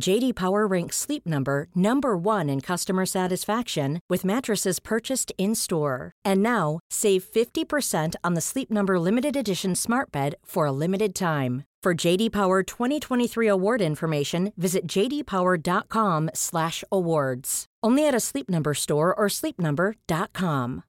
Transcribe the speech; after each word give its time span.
JD 0.00 0.34
Power 0.34 0.66
ranks 0.66 0.96
Sleep 0.96 1.26
Number 1.26 1.68
number 1.74 2.16
1 2.16 2.48
in 2.48 2.60
customer 2.60 3.06
satisfaction 3.06 4.00
with 4.08 4.24
mattresses 4.24 4.80
purchased 4.80 5.32
in-store. 5.38 6.12
And 6.24 6.42
now, 6.42 6.80
save 6.90 7.24
50% 7.24 8.14
on 8.24 8.34
the 8.34 8.40
Sleep 8.40 8.70
Number 8.70 8.98
limited 8.98 9.36
edition 9.36 9.74
Smart 9.74 10.10
Bed 10.10 10.34
for 10.44 10.66
a 10.66 10.72
limited 10.72 11.14
time. 11.14 11.64
For 11.82 11.94
JD 11.94 12.30
Power 12.30 12.62
2023 12.62 13.48
award 13.48 13.80
information, 13.80 14.52
visit 14.56 14.86
jdpower.com/awards. 14.86 17.64
Only 17.82 18.08
at 18.08 18.14
a 18.14 18.20
Sleep 18.20 18.48
Number 18.48 18.74
store 18.74 19.12
or 19.14 19.28
sleepnumber.com. 19.28 20.82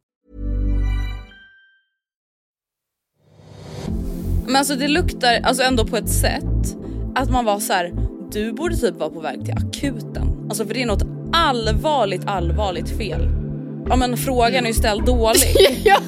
Men 4.45 4.55
alltså 4.55 4.75
det 4.75 4.87
luktar 4.87 5.41
alltså 5.43 5.63
ändå 5.63 5.87
på 5.87 5.97
ett 5.97 6.09
sätt 6.09 6.77
att 7.15 7.29
man 7.29 7.45
var 7.45 7.59
så 7.59 7.73
här: 7.73 8.12
du 8.33 8.53
borde 8.53 8.75
typ 8.75 8.99
vara 8.99 9.09
på 9.09 9.19
väg 9.19 9.45
till 9.45 9.53
akuten. 9.53 10.47
Alltså 10.49 10.65
för 10.65 10.73
det 10.73 10.81
är 10.81 10.85
något 10.85 11.03
allvarligt, 11.33 12.21
allvarligt 12.25 12.97
fel. 12.97 13.29
Ja 13.89 13.95
men 13.95 14.17
frågan 14.17 14.63
är 14.63 14.67
ju 14.67 14.73
ställd 14.73 15.05
dåligt. 15.05 15.57
ja, 15.83 15.99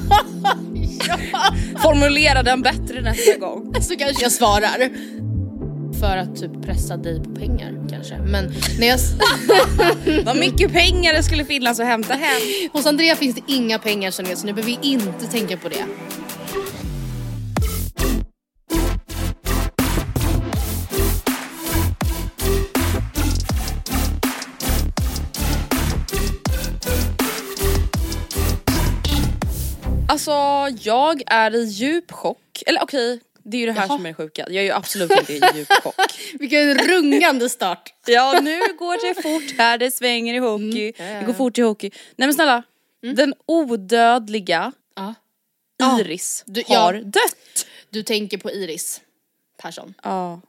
Formulera 1.82 2.42
den 2.42 2.62
bättre 2.62 3.00
nästa 3.00 3.38
gång. 3.38 3.74
Så 3.80 3.96
kanske 3.96 4.22
jag 4.22 4.32
svarar. 4.32 4.90
För 6.00 6.16
att 6.16 6.36
typ 6.36 6.62
pressa 6.62 6.96
dig 6.96 7.22
på 7.24 7.30
pengar 7.30 7.86
kanske. 7.90 8.18
Men 8.18 8.52
när 8.78 8.86
jag... 8.86 8.98
Vad 10.24 10.36
mycket 10.36 10.72
pengar 10.72 11.12
det 11.12 11.22
skulle 11.22 11.44
finnas 11.44 11.80
att 11.80 11.86
hämta 11.86 12.14
hem. 12.14 12.70
Hos 12.72 12.86
Andrea 12.86 13.16
finns 13.16 13.34
det 13.34 13.42
inga 13.52 13.78
pengar 13.78 14.10
så 14.10 14.22
nu 14.22 14.52
behöver 14.52 14.62
vi 14.62 14.78
inte 14.82 15.26
tänka 15.26 15.56
på 15.56 15.68
det. 15.68 15.84
Alltså 30.08 30.32
jag 30.82 31.22
är 31.26 31.54
i 31.56 31.64
djup 31.64 32.12
chock. 32.12 32.62
Eller 32.66 32.82
okej, 32.82 33.20
det 33.44 33.56
är 33.56 33.60
ju 33.60 33.66
det 33.66 33.72
här 33.72 33.80
Jaha. 33.88 33.96
som 33.96 34.06
är 34.06 34.10
det 34.10 34.14
sjuka. 34.14 34.42
Jag 34.48 34.56
är 34.56 34.62
ju 34.62 34.70
absolut 34.70 35.10
inte 35.10 35.32
i 35.32 35.40
djup 35.54 35.68
chock. 35.82 35.94
Vilken 36.38 36.74
rungande 36.78 37.48
start. 37.48 37.94
Ja 38.06 38.40
nu 38.42 38.58
går 38.78 39.08
det 39.08 39.22
fort 39.22 39.58
här, 39.58 39.78
det 39.78 39.90
svänger 39.90 40.34
i 40.34 40.38
hockey. 40.38 40.62
Mm. 40.64 40.92
Ja, 40.98 41.04
ja, 41.14 41.20
Det 41.20 41.26
går 41.26 41.32
fort 41.34 41.58
i 41.58 41.60
hockey. 41.62 41.90
Nej 42.16 42.28
men 42.28 42.34
snälla, 42.34 42.62
den 43.14 43.34
odödliga. 43.46 44.72
Ja, 45.78 46.00
Iris 46.00 46.42
du- 46.46 46.62
har 46.66 46.94
ja. 46.94 47.00
dött. 47.02 47.66
Du 47.90 48.02
tänker 48.02 48.38
på 48.38 48.50
Iris 48.50 49.00
Persson. 49.62 49.94
Ja. 50.02 50.40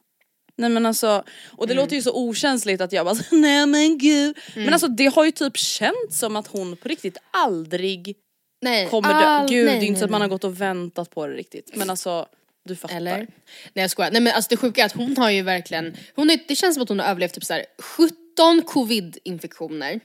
Nej 0.56 0.70
men 0.70 0.86
alltså, 0.86 1.24
och 1.52 1.64
Mm. 1.64 1.68
det 1.76 1.82
låter 1.82 1.96
ju 1.96 2.02
så 2.02 2.14
okänsligt 2.14 2.82
att 2.82 2.92
jag 2.92 3.06
bara 3.06 3.16
nej 3.32 3.66
men 3.66 3.98
gud. 3.98 4.38
Men 4.56 4.74
alltså 4.74 4.88
det 4.88 5.06
har 5.16 5.26
ju 5.26 5.32
typ 5.32 5.58
känts 5.58 6.20
som 6.20 6.36
att 6.36 6.48
hon 6.48 6.76
på 6.78 6.88
riktigt 6.90 7.18
aldrig 7.32 8.16
Nej, 8.62 8.88
kommer 8.90 9.10
dö. 9.10 9.16
all- 9.16 9.48
Gud 9.50 9.66
nej, 9.66 9.80
det 9.80 9.86
är 9.86 9.88
inte 9.88 9.92
nej, 9.92 10.00
så 10.00 10.06
att 10.06 10.12
man 10.12 10.22
har 10.22 10.28
gått 10.28 10.44
och 10.44 10.62
väntat 10.62 11.10
på 11.10 11.28
det 11.28 11.34
riktigt. 11.34 11.72
Men 11.76 11.90
alltså, 11.90 12.28
du 12.66 12.76
fattar. 12.76 12.96
Eller? 12.96 13.18
Nej 13.18 13.28
jag 13.74 13.92
skojar. 13.92 14.12
Nej 14.12 14.22
men 14.22 14.34
alltså 14.34 14.50
det 14.50 14.58
sjuka 14.58 14.82
är 14.82 14.86
att 14.86 14.92
hon 14.96 15.18
har 15.18 15.30
ju 15.32 15.42
verkligen, 15.42 15.98
hon 16.16 16.30
är, 16.30 16.40
det 16.48 16.56
känns 16.56 16.76
som 16.76 16.84
att 16.84 16.90
hon 16.90 17.00
har 17.00 17.08
överlevt 17.08 17.34
typ 17.34 17.44
så 17.46 17.54
här 17.54 17.66
17 17.80 18.62
covid-infektioner, 18.66 20.00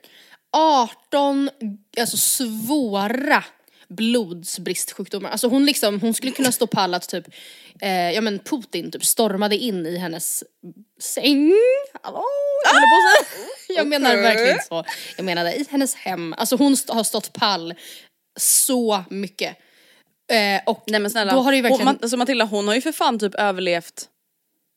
18 0.57 1.51
alltså 2.01 2.17
svåra 2.17 3.45
blodsbristsjukdomar. 3.89 5.31
Alltså 5.31 5.49
hon 5.49 5.67
liksom, 5.67 6.01
hon 6.01 6.15
skulle 6.15 6.33
kunna 6.33 6.53
stå 6.53 6.67
pall 6.67 6.95
att 6.95 7.09
typ, 7.09 7.25
eh, 7.81 8.11
ja 8.11 8.21
men 8.21 8.39
Putin 8.39 8.91
typ 8.91 9.05
stormade 9.05 9.57
in 9.57 9.87
i 9.87 9.97
hennes 9.97 10.45
säng. 11.01 11.53
Hallå? 12.03 12.25
Jag, 12.65 12.75
säga. 12.75 13.79
jag 13.79 13.87
menar 13.87 14.17
verkligen 14.17 14.59
så. 14.69 14.85
Jag 15.17 15.25
menade 15.25 15.55
i 15.55 15.67
hennes 15.71 15.95
hem. 15.95 16.35
Alltså 16.39 16.57
hon 16.57 16.73
st- 16.73 16.93
har 16.93 17.05
stått 17.05 17.33
pall 17.33 17.75
så 18.41 19.05
mycket. 19.11 19.57
Eh, 20.33 20.61
och 20.67 20.85
Nej 20.87 21.01
men 21.01 21.11
snälla, 21.11 21.33
då 21.33 21.41
har 21.41 21.51
det 21.53 21.57
ju 21.57 21.63
verkligen... 21.63 21.87
hon, 21.87 21.99
alltså 22.03 22.17
Matilda 22.17 22.45
hon 22.45 22.69
har 22.69 22.75
ju 22.75 22.81
för 22.81 22.93
fan 22.93 23.19
typ 23.19 23.35
överlevt 23.35 24.09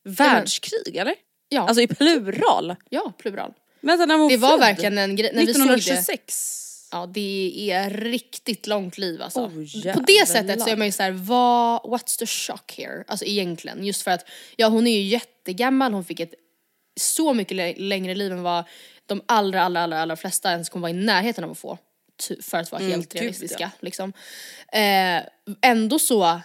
världskrig 0.04 0.96
eller? 0.96 1.16
ja, 1.50 1.62
Alltså 1.68 1.82
i 1.82 1.88
plural. 1.88 2.76
ja, 2.90 3.14
plural. 3.18 3.54
Vänta 3.82 4.06
när 4.06 4.18
hon 4.18 4.28
Det 4.28 4.38
var 4.38 4.50
född? 4.50 4.60
verkligen 4.60 4.98
en 4.98 5.16
grej, 5.16 5.32
när 5.34 5.46
vi 5.46 5.54
såg 5.54 5.68
det. 5.68 5.74
1926. 5.76 6.62
Ja 6.92 7.06
det 7.06 7.70
är 7.72 7.90
riktigt 7.90 8.68
långt 8.68 8.98
liv 8.98 9.22
alltså. 9.22 9.40
Oh, 9.40 9.94
På 9.94 10.00
det 10.00 10.28
sättet 10.28 10.62
så 10.62 10.70
är 10.70 10.76
man 10.78 10.88
ju 10.88 10.92
såhär, 10.92 11.12
vad, 11.12 11.82
what's 11.82 12.20
the 12.20 12.26
shock 12.26 12.74
here? 12.78 13.04
Alltså 13.08 13.26
egentligen, 13.26 13.86
just 13.86 14.02
för 14.02 14.12
att, 14.12 14.26
ja 14.56 14.68
hon 14.68 14.88
är 14.88 14.92
ju 14.92 15.02
jättegammal, 15.02 15.94
hon 15.94 16.06
fick 16.06 16.20
ett 16.20 16.34
så 17.00 17.34
mycket 17.34 17.58
lä- 17.58 17.74
längre 17.78 18.16
liv 18.16 18.32
än 18.32 18.44
vad 18.44 18.64
de 19.06 19.22
allra, 19.26 19.64
allra, 19.64 19.82
allra, 19.84 20.02
allra 20.02 20.16
flesta 20.16 20.52
ens 20.52 20.70
kommer 20.70 20.82
vara 20.82 21.00
i 21.00 21.04
närheten 21.06 21.44
av 21.44 21.52
att 21.52 21.58
få. 21.58 21.78
För 22.42 22.58
att 22.58 22.72
vara 22.72 22.82
Mm, 22.82 22.92
helt 22.92 23.16
realistiska 23.16 23.58
ja. 23.60 23.70
liksom. 23.80 24.14
Eh, 24.74 25.24
ändå 25.62 26.00
så, 26.00 26.42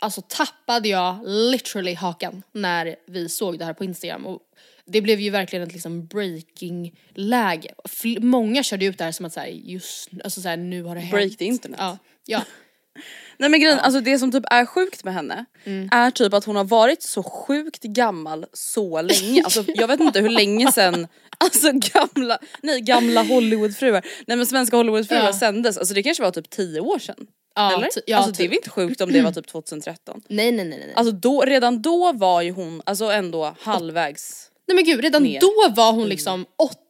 alltså 0.00 0.22
tappade 0.28 0.88
jag 0.88 1.18
literally 1.26 1.94
hakan 1.94 2.42
när 2.52 2.96
vi 3.06 3.28
såg 3.28 3.58
det 3.58 3.64
här 3.64 3.72
på 3.72 3.84
Instagram. 3.84 4.26
Och 4.26 4.40
det 4.86 5.00
blev 5.00 5.20
ju 5.20 5.30
verkligen 5.30 5.66
ett 5.66 5.72
liksom 5.72 6.06
breaking-läge. 6.06 7.74
Många 8.20 8.62
körde 8.62 8.84
ut 8.84 8.98
det 8.98 9.04
här 9.04 9.12
som 9.12 9.26
att 9.26 9.32
så 9.32 9.40
här, 9.40 9.46
just 9.46 10.08
alltså 10.24 10.40
så 10.40 10.48
här, 10.48 10.56
nu 10.56 10.82
har 10.82 10.94
det 10.94 11.00
hänt. 11.00 11.12
Break 11.12 11.36
the 11.36 11.44
internet. 11.44 11.80
Ja, 11.80 11.98
ja. 12.26 12.44
Nej 13.40 13.50
men 13.50 13.60
grejen, 13.60 13.78
alltså 13.78 14.00
det 14.00 14.18
som 14.18 14.32
typ 14.32 14.44
är 14.50 14.66
sjukt 14.66 15.04
med 15.04 15.14
henne 15.14 15.44
Mm. 15.64 15.88
är 15.92 16.10
typ 16.10 16.34
att 16.34 16.44
hon 16.44 16.56
har 16.56 16.64
varit 16.64 17.02
så 17.02 17.22
sjukt 17.22 17.82
gammal 17.82 18.46
så 18.52 19.02
länge. 19.02 19.42
Alltså 19.44 19.64
jag 19.66 19.88
vet 19.88 20.00
inte 20.00 20.20
hur 20.20 20.28
länge 20.28 20.72
sen 20.72 21.06
Alltså 21.38 21.70
gamla, 21.72 22.38
nej 22.62 22.80
gamla 22.80 23.22
Hollywoodfruar, 23.22 24.06
nej 24.26 24.36
men 24.36 24.46
svenska 24.46 24.76
Hollywoodfruar 24.76 25.24
Ja. 25.24 25.32
sändes, 25.32 25.78
alltså 25.78 25.94
det 25.94 26.02
kanske 26.02 26.22
var 26.22 26.30
typ 26.30 26.50
10 26.50 26.80
år 26.80 26.98
sedan. 26.98 27.26
Ja, 27.54 27.74
eller? 27.76 27.88
ja, 28.06 28.16
alltså 28.16 28.32
det 28.32 28.36
är 28.36 28.42
typ. 28.42 28.50
väl 28.50 28.56
inte 28.56 28.70
sjukt 28.70 29.00
om 29.00 29.12
det 29.12 29.22
var 29.22 29.32
typ 29.42 29.46
2013. 29.46 30.20
Nej, 30.28 30.52
nej, 30.52 30.64
nej, 30.64 30.78
nej. 30.78 30.92
Alltså 30.96 31.12
då, 31.14 31.40
redan 31.42 31.82
då 31.82 32.12
var 32.12 32.42
ju 32.42 32.50
hon 32.50 32.82
alltså 32.86 33.04
ändå 33.04 33.54
halvvägs. 33.60 34.50
nej 34.68 34.74
men 34.74 34.84
gud, 34.84 35.00
redan 35.00 35.22
Mer. 35.22 35.40
då 35.40 35.72
var 35.76 35.92
hon 35.92 36.08
liksom 36.08 36.46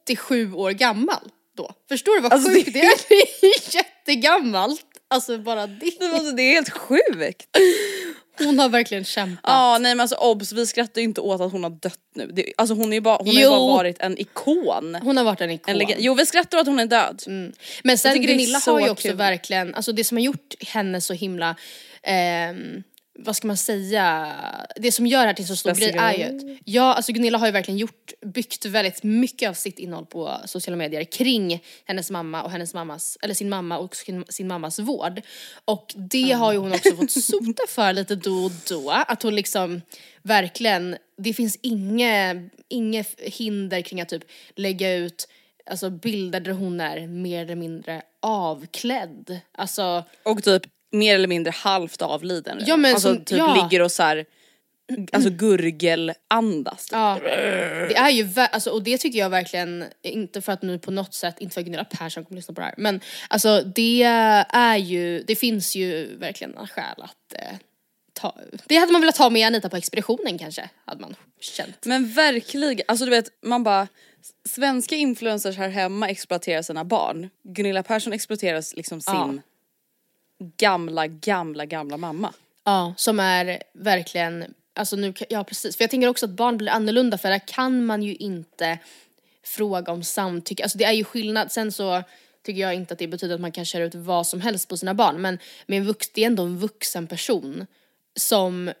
87 0.07 0.53
år 0.53 0.71
gammal. 0.71 1.29
Då. 1.57 1.71
Förstår 1.89 2.15
du 2.15 2.21
vad 2.21 2.33
Alltså, 2.33 2.49
sjukt 2.49 2.73
det 2.73 2.79
är? 2.81 2.93
Det 3.09 3.15
är 3.47 3.75
jättegammalt. 3.75 4.85
Alltså 5.11 5.37
bara 5.37 5.67
det. 5.67 5.91
Alltså, 6.13 6.31
det 6.31 6.41
är 6.41 6.51
helt 6.53 6.69
sjukt. 6.69 7.57
Hon 8.39 8.59
har 8.59 8.69
verkligen 8.69 9.05
kämpat. 9.05 9.43
Ja 9.43 9.77
nej 9.81 9.95
men 9.95 10.01
alltså 10.01 10.15
obs, 10.15 10.51
vi 10.51 10.67
skrattar 10.67 11.01
ju 11.01 11.05
inte 11.05 11.21
åt 11.21 11.41
att 11.41 11.51
hon 11.51 11.63
har 11.63 11.69
dött 11.69 11.99
nu. 12.15 12.27
Det, 12.33 12.53
alltså 12.57 12.75
hon, 12.75 12.93
är 12.93 12.97
ju 12.97 13.01
bara, 13.01 13.17
hon 13.17 13.27
har 13.27 13.41
ju 13.41 13.49
bara 13.49 13.73
varit 13.73 14.01
en 14.01 14.17
ikon. 14.17 14.97
Hon 15.01 15.17
har 15.17 15.23
varit 15.23 15.41
en 15.41 15.51
ikon. 15.51 15.81
En. 15.81 15.87
Jo 15.97 16.13
vi 16.13 16.25
skrattar 16.25 16.57
åt 16.57 16.61
att 16.61 16.67
hon 16.67 16.79
är 16.79 16.85
död. 16.85 17.23
Men 17.83 17.97
sen 17.97 18.21
Gunilla 18.21 18.59
har 18.65 18.79
ju 18.79 18.89
också 18.89 19.07
kul. 19.07 19.17
verkligen, 19.17 19.75
alltså 19.75 19.91
det 19.91 20.03
som 20.03 20.17
har 20.17 20.23
gjort 20.23 20.53
henne 20.67 21.01
så 21.01 21.13
himla 21.13 21.55
ehm, 22.03 22.83
vad 23.23 23.35
ska 23.35 23.47
man 23.47 23.57
säga, 23.57 24.35
det 24.75 24.91
som 24.91 25.07
gör 25.07 25.19
det 25.19 25.27
här 25.27 25.33
till 25.33 25.47
så 25.47 25.55
stor 25.55 25.75
grej 25.75 25.95
är 25.97 26.13
ju 26.13 26.23
att, 26.23 26.59
ja 26.65 26.93
alltså 26.93 27.11
Gunilla 27.11 27.37
har 27.37 27.45
ju 27.45 27.51
verkligen 27.51 27.77
gjort, 27.77 28.11
byggt 28.25 28.65
väldigt 28.65 29.03
mycket 29.03 29.49
av 29.49 29.53
sitt 29.53 29.79
innehåll 29.79 30.05
på 30.05 30.37
sociala 30.45 30.77
medier 30.77 31.03
kring 31.03 31.63
hennes 31.85 32.11
mamma 32.11 32.43
och 32.43 32.51
hennes 32.51 32.73
mammas, 32.73 33.17
eller 33.21 33.33
sin 33.33 33.49
mamma 33.49 33.77
och 33.77 33.95
sin, 33.95 34.25
sin 34.29 34.47
mammas 34.47 34.79
vård. 34.79 35.21
Och 35.65 35.93
det 35.95 36.31
har 36.31 36.51
ju 36.51 36.57
hon 36.57 36.73
också 36.73 36.95
fått 36.95 37.11
sota 37.23 37.63
för 37.67 37.93
lite 37.93 38.15
då 38.15 38.45
och 38.45 38.51
då, 38.69 38.91
att 38.91 39.23
hon 39.23 39.35
liksom 39.35 39.81
verkligen, 40.21 40.97
det 41.17 41.33
finns 41.33 41.59
inget, 41.61 42.37
inget 42.67 43.19
hinder 43.19 43.81
kring 43.81 44.01
att 44.01 44.09
typ 44.09 44.23
lägga 44.55 44.93
ut 44.93 45.27
alltså 45.65 45.89
bilder 45.89 46.39
där 46.39 46.51
hon 46.51 46.79
är 46.79 47.07
mer 47.07 47.43
eller 47.43 47.55
mindre 47.55 48.01
avklädd. 48.19 49.39
Alltså 49.51 50.03
Och 50.23 50.43
typ 50.43 50.63
mer 50.91 51.15
eller 51.15 51.27
mindre 51.27 51.51
halvt 51.51 52.01
avliden. 52.01 52.63
Ja, 52.65 52.77
men 52.77 52.93
alltså 52.93 53.15
som- 53.15 53.25
typ 53.25 53.37
ja. 53.37 53.63
ligger 53.63 53.81
och 53.81 53.91
så 53.91 54.03
här, 54.03 54.25
alltså 55.11 55.29
gurgelandas. 55.29 56.85
Typ. 56.85 56.91
Ja, 56.91 57.19
det 57.89 57.95
är 57.95 58.09
ju, 58.09 58.29
alltså, 58.37 58.69
och 58.69 58.83
det 58.83 58.97
tycker 58.97 59.19
jag 59.19 59.29
verkligen, 59.29 59.85
inte 60.01 60.41
för 60.41 60.51
att 60.51 60.61
nu 60.61 60.79
på 60.79 60.91
något 60.91 61.13
sätt, 61.13 61.35
inte 61.39 61.53
för 61.53 61.61
att 61.61 61.65
Gunilla 61.65 61.83
Persson 61.85 62.25
kommer 62.25 62.35
lyssna 62.35 62.53
på 62.53 62.61
det 62.61 62.65
här, 62.65 62.75
men 62.77 63.01
alltså 63.27 63.61
det 63.61 64.03
är 64.49 64.77
ju, 64.77 65.23
det 65.23 65.35
finns 65.35 65.75
ju 65.75 66.17
verkligen 66.17 66.57
en 66.57 66.67
skäl 66.67 67.01
att 67.01 67.33
eh, 67.35 67.57
ta, 68.13 68.35
det 68.65 68.75
hade 68.75 68.91
man 68.91 69.01
velat 69.01 69.15
ta 69.15 69.29
med 69.29 69.47
Anita 69.47 69.69
på 69.69 69.77
expeditionen 69.77 70.37
kanske, 70.37 70.69
hade 70.85 71.01
man 71.01 71.15
känt. 71.41 71.85
Men 71.85 72.13
verkligen, 72.13 72.85
alltså 72.87 73.05
du 73.05 73.11
vet 73.11 73.27
man 73.41 73.63
bara 73.63 73.87
Svenska 74.49 74.95
influencers 74.95 75.57
här 75.57 75.69
hemma 75.69 76.09
exploaterar 76.09 76.61
sina 76.61 76.83
barn. 76.85 77.29
Gunilla 77.43 77.83
Persson 77.83 78.13
exploaterar 78.13 78.75
liksom 78.75 79.01
sin 79.01 79.13
Ja. 79.13 79.33
Gamla, 80.57 81.07
gamla, 81.07 81.65
gamla 81.65 81.97
mamma. 81.97 82.33
Ja, 82.63 82.93
som 82.97 83.19
är 83.19 83.63
verkligen, 83.73 84.53
alltså 84.73 84.95
nu, 84.95 85.13
ja 85.29 85.43
precis, 85.43 85.77
för 85.77 85.83
jag 85.83 85.91
tänker 85.91 86.07
också 86.07 86.25
att 86.25 86.31
barn 86.31 86.57
blir 86.57 86.71
annorlunda 86.71 87.17
för 87.17 87.29
där 87.29 87.47
kan 87.47 87.85
man 87.85 88.03
ju 88.03 88.15
inte 88.15 88.79
fråga 89.43 89.91
om 89.91 90.03
samtycke, 90.03 90.63
alltså 90.63 90.77
det 90.77 90.83
är 90.83 90.91
ju 90.91 91.03
skillnad, 91.03 91.51
sen 91.51 91.71
så 91.71 92.03
tycker 92.43 92.61
jag 92.61 92.75
inte 92.75 92.93
att 92.93 92.99
det 92.99 93.07
betyder 93.07 93.35
att 93.35 93.41
man 93.41 93.51
kan 93.51 93.65
köra 93.65 93.83
ut 93.83 93.95
vad 93.95 94.27
som 94.27 94.41
helst 94.41 94.69
på 94.69 94.77
sina 94.77 94.93
barn 94.93 95.21
men 95.21 95.39
med 95.65 95.77
en 95.77 95.85
vux, 95.85 96.09
det 96.09 96.21
är 96.21 96.27
ändå 96.27 96.43
en 96.43 96.57
vuxen 96.57 97.07
person 97.07 97.67
som 98.15 98.71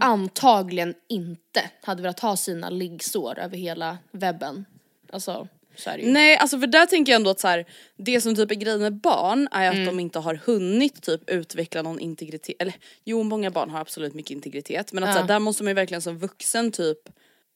antagligen 0.00 0.94
inte 1.08 1.70
hade 1.82 2.02
velat 2.02 2.20
ha 2.20 2.36
sina 2.36 2.70
liggsår 2.70 3.38
över 3.38 3.56
hela 3.56 3.98
webben. 4.10 4.64
Alltså, 5.12 5.48
så 5.78 5.90
är 5.90 5.96
det 5.98 6.02
ju. 6.02 6.10
Nej 6.10 6.36
alltså 6.36 6.58
för 6.60 6.66
där 6.66 6.86
tänker 6.86 7.12
jag 7.12 7.16
ändå 7.18 7.30
att 7.30 7.40
så 7.40 7.48
här, 7.48 7.64
det 7.96 8.20
som 8.20 8.34
typ 8.34 8.50
är 8.50 8.54
grejen 8.54 8.80
med 8.80 8.94
barn 9.00 9.48
är 9.52 9.68
att 9.68 9.86
de 9.86 10.00
inte 10.00 10.18
har 10.18 10.34
hunnit 10.34 11.02
typ 11.02 11.30
utveckla 11.30 11.82
någon 11.82 12.00
integritet, 12.00 12.56
eller 12.58 12.74
jo 13.04 13.22
många 13.22 13.50
barn 13.50 13.70
har 13.70 13.80
absolut 13.80 14.14
mycket 14.14 14.30
integritet 14.30 14.92
men 14.92 15.04
att 15.04 15.14
så 15.14 15.20
här, 15.20 15.28
där 15.28 15.38
måste 15.38 15.62
man 15.62 15.70
ju 15.70 15.74
verkligen 15.74 16.02
som 16.02 16.18
vuxen 16.18 16.72
typ 16.72 16.98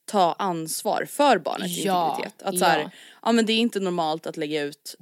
ta 0.04 0.32
ansvar 0.38 1.04
för 1.08 1.38
barnets 1.38 1.78
Ja, 1.78 2.10
integritet. 2.16 2.42
Att 2.42 2.58
så 2.58 2.64
här, 2.64 2.80
ja. 2.80 2.90
ja 3.22 3.32
men 3.32 3.46
det 3.46 3.52
är 3.52 3.58
inte 3.58 3.80
normalt 3.80 4.26
att 4.26 4.36
lägga 4.36 4.62
ut 4.62 4.96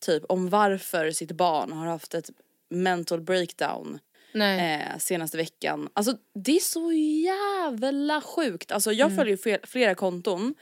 typ 0.00 0.22
om 0.28 0.48
varför 0.50 1.10
sitt 1.10 1.32
barn 1.32 1.72
har 1.72 1.86
haft 1.86 2.14
ett 2.14 2.30
mental 2.70 3.20
breakdown 3.20 3.98
eh, 4.34 4.98
senaste 4.98 5.36
veckan. 5.36 5.88
Alltså 5.94 6.16
det 6.44 6.56
är 6.56 6.60
så 6.60 6.92
jävla 6.92 8.20
sjukt. 8.20 8.72
Alltså 8.72 8.92
jag 8.92 9.06
Mm. 9.06 9.16
följer 9.18 9.36
fler- 9.36 9.60
flera 9.66 9.94
konton 9.94 10.54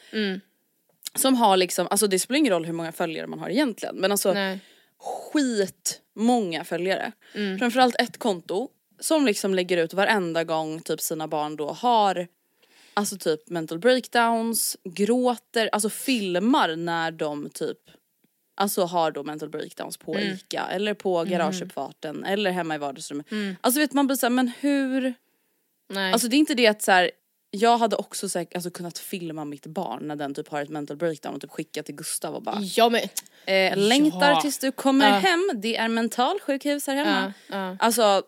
som 1.19 1.37
har 1.37 1.57
liksom, 1.57 1.89
alltså 1.91 2.07
det 2.07 2.19
spelar 2.19 2.39
ingen 2.39 2.53
roll 2.53 2.65
hur 2.65 2.73
många 2.73 2.93
följare 2.93 3.27
man 3.27 3.39
har 3.39 3.51
egentligen 3.51 3.97
men 3.97 4.11
alltså 4.12 4.33
Nej. 4.33 4.61
skitmånga 4.99 6.65
följare. 6.65 7.12
Mm. 7.35 7.59
Framförallt 7.59 8.01
ett 8.01 8.19
konto 8.19 8.69
som 9.01 9.27
liksom 9.27 9.55
lägger 9.55 9.77
ut 9.77 9.95
varenda 9.95 10.45
gång 10.45 10.81
typ 10.81 11.01
sina 11.01 11.29
barn 11.29 11.57
då 11.57 11.71
har 11.71 12.29
alltså 12.95 13.17
typ 13.19 13.49
mental 13.49 13.79
breakdowns, 13.79 14.77
gråter, 14.85 15.69
alltså 15.73 15.91
filmar 15.91 16.77
när 16.77 17.11
de 17.11 17.51
typ 17.51 17.79
Alltså 18.55 18.85
har 18.85 19.11
då 19.11 19.23
mental 19.23 19.49
breakdowns 19.49 19.97
på 19.97 20.15
Mm. 20.15 20.35
ICA 20.35 20.67
eller 20.71 20.95
på 20.95 21.25
garageuppfarten 21.25 22.25
eller 22.25 22.51
hemma 22.51 22.75
i 22.75 22.79
vardagsrummet. 22.79 23.33
Mm. 23.33 23.57
Alltså 23.61 23.81
vet 23.81 23.93
man 23.93 24.07
blir 24.07 24.17
såhär 24.17 24.31
men 24.31 24.49
hur 24.61 25.15
Nej. 25.91 26.12
Alltså 26.12 26.29
det 26.29 26.37
är 26.37 26.39
inte 26.39 26.55
det 26.55 26.67
att 26.67 26.83
så 26.83 26.93
här, 26.93 27.11
jag 27.50 27.79
hade 27.79 27.97
också 27.97 28.29
säkert 28.29 28.55
alltså, 28.55 28.70
kunnat 28.70 28.99
filma 28.99 29.44
mitt 29.44 29.67
barn 29.67 30.08
när 30.08 30.17
den 30.17 30.35
typ 30.35 30.49
har 30.49 30.62
ett 30.62 30.69
mental 30.69 30.97
breakdown 30.97 31.35
och 31.35 31.41
typ 31.41 31.50
skicka 31.50 31.82
till 31.82 31.94
Gustav 31.94 32.35
och 32.35 32.43
bara 32.43 32.61
ja 32.61 32.88
men, 32.88 33.00
eh, 33.47 33.76
längtar 33.79 34.31
Ja. 34.31 34.41
tills 34.41 34.58
du 34.58 34.73
kommer 34.73 35.08
Ja. 35.08 35.14
hem, 35.14 35.50
det 35.55 35.76
är 35.76 35.88
mentalsjukhus 35.88 36.87
här 36.87 36.94
hemma. 36.97 37.32
ja, 37.49 37.56
ja. 37.56 37.76
Alltså 37.81 38.23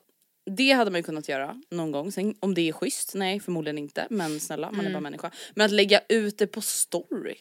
det 0.56 0.72
hade 0.72 0.90
man 0.90 0.98
ju 0.98 1.02
kunnat 1.02 1.28
göra 1.28 1.60
någon 1.70 1.92
gång, 1.92 2.12
Sen, 2.12 2.34
om 2.40 2.54
det 2.54 2.69
är 2.69 2.72
schysst, 2.72 3.14
nej 3.14 3.40
förmodligen 3.40 3.78
inte 3.78 4.06
men 4.10 4.40
snälla 4.40 4.66
man 4.70 4.80
är 4.80 4.80
Mm. 4.80 4.92
bara 4.92 5.00
människa. 5.00 5.30
Men 5.54 5.64
att 5.66 5.72
lägga 5.72 6.00
ut 6.08 6.38
det 6.38 6.46
på 6.46 6.60
story. 6.60 7.34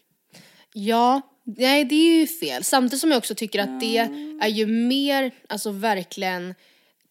Ja, 0.74 1.22
nej 1.44 1.86
det 1.86 1.96
är 1.96 2.20
ju 2.20 2.28
fel. 2.28 2.64
Samtidigt 2.64 3.02
som 3.02 3.12
jag 3.12 3.18
också 3.18 3.36
tycker 3.36 3.60
att 3.60 3.80
det 3.80 3.98
är 4.42 4.48
ju 4.48 4.66
mer, 4.66 5.32
alltså 5.50 5.72
verkligen 5.72 6.56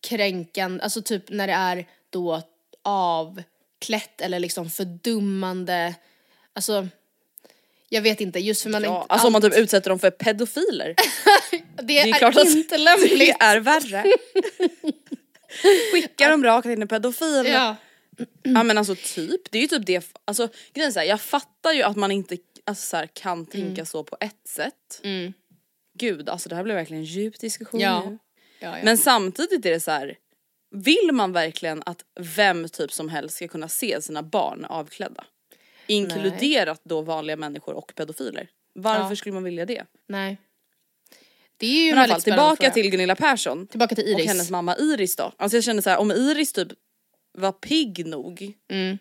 kränkande, 0.09 0.83
alltså 0.85 1.03
typ 1.03 1.31
när 1.31 1.47
det 1.47 1.53
är 1.53 1.87
då 2.11 2.43
avklätt 3.81 4.21
eller 4.21 4.41
liksom 4.41 4.71
fördummande, 4.71 5.95
alltså 6.53 6.89
jag 7.89 8.03
vet 8.03 8.21
inte, 8.21 8.39
just 8.39 8.63
för 8.63 8.71
man 8.71 8.83
Ja, 8.85 9.07
alltså 9.09 9.27
om 9.27 9.33
man 9.33 9.43
typ 9.43 9.53
allt- 9.53 9.61
utsätter 9.61 9.91
dem 9.91 9.99
för 9.99 10.11
pedofiler. 10.11 10.95
det, 11.51 11.83
Det 11.83 11.99
är, 11.99 12.09
är 12.09 12.13
klart 12.13 12.37
att 12.37 12.49
inte 12.49 12.79
lämpligt. 12.79 13.19
det 13.19 13.31
är 13.31 13.61
värre. 13.61 14.05
Skicka 15.93 16.31
dem 16.31 16.45
rakt 16.45 16.67
in 16.67 16.83
i 16.83 16.87
pedofil. 16.87 17.47
Ja. 17.47 17.77
Ja 18.43 18.63
men 18.63 18.79
alltså 18.79 18.95
typ, 18.95 19.51
det 19.51 19.59
är 19.59 19.63
ju 19.63 19.69
typ 19.69 19.87
det, 19.87 20.13
alltså 20.25 20.49
grejen 20.73 20.89
är 20.89 20.93
så 20.93 20.99
här, 21.01 21.07
jag 21.07 21.21
fattar 21.21 21.73
ju 21.73 21.83
att 21.83 21.97
man 21.97 22.11
inte 22.11 22.37
alltså, 22.65 22.87
så 22.87 22.97
här, 22.97 23.07
kan 23.07 23.47
tänka 23.47 23.85
så 23.87 24.05
på 24.05 24.17
ett 24.21 24.49
sätt. 24.49 25.01
Mm. 25.03 25.33
Gud 25.99 26.29
alltså 26.29 26.49
det 26.49 26.55
här 26.57 26.63
blev 26.65 26.77
verkligen 26.77 27.03
en 27.03 27.07
djup 27.07 27.41
diskussion 27.41 27.81
Ja. 27.81 28.05
nu. 28.11 28.19
Ja, 28.59 28.79
ja. 28.79 28.85
Men 28.85 28.99
samtidigt 28.99 29.67
är 29.67 29.71
det 29.71 29.81
så 29.81 29.91
här. 29.91 30.17
Vill 30.71 31.11
man 31.13 31.33
verkligen 31.33 31.83
att 31.87 32.05
vem 32.21 32.69
typ 32.69 32.93
som 32.93 33.09
helst 33.09 33.37
ska 33.37 33.49
kunna 33.49 33.69
se 33.69 34.03
sina 34.03 34.23
barn 34.23 34.65
avklädda? 34.65 35.25
Inkluderat 35.87 36.81
då 36.85 37.03
vanliga 37.03 37.37
människor 37.37 37.75
och 37.75 37.93
pedofiler. 37.97 38.49
Varför 38.75 39.11
Ja. 39.11 39.17
skulle 39.17 39.33
man 39.33 39.45
vilja 39.45 39.67
det? 39.67 39.85
Nej. 40.09 40.39
Det 41.57 41.67
är 41.67 41.87
ju 41.87 41.95
Men 41.95 42.09
fall 42.09 42.23
tillbaka 42.23 42.71
till 42.71 42.91
Gunilla 42.91 43.17
Persson. 43.17 43.67
Tillbaka 43.67 43.95
till 43.95 44.05
Och 44.05 44.11
Iris. 44.21 44.27
hennes 44.29 44.51
mamma 44.51 44.77
Iris 44.77 45.17
då. 45.17 45.33
Alltså 45.37 45.57
jag 45.57 45.65
kände 45.65 45.83
så 45.83 45.91
här, 45.91 45.99
om 45.99 46.11
Iris 46.11 46.53
typ 46.53 46.69
var 47.33 47.53
pigg 47.53 48.07
nog. 48.07 48.53
Mm. 48.69 48.99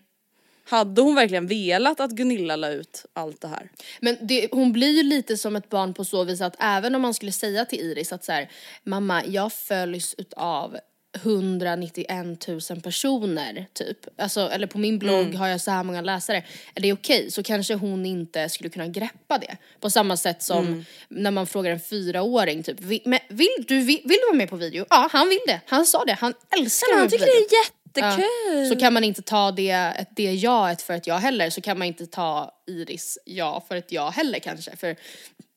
Hade 0.66 1.02
hon 1.02 1.16
verkligen 1.16 1.48
velat 1.48 2.00
att 2.00 2.12
Gunilla 2.12 2.56
la 2.56 2.70
ut 2.70 3.06
allt 3.14 3.42
det 3.42 3.48
här? 3.48 3.70
Men 4.00 4.18
det, 4.22 4.48
hon 4.52 4.74
blir 4.74 4.90
ju 4.98 5.04
lite 5.04 5.38
som 5.38 5.56
ett 5.56 5.70
barn 5.70 5.94
på 5.94 6.06
så 6.06 6.24
vis 6.24 6.42
att 6.42 6.56
även 6.60 6.96
om 6.96 7.02
man 7.02 7.14
skulle 7.14 7.32
säga 7.32 7.66
till 7.66 7.80
Iris 7.80 8.14
att 8.14 8.24
så 8.24 8.32
här, 8.32 8.52
mamma 8.84 9.26
jag 9.26 9.54
följs 9.54 10.16
utav 10.18 10.78
191 11.24 12.48
000 12.48 12.82
personer 12.84 13.66
typ, 13.74 13.98
alltså, 14.18 14.42
eller 14.52 14.68
på 14.68 14.78
min 14.78 15.00
blogg 15.00 15.20
Mm. 15.26 15.36
har 15.36 15.48
jag 15.48 15.62
så 15.62 15.72
här 15.72 15.84
många 15.84 16.02
läsare, 16.02 16.44
är 16.76 16.82
det 16.82 16.94
okej? 16.94 17.32
Så 17.32 17.44
kanske 17.44 17.74
hon 17.74 18.06
inte 18.06 18.50
skulle 18.50 18.70
kunna 18.70 18.88
greppa 18.88 19.38
det. 19.38 19.58
På 19.80 19.90
samma 19.90 20.18
sätt 20.18 20.44
som 20.44 20.68
Mm. 20.68 20.86
när 21.08 21.32
man 21.32 21.48
frågar 21.48 21.72
en 21.72 21.80
fyraåring 21.80 22.64
typ, 22.64 22.80
"Vi- 22.82 23.02
men 23.06 23.20
vill 23.30 23.48
du, 23.68 23.76
vill, 23.82 24.02
vill 24.04 24.18
du 24.22 24.26
vara 24.28 24.38
med 24.38 24.50
på 24.50 24.56
video? 24.56 24.86
Ja 24.90 25.10
han 25.12 25.30
vill 25.30 25.40
det, 25.48 25.62
han 25.66 25.86
sa 25.86 26.06
det, 26.06 26.14
han 26.14 26.34
älskar 26.60 26.88
att 26.88 26.94
vara 26.94 27.02
med 27.02 27.12
på 27.12 27.18
video. 27.18 27.48
jättekul! 27.64 28.68
Så 28.70 28.76
kan 28.80 28.94
man 28.94 29.04
inte 29.04 29.22
ta 29.22 29.52
det, 29.52 30.06
det 30.16 30.24
jaet 30.34 30.82
för 30.82 30.94
ett 30.94 31.08
ja 31.08 31.18
heller 31.18 31.50
så 31.50 31.62
kan 31.62 31.80
man 31.80 31.88
inte 31.88 32.06
ta 32.06 32.52
Iris 32.68 33.18
ja 33.26 33.64
för 33.68 33.76
ett 33.76 33.92
ja 33.92 34.10
heller 34.10 34.40
kanske. 34.40 34.76
För, 34.76 34.96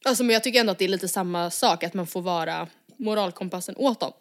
alltså, 0.05 0.25
men 0.25 0.35
jag 0.35 0.43
tycker 0.45 0.61
ändå 0.61 0.73
att 0.73 0.79
det 0.79 0.85
är 0.85 0.89
lite 0.89 1.09
samma 1.09 1.51
sak, 1.51 1.85
att 1.85 1.95
man 1.95 2.07
får 2.07 2.21
vara 2.21 2.69
moralkompassen 2.97 3.75
åt 3.77 4.01
dem. 4.01 4.13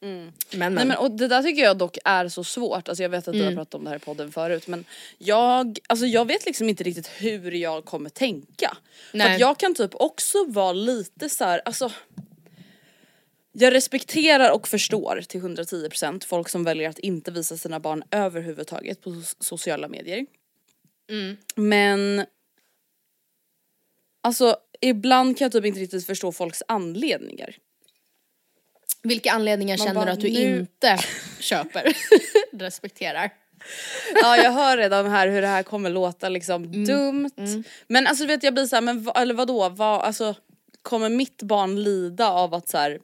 Men, 0.00 0.32
men. 0.50 0.74
Nej 0.74 0.86
men 0.86 0.96
och 0.96 1.10
det 1.10 1.28
där 1.28 1.42
tycker 1.42 1.62
jag 1.62 1.78
dock 1.78 1.98
är 2.04 2.28
så 2.28 2.44
svårt, 2.44 2.88
alltså 2.88 3.02
jag 3.02 3.10
vet 3.10 3.28
att 3.28 3.34
du 3.34 3.44
har 3.44 3.52
pratat 3.52 3.74
om 3.74 3.84
det 3.84 3.90
här 3.90 3.96
i 3.96 4.00
podden 4.00 4.32
förut 4.32 4.66
men 4.66 4.84
jag, 5.18 5.78
alltså 5.86 6.06
jag 6.06 6.26
vet 6.26 6.46
liksom 6.46 6.68
inte 6.68 6.84
riktigt 6.84 7.08
hur 7.08 7.52
jag 7.52 7.84
kommer 7.84 8.10
tänka. 8.10 8.76
För 9.10 9.18
Nej. 9.18 9.34
att 9.34 9.40
jag 9.40 9.58
kan 9.58 9.74
typ 9.74 9.90
också 9.94 10.44
vara 10.48 10.72
lite 10.72 11.28
så 11.28 11.44
här, 11.44 11.62
alltså 11.64 11.92
jag 13.52 13.74
respekterar 13.74 14.50
och 14.50 14.68
förstår 14.68 15.22
till 15.28 15.40
110% 15.40 16.24
folk 16.26 16.48
som 16.48 16.64
väljer 16.64 16.88
att 16.88 16.98
inte 16.98 17.30
visa 17.30 17.56
sina 17.56 17.80
barn 17.80 18.02
överhuvudtaget 18.10 19.00
på 19.00 19.10
so- 19.10 19.36
sociala 19.40 19.88
medier. 19.88 20.26
Men 21.54 22.26
alltså 24.22 24.56
ibland 24.80 25.38
kan 25.38 25.44
jag 25.44 25.52
typ 25.52 25.64
inte 25.64 25.80
riktigt 25.80 26.06
förstå 26.06 26.32
folks 26.32 26.62
anledningar. 26.68 27.56
Vilka 29.02 29.30
anledningar 29.32 29.78
Man 29.78 29.86
känner 29.86 30.00
bara, 30.00 30.04
du 30.06 30.10
att 30.12 30.20
du 30.20 30.32
nu- 30.32 30.58
inte 30.60 30.98
köper? 31.40 31.96
Respekterar. 32.52 33.30
Ja 34.22 34.36
jag 34.36 34.52
hör 34.52 34.76
redan 34.76 35.10
här 35.10 35.28
hur 35.28 35.40
det 35.42 35.46
här 35.48 35.62
kommer 35.62 35.90
låta 35.90 36.28
liksom 36.28 36.84
dumt. 36.84 37.30
Men 37.86 38.06
alltså 38.06 38.26
vet 38.26 38.42
jag 38.42 38.54
blir 38.54 38.66
såhär, 38.66 38.82
men 38.82 39.02
va, 39.02 39.12
eller 39.16 39.34
vadå, 39.34 39.68
vad, 39.68 40.00
alltså 40.00 40.34
kommer 40.82 41.08
mitt 41.08 41.42
barn 41.42 41.82
lida 41.82 42.30
av 42.30 42.54
att 42.54 42.68
så 42.68 42.78
här 42.78 43.00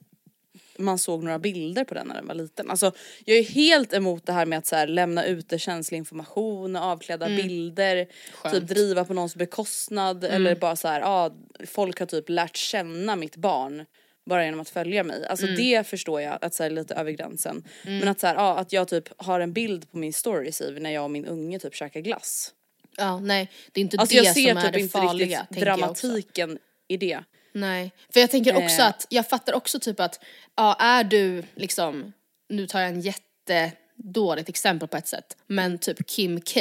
man 0.79 0.99
såg 0.99 1.25
några 1.25 1.39
bilder 1.39 1.85
på 1.85 1.95
den 1.95 2.07
när 2.07 2.15
den 2.15 2.27
var 2.27 2.35
liten. 2.35 2.71
Alltså 2.71 2.93
jag 3.25 3.39
är 3.39 3.43
helt 3.43 3.93
emot 3.93 4.27
det 4.27 4.33
här 4.33 4.47
med 4.47 4.59
att 4.59 4.67
så 4.67 4.77
här, 4.77 4.87
lämna 4.87 5.25
ute 5.25 5.59
känslig 5.59 5.99
information, 5.99 6.77
avklädda 6.77 7.27
bilder, 7.27 7.97
Mm. 7.97 8.09
Skönt. 8.33 8.55
Mm. 8.55 8.67
typ 8.67 8.77
driva 8.77 9.05
på 9.05 9.15
någons 9.15 9.37
bekostnad 9.37 10.25
eller 10.25 10.55
bara 10.55 10.77
så 10.77 10.89
här, 10.89 11.01
ja 11.01 11.35
folk 11.67 11.99
har 11.99 12.07
typ 12.07 12.29
lärt 12.29 12.57
känna 12.57 13.17
mitt 13.17 13.37
barn 13.37 13.85
bara 14.27 14.45
genom 14.45 14.61
att 14.61 14.69
följa 14.69 15.03
mig. 15.05 15.27
Alltså 15.27 15.47
Mm. 15.47 15.57
det 15.59 15.87
förstår 15.87 16.21
jag 16.21 16.39
att 16.41 16.55
så 16.55 16.63
här, 16.63 16.71
lite 16.71 16.95
över 16.95 17.11
gränsen. 17.13 17.65
Men 17.85 18.09
att 18.09 18.21
så 18.21 18.27
här, 18.27 18.35
ja, 18.35 18.59
att 18.59 18.73
jag 18.73 18.89
typ 18.89 19.09
har 19.17 19.41
en 19.41 19.53
bild 19.53 19.91
på 19.91 19.99
min 19.99 20.13
story 20.13 20.53
Siv, 20.53 20.81
när 20.81 20.91
jag 20.91 21.05
och 21.05 21.11
min 21.11 21.27
unge 21.27 21.59
typ 21.59 21.75
käkar 21.75 22.01
glass. 22.01 22.53
Ja, 22.97 23.21
nej, 23.21 23.51
det 23.73 23.81
är 23.81 23.83
inte 23.83 23.99
Alltså 23.99 24.17
det 24.17 24.23
jag 24.25 24.35
ser 24.35 24.49
som 24.49 24.57
är 24.59 24.63
typ 24.63 24.73
det 24.73 24.81
inte 24.81 24.93
farliga. 24.99 25.41
riktigt 25.41 25.49
tänker 25.57 25.67
jag 25.67 25.91
också. 25.91 26.07
dramatiken 26.07 26.59
i 26.89 26.97
det. 26.97 27.21
Nej, 27.53 27.91
för 28.13 28.21
jag 28.21 28.31
tänker 28.31 28.57
också 28.57 28.81
Eh. 28.83 28.87
att, 28.89 29.07
jag 29.11 29.29
fattar 29.29 29.55
också 29.55 29.79
typ 29.81 30.01
att, 30.01 30.21
ja 30.57 30.77
är 30.81 31.05
du 31.05 31.43
liksom, 31.55 32.13
nu 32.49 32.67
tar 32.67 32.81
jag 32.81 32.89
en 32.89 33.01
jättedåligt 33.01 34.49
exempel 34.49 34.89
på 34.89 34.97
ett 34.97 35.09
sätt, 35.09 35.37
men 35.47 35.79
typ 35.79 36.07
Kim 36.07 36.41
K. 36.41 36.61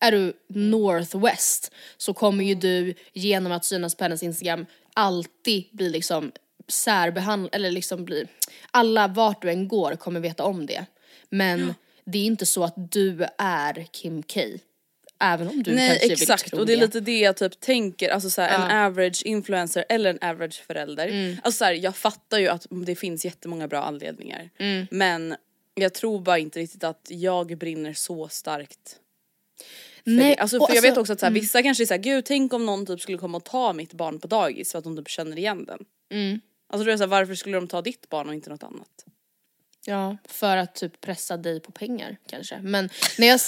Är 0.00 0.12
du 0.12 0.32
Northwest 0.48 1.72
så 1.96 2.14
kommer 2.14 2.44
ju 2.44 2.54
du 2.54 2.94
genom 3.12 3.52
att 3.52 3.64
synas 3.64 3.94
på 3.94 4.04
hennes 4.04 4.22
Instagram 4.22 4.66
alltid 4.94 5.64
bli 5.72 5.90
liksom 5.90 6.32
särbehandlad, 6.68 7.54
eller 7.54 7.70
liksom 7.70 8.04
bli, 8.04 8.26
alla 8.70 9.08
vart 9.08 9.42
du 9.42 9.50
än 9.50 9.68
går 9.68 9.96
kommer 9.96 10.20
veta 10.20 10.44
om 10.44 10.66
det. 10.66 10.86
Men 11.30 11.74
det 12.04 12.18
är 12.18 12.24
inte 12.24 12.46
så 12.46 12.64
att 12.64 12.74
du 12.76 13.26
är 13.38 13.86
Kim 13.90 14.22
K. 14.22 14.40
Även 15.20 15.48
om 15.48 15.62
du 15.62 15.74
Nej 15.74 15.88
kanske 15.88 16.06
vill 16.08 16.12
exakt 16.12 16.50
tro 16.50 16.60
och 16.60 16.66
det 16.66 16.72
är 16.72 16.76
lite 16.76 17.00
det 17.00 17.18
jag 17.18 17.36
typ 17.36 17.60
tänker, 17.60 18.08
alltså 18.08 18.30
såhär 18.30 18.54
en 18.54 18.86
average 18.86 19.22
influencer 19.24 19.84
eller 19.88 20.10
en 20.10 20.30
average 20.30 20.62
förälder. 20.66 21.08
Mm. 21.08 21.36
Alltså 21.42 21.58
såhär 21.58 21.72
jag 21.72 21.96
fattar 21.96 22.38
ju 22.38 22.48
att 22.48 22.66
det 22.70 22.96
finns 22.96 23.24
jättemånga 23.24 23.68
bra 23.68 23.82
anledningar. 23.82 24.50
Mm. 24.58 24.86
Men 24.90 25.36
jag 25.74 25.94
tror 25.94 26.20
bara 26.20 26.38
inte 26.38 26.58
riktigt 26.58 26.84
att 26.84 27.06
jag 27.08 27.58
brinner 27.58 27.92
så 27.92 28.28
starkt 28.28 28.98
Nej, 30.04 30.34
det. 30.34 30.42
Alltså, 30.42 30.66
för 30.66 30.74
jag 30.74 30.82
vet 30.82 30.88
alltså- 30.88 31.00
också 31.00 31.12
att 31.12 31.20
såhär, 31.20 31.32
vissa 31.32 31.62
kanske 31.62 31.84
är 31.84 31.86
såhär, 31.86 32.00
gud 32.00 32.24
tänk 32.24 32.52
om 32.52 32.66
någon 32.66 32.86
typ 32.86 33.00
skulle 33.00 33.18
komma 33.18 33.36
och 33.36 33.44
ta 33.44 33.72
mitt 33.72 33.92
barn 33.92 34.20
på 34.20 34.26
dagis 34.26 34.72
för 34.72 34.78
att 34.78 34.84
de 34.84 34.96
typ 34.96 35.08
känner 35.08 35.38
igen 35.38 35.64
den. 35.64 35.84
Mm. 36.10 36.40
Alltså 36.72 36.84
då 36.84 36.88
är 36.88 36.92
jag 36.92 36.98
såhär, 36.98 37.08
varför 37.10 37.34
skulle 37.34 37.56
de 37.56 37.68
ta 37.68 37.82
ditt 37.82 38.08
barn 38.08 38.28
och 38.28 38.34
inte 38.34 38.50
något 38.50 38.62
annat? 38.62 38.88
Ja, 39.86 40.16
för 40.28 40.56
att 40.56 40.74
typ 40.74 41.00
pressa 41.00 41.36
dig 41.36 41.60
på 41.60 41.72
pengar 41.72 42.16
kanske. 42.30 42.58
Men 42.62 42.88
när 43.18 43.26
jag, 43.26 43.40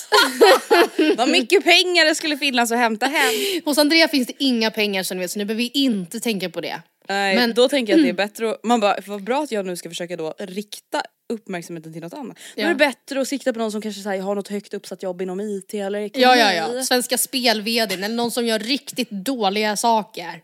Vad 1.16 1.28
mycket 1.28 1.64
pengar 1.64 2.04
det 2.04 2.14
skulle 2.14 2.36
finnas 2.36 2.72
att 2.72 2.78
hämta 2.78 3.06
hem. 3.06 3.60
hos 3.64 3.78
Andrea 3.78 4.08
finns 4.08 4.26
det 4.26 4.34
inga 4.44 4.70
pengar 4.70 5.02
så 5.02 5.14
ni 5.14 5.20
vet 5.20 5.30
så 5.30 5.38
nu 5.38 5.44
behöver 5.44 5.62
vi 5.62 5.68
inte 5.74 6.20
tänka 6.20 6.50
på 6.50 6.60
det. 6.60 6.82
Nej, 7.08 7.36
Men- 7.36 7.54
då 7.54 7.68
tänker 7.68 7.92
jag 7.92 7.98
att 8.00 8.04
det 8.04 8.08
är 8.22 8.26
bättre 8.28 8.50
att, 8.50 8.64
man 8.64 8.80
bara, 8.80 8.96
vad 9.06 9.22
bra 9.24 9.42
att 9.42 9.52
jag 9.52 9.66
nu 9.66 9.76
ska 9.76 9.88
försöka 9.88 10.16
då 10.16 10.34
rikta 10.38 11.02
uppmärksamheten 11.28 11.92
till 11.92 12.02
något 12.02 12.14
annat. 12.14 12.38
Då 12.56 12.60
är 12.62 12.64
Ja. 12.64 12.68
det 12.68 12.74
bättre 12.74 13.20
att 13.20 13.28
sikta 13.28 13.52
på 13.52 13.58
någon 13.58 13.72
som 13.72 13.80
kanske 13.82 14.02
så 14.02 14.08
här, 14.08 14.18
har 14.20 14.34
något 14.34 14.48
högt 14.48 14.74
uppsatt 14.74 15.02
jobb 15.02 15.22
inom 15.22 15.40
IT 15.40 15.74
eller 15.74 15.98
ekonomi. 16.00 16.22
Ja, 16.38 16.52
ja, 16.52 16.74
ja. 16.74 16.82
Svenska 16.82 17.18
spel 17.18 17.60
eller 17.60 18.08
någon 18.08 18.30
som 18.30 18.46
gör 18.46 18.58
riktigt 18.58 19.10
dåliga 19.10 19.76
saker. 19.76 20.42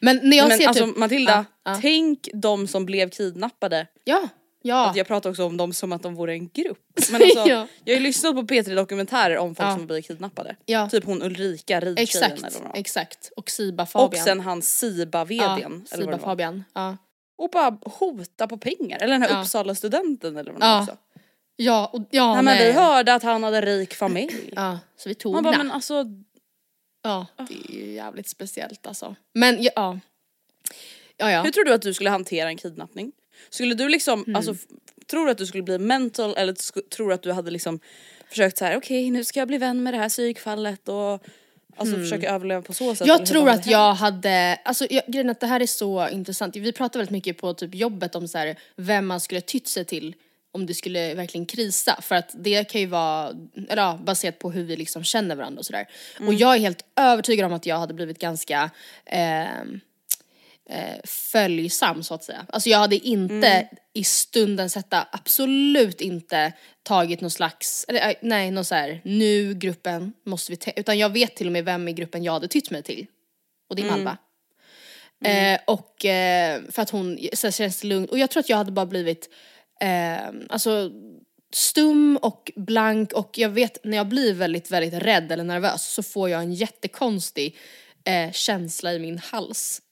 Men 0.00 0.20
när 0.22 0.36
jag 0.36 0.48
Men 0.48 0.58
ser 0.58 0.68
alltså 0.68 0.86
typ... 0.86 0.96
Matilda, 0.96 1.44
Ja, 1.64 1.70
ja. 1.72 1.78
tänk 1.82 2.28
de 2.34 2.66
som 2.66 2.86
blev 2.86 3.10
kidnappade. 3.10 3.86
Ja, 4.04 4.28
ja. 4.62 4.92
Jag 4.96 5.06
pratar 5.06 5.30
också 5.30 5.44
om 5.44 5.56
dem 5.56 5.72
som 5.72 5.92
att 5.92 6.02
de 6.02 6.14
vore 6.14 6.32
en 6.32 6.48
grupp. 6.48 6.78
Men 7.12 7.22
alltså, 7.22 7.38
Ja. 7.48 7.66
jag 7.84 7.94
har 7.94 7.98
ju 7.98 8.00
lyssnat 8.06 8.34
på 8.34 8.42
P3 8.42 8.74
dokumentärer 8.74 9.38
om 9.38 9.54
folk 9.54 9.68
Ja. 9.68 9.76
som 9.76 9.86
blivit 9.86 10.06
kidnappade. 10.06 10.56
Ja. 10.66 10.88
Typ 10.88 11.04
hon 11.04 11.22
Ulrika, 11.22 11.80
ridtjejen 11.80 12.02
Exakt, 12.32 12.38
eller 12.56 12.64
var. 12.66 12.72
exakt. 12.74 13.30
Och 13.36 13.50
Siba 13.50 13.82
Och 13.82 13.88
Fabian. 13.88 14.24
sen 14.24 14.40
han 14.40 14.62
Siba-vdn. 14.62 15.86
ja, 15.90 15.96
Siba. 15.96 16.18
Fabian. 16.18 16.64
Ja. 16.74 16.96
Och 17.38 17.50
bara 17.50 17.78
hota 17.84 18.46
på 18.46 18.56
pengar. 18.58 18.98
Eller 19.02 19.12
den 19.12 19.22
här 19.22 19.30
Ja. 19.30 19.40
Uppsala-studenten 19.42 20.36
eller 20.36 20.52
vad 20.52 20.62
Ja. 20.62 20.80
också. 20.82 20.96
Ja, 21.60 21.90
och, 21.92 22.02
ja 22.10 22.34
Nej, 22.34 22.42
men 22.44 22.58
vi 22.58 22.72
hörde 22.72 23.14
att 23.14 23.22
han 23.22 23.42
hade 23.42 23.60
rik 23.60 23.94
familj. 23.94 24.50
Ja, 24.56 24.78
så 24.96 25.08
vi 25.08 25.14
tog 25.14 25.32
Man 25.32 25.44
bara 25.44 25.58
men 25.58 25.70
alltså 25.70 26.04
Ja, 27.02 27.26
det 27.36 27.54
är 27.54 27.72
ju 27.72 27.92
jävligt 27.92 28.28
speciellt 28.28 28.86
alltså. 28.86 29.16
Men 29.34 29.62
ja, 29.62 29.70
ja. 29.76 29.98
Ja, 31.16 31.30
ja. 31.30 31.42
hur 31.42 31.50
tror 31.50 31.64
du 31.64 31.72
att 31.72 31.82
du 31.82 31.94
skulle 31.94 32.10
hantera 32.10 32.48
en 32.48 32.56
kidnappning? 32.56 33.12
Skulle 33.50 33.74
du 33.74 33.88
liksom, 33.88 34.22
Mm. 34.22 34.36
alltså 34.36 34.54
tror 35.10 35.24
du 35.24 35.30
att 35.30 35.38
du 35.38 35.46
skulle 35.46 35.62
bli 35.62 35.78
mental 35.78 36.34
eller 36.36 36.52
tror 36.88 37.08
du 37.08 37.14
att 37.14 37.22
du 37.22 37.32
hade 37.32 37.50
liksom 37.50 37.80
försökt 38.28 38.58
så 38.58 38.64
här: 38.64 38.76
okej 38.76 39.10
nu 39.10 39.24
ska 39.24 39.38
jag 39.38 39.48
bli 39.48 39.58
vän 39.58 39.82
med 39.82 39.94
det 39.94 39.98
här 39.98 40.08
psykfallet 40.08 40.88
och 40.88 41.22
alltså 41.76 41.96
försöka 41.96 42.30
överleva 42.30 42.62
på 42.62 42.72
så 42.72 42.94
sätt? 42.94 43.06
Mm. 43.06 43.16
Jag 43.18 43.26
tror 43.26 43.48
att 43.48 43.66
jag 43.66 43.94
hade, 43.94 44.60
alltså 44.64 44.86
jag, 44.90 45.02
grejen 45.06 45.30
att 45.30 45.40
det 45.40 45.46
här 45.46 45.60
är 45.60 45.66
så 45.66 46.08
intressant. 46.08 46.56
Vi 46.56 46.72
pratar 46.72 47.00
väldigt 47.00 47.12
mycket 47.12 47.38
på 47.38 47.54
typ 47.54 47.74
jobbet 47.74 48.14
om 48.14 48.28
så 48.28 48.38
här, 48.38 48.58
vem 48.76 49.06
man 49.06 49.20
skulle 49.20 49.40
tytt 49.40 49.68
sig 49.68 49.84
till 49.84 50.14
om 50.58 50.66
det 50.66 50.74
skulle 50.74 51.14
verkligen 51.14 51.46
krisa. 51.46 51.98
För 52.02 52.14
att 52.14 52.30
det 52.34 52.64
kan 52.64 52.80
ju 52.80 52.86
vara 52.86 53.28
eller 53.68 53.82
ja, 53.82 53.98
baserat 54.02 54.38
på 54.38 54.50
hur 54.50 54.64
vi 54.64 54.76
liksom 54.76 55.04
känner 55.04 55.36
varandra 55.36 55.58
och 55.58 55.66
sådär. 55.66 55.88
Och 56.26 56.34
jag 56.34 56.54
är 56.54 56.58
helt 56.58 56.84
övertygad 56.96 57.46
om 57.46 57.52
att 57.52 57.66
jag 57.66 57.78
hade 57.78 57.94
blivit 57.94 58.18
ganska 58.18 58.70
ehm, 59.06 59.80
eh, 60.70 60.96
följsam 61.04 62.02
så 62.02 62.14
att 62.14 62.24
säga. 62.24 62.46
Alltså 62.48 62.68
jag 62.68 62.78
hade 62.78 62.96
inte 62.96 63.68
i 63.92 64.04
stunden 64.04 64.70
sätta, 64.70 65.08
absolut 65.12 66.00
inte 66.00 66.52
tagit 66.82 67.20
någon 67.20 67.30
slags, 67.30 67.84
eller 67.88 68.08
eh, 68.08 68.14
nej 68.22 68.50
någon 68.50 68.64
så 68.64 68.74
här, 68.74 69.00
nu 69.04 69.54
gruppen 69.54 70.12
måste 70.24 70.52
vi, 70.52 70.56
te-" 70.56 70.72
utan 70.76 70.98
jag 70.98 71.12
vet 71.12 71.36
till 71.36 71.46
och 71.46 71.52
med 71.52 71.64
vem 71.64 71.88
i 71.88 71.92
gruppen 71.92 72.24
jag 72.24 72.32
hade 72.32 72.48
tytt 72.48 72.70
mig 72.70 72.82
till. 72.82 73.06
Och 73.68 73.76
det 73.76 73.82
är 73.82 73.90
Malva. 73.90 74.18
Eh, 75.24 75.60
och 75.66 76.04
eh, 76.04 76.60
för 76.70 76.82
att 76.82 76.90
hon, 76.90 77.18
så 77.32 77.50
känns 77.50 77.80
det 77.80 77.86
lugnt. 77.86 78.10
Och 78.10 78.18
jag 78.18 78.30
tror 78.30 78.40
att 78.40 78.48
jag 78.48 78.56
hade 78.56 78.72
bara 78.72 78.86
blivit, 78.86 79.30
eh, 79.80 80.34
alltså 80.48 80.90
stum 81.52 82.18
och 82.22 82.52
blank 82.56 83.12
och 83.12 83.38
jag 83.38 83.48
vet 83.48 83.84
när 83.84 83.96
jag 83.96 84.08
blir 84.08 84.34
väldigt, 84.34 84.70
väldigt 84.70 85.02
rädd 85.02 85.32
eller 85.32 85.44
nervös 85.44 85.84
så 85.84 86.02
får 86.02 86.30
jag 86.30 86.42
en 86.42 86.52
jättekonstig 86.52 87.56
eh, 88.04 88.32
känsla 88.32 88.94
i 88.94 88.98
min 88.98 89.18
hals. 89.18 89.82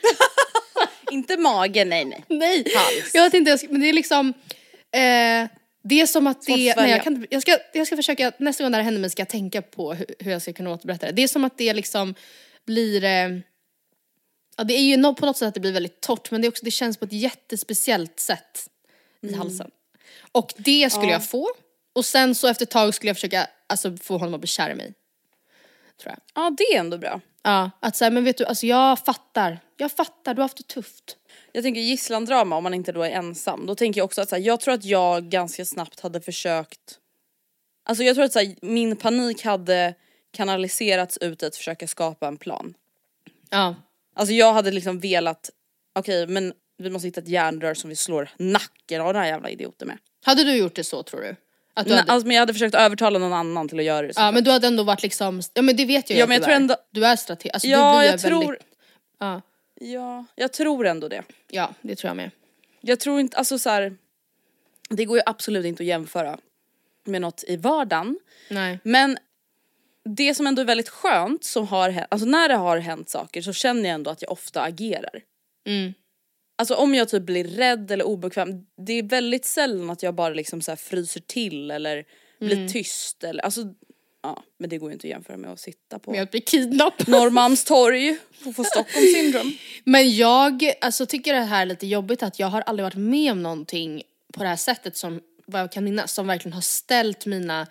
Inte 1.10 1.36
magen, 1.36 1.88
nej 1.88 2.04
nej. 2.04 2.24
Nej! 2.28 2.64
Hals. 2.76 3.10
Jag 3.14 3.22
vet 3.22 3.34
inte, 3.34 3.58
men 3.70 3.80
det 3.80 3.88
är 3.88 3.92
liksom 3.92 4.28
eh, 4.92 5.50
det 5.88 6.00
är 6.00 6.06
som 6.06 6.26
att 6.26 6.42
det, 6.42 6.76
nej, 6.76 6.90
jag, 6.90 7.02
kan, 7.02 7.26
jag, 7.30 7.42
ska, 7.42 7.58
jag 7.72 7.86
ska 7.86 7.96
försöka, 7.96 8.32
nästa 8.38 8.64
gång 8.64 8.70
det 8.70 8.76
här 8.76 8.84
händer 8.84 9.00
mig 9.00 9.10
ska 9.10 9.20
jag 9.20 9.28
tänka 9.28 9.62
på 9.62 9.94
hur, 9.94 10.06
hur 10.18 10.32
jag 10.32 10.42
ska 10.42 10.52
kunna 10.52 10.70
återberätta 10.70 11.06
det. 11.06 11.12
Det 11.12 11.22
är 11.22 11.28
som 11.28 11.44
att 11.44 11.58
det 11.58 11.74
liksom 11.74 12.14
blir, 12.66 13.04
eh, 13.04 13.38
ja 14.56 14.64
det 14.64 14.74
är 14.74 14.82
ju 14.82 15.14
på 15.14 15.26
något 15.26 15.36
sätt 15.36 15.48
att 15.48 15.54
det 15.54 15.60
blir 15.60 15.72
väldigt 15.72 16.00
torrt 16.00 16.30
men 16.30 16.40
det, 16.40 16.46
är 16.46 16.48
också, 16.48 16.64
det 16.64 16.70
känns 16.70 16.96
på 16.96 17.04
ett 17.04 17.12
jättespeciellt 17.12 18.20
sätt 18.20 18.66
i 19.20 19.34
halsen. 19.34 19.70
Och 20.32 20.52
det 20.56 20.92
skulle 20.92 21.06
Ja. 21.06 21.12
jag 21.12 21.28
få 21.28 21.48
och 21.92 22.04
sen 22.04 22.34
så 22.34 22.48
efter 22.48 22.64
ett 22.64 22.70
tag 22.70 22.94
skulle 22.94 23.10
jag 23.10 23.16
försöka 23.16 23.46
alltså, 23.66 23.96
få 23.96 24.18
honom 24.18 24.34
att 24.34 24.40
bli 24.40 24.48
kär 24.48 24.70
i 24.70 24.74
mig. 24.74 24.94
Tror 26.02 26.12
jag. 26.12 26.20
Ja 26.44 26.50
det 26.58 26.64
är 26.64 26.80
ändå 26.80 26.98
bra. 26.98 27.20
Ja, 27.42 27.70
att 27.80 27.96
säga 27.96 28.10
men 28.10 28.24
vet 28.24 28.38
du, 28.38 28.44
alltså 28.44 28.66
jag 28.66 28.98
fattar, 28.98 29.58
jag 29.76 29.92
fattar, 29.92 30.34
du 30.34 30.40
har 30.40 30.44
haft 30.44 30.56
det 30.56 30.66
tufft. 30.68 31.16
Jag 31.52 31.64
tänker 31.64 31.80
gisslandrama 31.80 32.56
om 32.56 32.62
man 32.62 32.74
inte 32.74 32.92
då 32.92 33.02
är 33.02 33.10
ensam. 33.10 33.66
Då 33.66 33.74
tänker 33.74 34.00
jag 34.00 34.04
också 34.04 34.20
att 34.20 34.28
så 34.28 34.36
här, 34.36 34.42
jag 34.42 34.60
tror 34.60 34.74
att 34.74 34.84
jag 34.84 35.24
ganska 35.24 35.64
snabbt 35.64 36.00
hade 36.00 36.20
försökt 36.20 36.98
Alltså 37.88 38.04
jag 38.04 38.14
tror 38.14 38.24
att 38.24 38.32
så 38.32 38.38
här, 38.38 38.54
min 38.62 38.96
panik 38.96 39.44
hade 39.44 39.94
kanaliserats 40.32 41.16
ut 41.16 41.42
att 41.42 41.56
försöka 41.56 41.86
skapa 41.88 42.28
en 42.28 42.36
plan. 42.36 42.74
Ja. 43.50 43.74
Alltså 44.14 44.34
jag 44.34 44.52
hade 44.52 44.70
liksom 44.70 45.00
velat, 45.00 45.50
okej 45.94 46.26
men 46.26 46.52
vi 46.78 46.90
måste 46.90 47.08
hitta 47.08 47.20
ett 47.20 47.28
järnrör 47.28 47.74
som 47.74 47.90
vi 47.90 47.96
slår 47.96 48.28
nacken 48.36 49.00
av 49.00 49.12
den 49.12 49.22
här 49.22 49.28
jävla 49.28 49.50
idioten 49.50 49.88
med. 49.88 49.98
Hade 50.24 50.44
du 50.44 50.56
gjort 50.56 50.74
det 50.74 50.84
så 50.84 51.02
tror 51.02 51.20
du? 51.20 51.36
Att 51.74 51.84
du 51.86 51.90
Nej, 51.90 51.98
hade, 52.00 52.12
alltså, 52.12 52.26
men 52.26 52.34
jag 52.34 52.42
hade 52.42 52.52
försökt 52.52 52.74
övertala 52.74 53.18
någon 53.18 53.32
annan 53.32 53.68
till 53.68 53.78
att 53.78 53.84
göra 53.84 54.02
det. 54.02 54.06
ja 54.08 54.12
såklart. 54.12 54.34
men 54.34 54.44
du 54.44 54.50
hade 54.50 54.66
ändå 54.66 54.82
varit 54.82 55.02
liksom, 55.02 55.42
ja 55.54 55.62
men 55.62 55.76
det 55.76 55.84
vet 55.84 56.10
jag 56.10 56.14
ju 56.16 56.20
Ja, 56.20 56.26
men 56.26 56.34
jag 56.34 56.44
tror 56.44 56.54
ändå- 56.54 56.76
Du 56.90 57.06
är 57.06 57.16
strateg, 57.16 57.50
alltså 57.54 57.68
ja 57.68 57.98
du 58.00 58.06
jag 58.06 58.14
blir 58.20 58.28
tror, 58.28 58.40
väldigt, 58.40 58.66
ja, 59.18 59.42
ja 59.80 60.24
jag 60.34 60.52
tror 60.52 60.86
ändå 60.86 61.08
det. 61.08 61.22
ja 61.50 61.74
det 61.82 61.96
tror 61.96 62.08
jag 62.08 62.16
med. 62.16 62.30
Jag 62.80 63.00
tror 63.00 63.20
inte, 63.20 63.36
alltså 63.36 63.58
så 63.58 63.70
här, 63.70 63.96
det 64.90 65.04
går 65.04 65.16
ju 65.16 65.22
absolut 65.26 65.66
inte 65.66 65.82
att 65.82 65.86
jämföra 65.86 66.38
med 67.04 67.20
något 67.20 67.44
i 67.46 67.56
vardagen. 67.56 68.18
Nej. 68.50 68.78
Men 68.82 69.18
det 70.04 70.34
som 70.34 70.46
ändå 70.46 70.62
är 70.62 70.66
väldigt 70.66 70.88
skönt 70.88 71.44
som 71.44 71.66
har 71.68 71.90
hänt, 71.90 72.06
alltså 72.10 72.26
när 72.26 72.48
det 72.48 72.54
har 72.54 72.78
hänt 72.78 73.08
saker 73.10 73.42
så 73.42 73.52
känner 73.52 73.82
jag 73.82 73.94
ändå 73.94 74.10
att 74.10 74.22
jag 74.22 74.32
ofta 74.32 74.62
agerar. 74.62 75.20
Mm. 75.66 75.94
Alltså 76.58 76.74
om 76.74 76.94
jag 76.94 77.08
typ 77.08 77.22
blir 77.22 77.44
rädd 77.44 77.90
eller 77.90 78.06
obekväm, 78.06 78.66
det 78.76 78.92
är 78.92 79.02
väldigt 79.02 79.44
sällan 79.44 79.90
att 79.90 80.02
jag 80.02 80.14
bara 80.14 80.34
liksom 80.34 80.60
så 80.62 80.76
fryser 80.76 81.20
till 81.20 81.70
eller 81.70 82.04
blir 82.38 82.56
Mm. 82.56 82.68
tyst 82.68 83.24
eller 83.24 83.44
alltså 83.44 83.60
ja 84.22 84.42
men 84.58 84.70
det 84.70 84.78
går 84.78 84.90
ju 84.90 84.92
inte 84.94 85.06
att 85.06 85.10
jämföra 85.10 85.36
med 85.36 85.52
att 85.52 85.60
sitta 85.60 85.98
på 85.98 86.10
Med 86.10 86.22
att 86.22 86.30
bli 86.30 86.40
kidnappad. 86.40 87.08
Norrmalmstorg 87.08 88.18
och 88.44 88.56
få 88.56 88.64
Stockholm 88.64 89.06
syndrom. 89.14 89.52
Men 89.84 90.16
jag 90.16 90.72
alltså, 90.80 91.06
tycker 91.06 91.34
det 91.34 91.40
här 91.40 91.62
är 91.62 91.66
lite 91.66 91.86
jobbigt 91.86 92.22
att 92.22 92.38
jag 92.38 92.46
har 92.46 92.60
aldrig 92.60 92.84
varit 92.84 92.94
med 92.94 93.32
om 93.32 93.42
någonting 93.42 94.02
på 94.32 94.42
det 94.42 94.48
här 94.48 94.56
sättet 94.56 94.96
som 94.96 95.20
vad 95.46 95.60
jag 95.60 95.72
kan 95.72 95.84
minnas 95.84 96.12
som 96.12 96.26
verkligen 96.26 96.52
har 96.52 96.60
ställt 96.60 97.26
mina, 97.26 97.66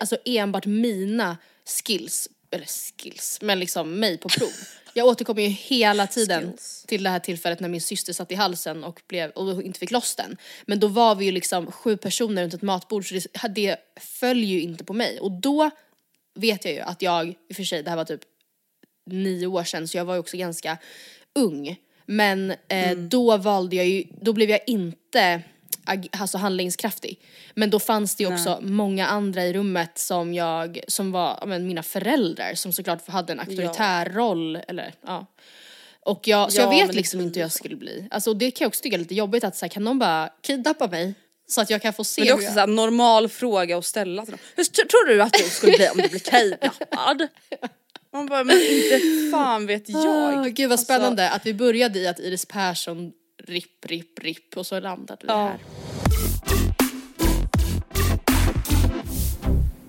alltså 0.00 0.16
enbart 0.24 0.66
mina 0.66 1.36
skills 1.84 2.28
eller 2.50 2.66
skills, 2.66 3.38
men 3.42 3.58
liksom 3.58 4.00
mig 4.00 4.18
på 4.18 4.28
prov. 4.28 4.52
Jag 4.94 5.06
återkommer 5.06 5.42
ju 5.42 5.48
hela 5.48 6.06
tiden 6.06 6.42
Skills. 6.42 6.84
till 6.88 7.02
det 7.02 7.10
här 7.10 7.18
tillfället 7.18 7.60
när 7.60 7.68
min 7.68 7.80
syster 7.80 8.12
satt 8.12 8.32
i 8.32 8.34
halsen 8.34 8.84
och, 8.84 9.02
blev, 9.08 9.30
och 9.30 9.62
inte 9.62 9.78
fick 9.78 9.90
loss 9.90 10.14
den. 10.14 10.36
Men 10.66 10.80
då 10.80 10.86
var 10.86 11.14
vi 11.14 11.24
ju 11.24 11.32
liksom 11.32 11.72
sju 11.72 11.96
personer 11.96 12.42
runt 12.42 12.54
ett 12.54 12.62
matbord 12.62 13.08
så 13.08 13.14
det, 13.14 13.48
det 13.48 13.76
föll 14.00 14.44
ju 14.44 14.60
inte 14.60 14.84
på 14.84 14.92
mig. 14.92 15.20
Och 15.20 15.30
då 15.30 15.70
vet 16.34 16.64
jag 16.64 16.74
ju 16.74 16.80
att 16.80 17.02
jag, 17.02 17.28
i 17.28 17.36
och 17.50 17.56
för 17.56 17.64
sig 17.64 17.82
det 17.82 17.90
här 17.90 17.96
var 17.96 18.04
typ 18.04 18.20
nio 19.06 19.46
år 19.46 19.64
sedan 19.64 19.88
så 19.88 19.96
jag 19.96 20.04
var 20.04 20.14
ju 20.14 20.20
också 20.20 20.36
ganska 20.36 20.78
ung. 21.34 21.76
Men 22.06 22.54
eh, 22.68 22.98
då 22.98 23.36
valde 23.36 23.76
jag 23.76 23.86
ju, 23.86 24.04
då 24.20 24.32
blev 24.32 24.50
jag 24.50 24.60
inte 24.66 25.42
alltså 26.18 26.38
handlingskraftig. 26.38 27.20
Men 27.54 27.70
då 27.70 27.78
fanns 27.78 28.16
det 28.16 28.24
ju 28.24 28.32
också 28.32 28.58
många 28.62 29.06
andra 29.06 29.44
i 29.44 29.52
rummet 29.52 29.98
som 29.98 30.34
jag, 30.34 30.80
som 30.88 31.12
var 31.12 31.38
ja, 31.40 31.46
men 31.46 31.66
mina 31.66 31.82
föräldrar 31.82 32.54
som 32.54 32.72
såklart 32.72 33.08
hade 33.08 33.32
en 33.32 33.40
auktoritär 33.40 34.06
roll 34.06 34.56
eller 34.68 34.94
ja. 35.06 35.26
Och 36.02 36.28
jag, 36.28 36.52
så 36.52 36.60
Ja, 36.60 36.62
jag 36.62 36.86
vet 36.86 36.94
liksom 36.94 37.20
inte 37.20 37.38
hur 37.38 37.44
jag 37.44 37.52
skulle 37.52 37.76
bli. 37.76 38.08
Alltså 38.10 38.34
det 38.34 38.50
kan 38.50 38.64
jag 38.64 38.68
också 38.68 38.82
tycka 38.82 38.96
är 38.96 38.98
lite 38.98 39.14
jobbigt 39.14 39.44
att 39.44 39.56
så 39.56 39.64
här, 39.64 39.70
kan 39.70 39.84
någon 39.84 39.98
bara 39.98 40.30
kidnappa 40.42 40.86
mig? 40.86 41.14
Så 41.48 41.60
att 41.60 41.70
jag 41.70 41.82
kan 41.82 41.92
få 41.92 42.04
se 42.04 42.20
Men 42.20 42.26
det 42.26 42.30
är 42.32 42.34
också 42.34 42.58
jag... 42.58 42.68
en 42.68 42.74
normal 42.74 43.28
fråga 43.28 43.78
att 43.78 43.86
ställa 43.86 44.24
till 44.24 44.30
dem. 44.32 44.40
Hur 44.56 44.64
tror 44.64 45.08
du 45.08 45.22
att 45.22 45.32
du 45.32 45.42
skulle 45.44 45.72
bli 45.72 45.88
om 45.88 45.96
du 45.96 46.08
blir 46.08 46.20
kidnappad? 46.20 47.28
Man 48.12 48.26
bara, 48.26 48.44
men 48.44 48.56
inte 48.56 49.00
fan 49.32 49.66
vet 49.66 49.88
jag. 49.88 50.06
Ah, 50.06 50.42
gud 50.42 50.68
vad 50.68 50.72
Alltså, 50.72 50.84
spännande 50.84 51.30
att 51.30 51.46
vi 51.46 51.54
började 51.54 51.98
i 51.98 52.06
att 52.06 52.18
Iris 52.18 52.46
Persson 52.46 53.12
ripp, 53.44 53.86
ripp, 53.86 54.18
ripp 54.18 54.56
och 54.56 54.66
så 54.66 54.80
landade 54.80 55.20
vi 55.22 55.28
Ja. 55.28 55.46
här. 55.46 55.79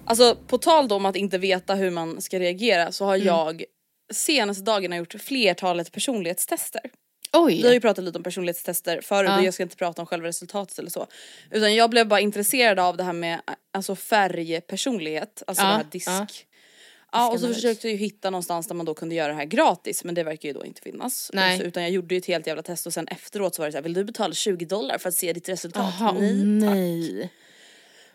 Alltså 0.06 0.36
på 0.48 0.58
tal 0.58 0.92
om 0.92 1.06
att 1.06 1.16
inte 1.16 1.38
veta 1.38 1.76
hur 1.76 1.92
man 1.92 2.22
ska 2.22 2.40
reagera 2.40 2.92
så 2.92 3.06
har 3.06 3.16
Mm. 3.16 3.28
jag 3.28 3.64
senaste 4.14 4.64
dagarna 4.64 4.98
gjort 4.98 5.14
flertalet 5.22 5.92
personlighetstester. 5.92 6.82
Oj! 7.34 7.56
Vi 7.62 7.68
har 7.68 7.74
ju 7.74 7.80
pratat 7.82 8.04
lite 8.06 8.18
om 8.18 8.24
personlighetstester 8.24 9.02
förut 9.02 9.30
Ja. 9.30 9.38
och 9.40 9.44
jag 9.46 9.54
ska 9.54 9.64
inte 9.64 9.76
prata 9.76 10.02
om 10.02 10.06
själva 10.06 10.28
resultatet 10.28 10.80
eller 10.80 10.90
så. 10.90 11.08
Utan 11.52 11.76
jag 11.76 11.90
blev 11.90 12.08
bara 12.08 12.20
intresserad 12.20 12.80
av 12.80 12.98
det 12.98 13.04
här 13.04 13.14
med 13.14 13.42
alltså 13.74 13.96
färgpersonlighet, 13.96 15.44
alltså 15.48 15.64
Ja, 15.64 15.68
det 15.70 15.76
här 15.76 15.86
disk. 15.92 16.08
ja. 16.10 16.28
Ja, 17.12 17.32
och 17.32 17.40
så 17.40 17.54
försökte 17.54 17.88
jag 17.88 17.92
ju 17.92 17.98
hitta 17.98 18.30
någonstans 18.30 18.68
där 18.68 18.76
man 18.76 18.86
då 18.86 18.94
kunde 18.94 19.16
göra 19.16 19.28
det 19.28 19.34
här 19.34 19.46
gratis 19.46 20.04
men 20.04 20.16
det 20.16 20.24
verkar 20.24 20.50
ju 20.50 20.54
då 20.54 20.66
inte 20.66 20.82
finnas. 20.82 21.32
Nej. 21.34 21.58
Så, 21.58 21.64
utan 21.64 21.84
jag 21.84 21.92
gjorde 21.92 22.16
ju 22.16 22.20
ett 22.20 22.26
helt 22.26 22.48
jävla 22.48 22.64
test 22.64 22.88
och 22.88 22.94
sen 22.94 23.08
efteråt 23.08 23.56
så 23.56 23.62
var 23.62 23.68
det 23.68 23.72
så 23.72 23.78
här, 23.78 23.84
vill 23.84 23.94
du 23.94 24.04
betala 24.04 24.34
20 24.34 24.66
dollar 24.66 24.98
för 24.98 25.10
att 25.10 25.16
se 25.16 25.34
ditt 25.34 25.50
resultat? 25.50 25.94
Jaha, 26.00 26.12
Nej, 26.12 26.62
tack. 26.62 26.76
nej. 26.76 27.32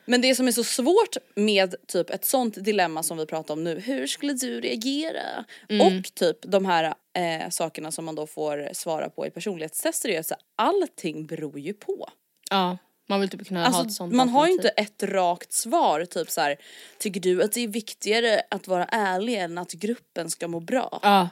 Men 0.08 0.20
det 0.20 0.34
som 0.34 0.48
är 0.48 0.52
så 0.52 0.64
svårt 0.64 1.16
med 1.34 1.74
typ 1.86 2.10
ett 2.10 2.24
sånt 2.24 2.64
dilemma 2.64 3.02
som 3.02 3.18
vi 3.18 3.26
pratar 3.26 3.54
om 3.54 3.64
nu, 3.64 3.80
hur 3.80 4.06
skulle 4.06 4.32
du 4.32 4.60
reagera? 4.60 5.44
Mm. 5.68 5.86
Och 5.86 6.14
typ 6.14 6.36
de 6.42 6.64
här 6.64 6.94
eh, 7.18 7.50
sakerna 7.50 7.92
som 7.92 8.04
man 8.04 8.14
då 8.14 8.26
får 8.26 8.68
svara 8.72 9.10
på 9.10 9.26
i 9.26 9.30
personlighetstester 9.30 10.08
är 10.08 10.20
att 10.20 10.32
allting 10.56 11.26
beror 11.26 11.58
ju 11.58 11.72
på. 11.72 12.08
Ja, 12.50 12.78
man 13.08 13.20
vill 13.20 13.28
typ 13.30 13.48
kunna 13.48 13.60
ha 13.60 13.68
ett 13.68 13.74
Alltså, 13.74 13.94
sånt 13.94 14.14
man 14.14 14.28
har 14.28 14.46
ju 14.46 14.52
inte 14.52 14.68
ett 14.68 15.02
rakt 15.02 15.52
svar, 15.52 16.04
typ 16.04 16.30
så 16.30 16.40
här, 16.40 16.56
tycker 16.98 17.20
du 17.20 17.42
att 17.42 17.52
det 17.52 17.60
är 17.60 17.68
viktigare 17.68 18.42
att 18.50 18.68
vara 18.68 18.84
ärlig 18.84 19.34
än 19.34 19.58
att 19.58 19.72
gruppen 19.72 20.30
ska 20.30 20.48
må 20.48 20.60
bra? 20.60 21.00
Ja, 21.02 21.28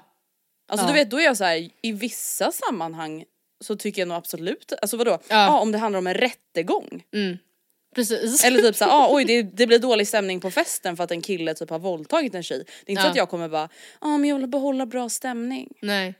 Alltså 0.69 0.87
Ja. 0.87 0.93
du 0.93 0.99
vet, 0.99 1.11
då 1.11 1.21
är 1.21 1.25
jag 1.25 1.37
så 1.37 1.45
här, 1.45 1.71
i 1.83 1.93
vissa 1.93 2.53
sammanhang 2.53 3.25
så 3.65 3.77
tycker 3.77 4.03
jag 4.03 4.09
nog 4.09 4.17
absolut, 4.17 4.73
alltså 4.83 4.97
vadå, 4.97 5.11
Ja. 5.11 5.19
ja. 5.29 5.61
om 5.61 5.73
det 5.73 5.79
handlar 5.79 5.99
om 5.99 6.07
en 6.07 6.15
rättegång. 6.15 7.03
precis. 7.95 8.45
Eller 8.45 8.63
typ 8.63 8.77
såhär, 8.77 8.93
ah, 8.93 9.09
oj 9.11 9.25
det, 9.25 9.43
det 9.57 9.67
blir 9.67 9.79
dålig 9.79 10.09
stämning 10.09 10.41
på 10.41 10.51
festen 10.51 10.97
för 10.97 11.05
att 11.05 11.11
en 11.11 11.23
kille 11.23 11.55
typ 11.55 11.71
har 11.71 11.79
våldtagit 11.79 12.35
en 12.35 12.43
tjej. 12.43 12.65
Det 12.85 12.91
är 12.91 12.93
inte 12.93 13.03
så 13.03 13.09
att 13.09 13.17
jag 13.17 13.29
kommer 13.31 13.49
bara, 13.49 13.69
ja 14.01 14.09
ah, 14.09 14.19
men 14.19 14.31
jag 14.31 14.37
vill 14.39 14.47
behålla 14.47 14.87
bra 14.87 15.09
stämning. 15.09 15.73
Nej. 15.83 16.15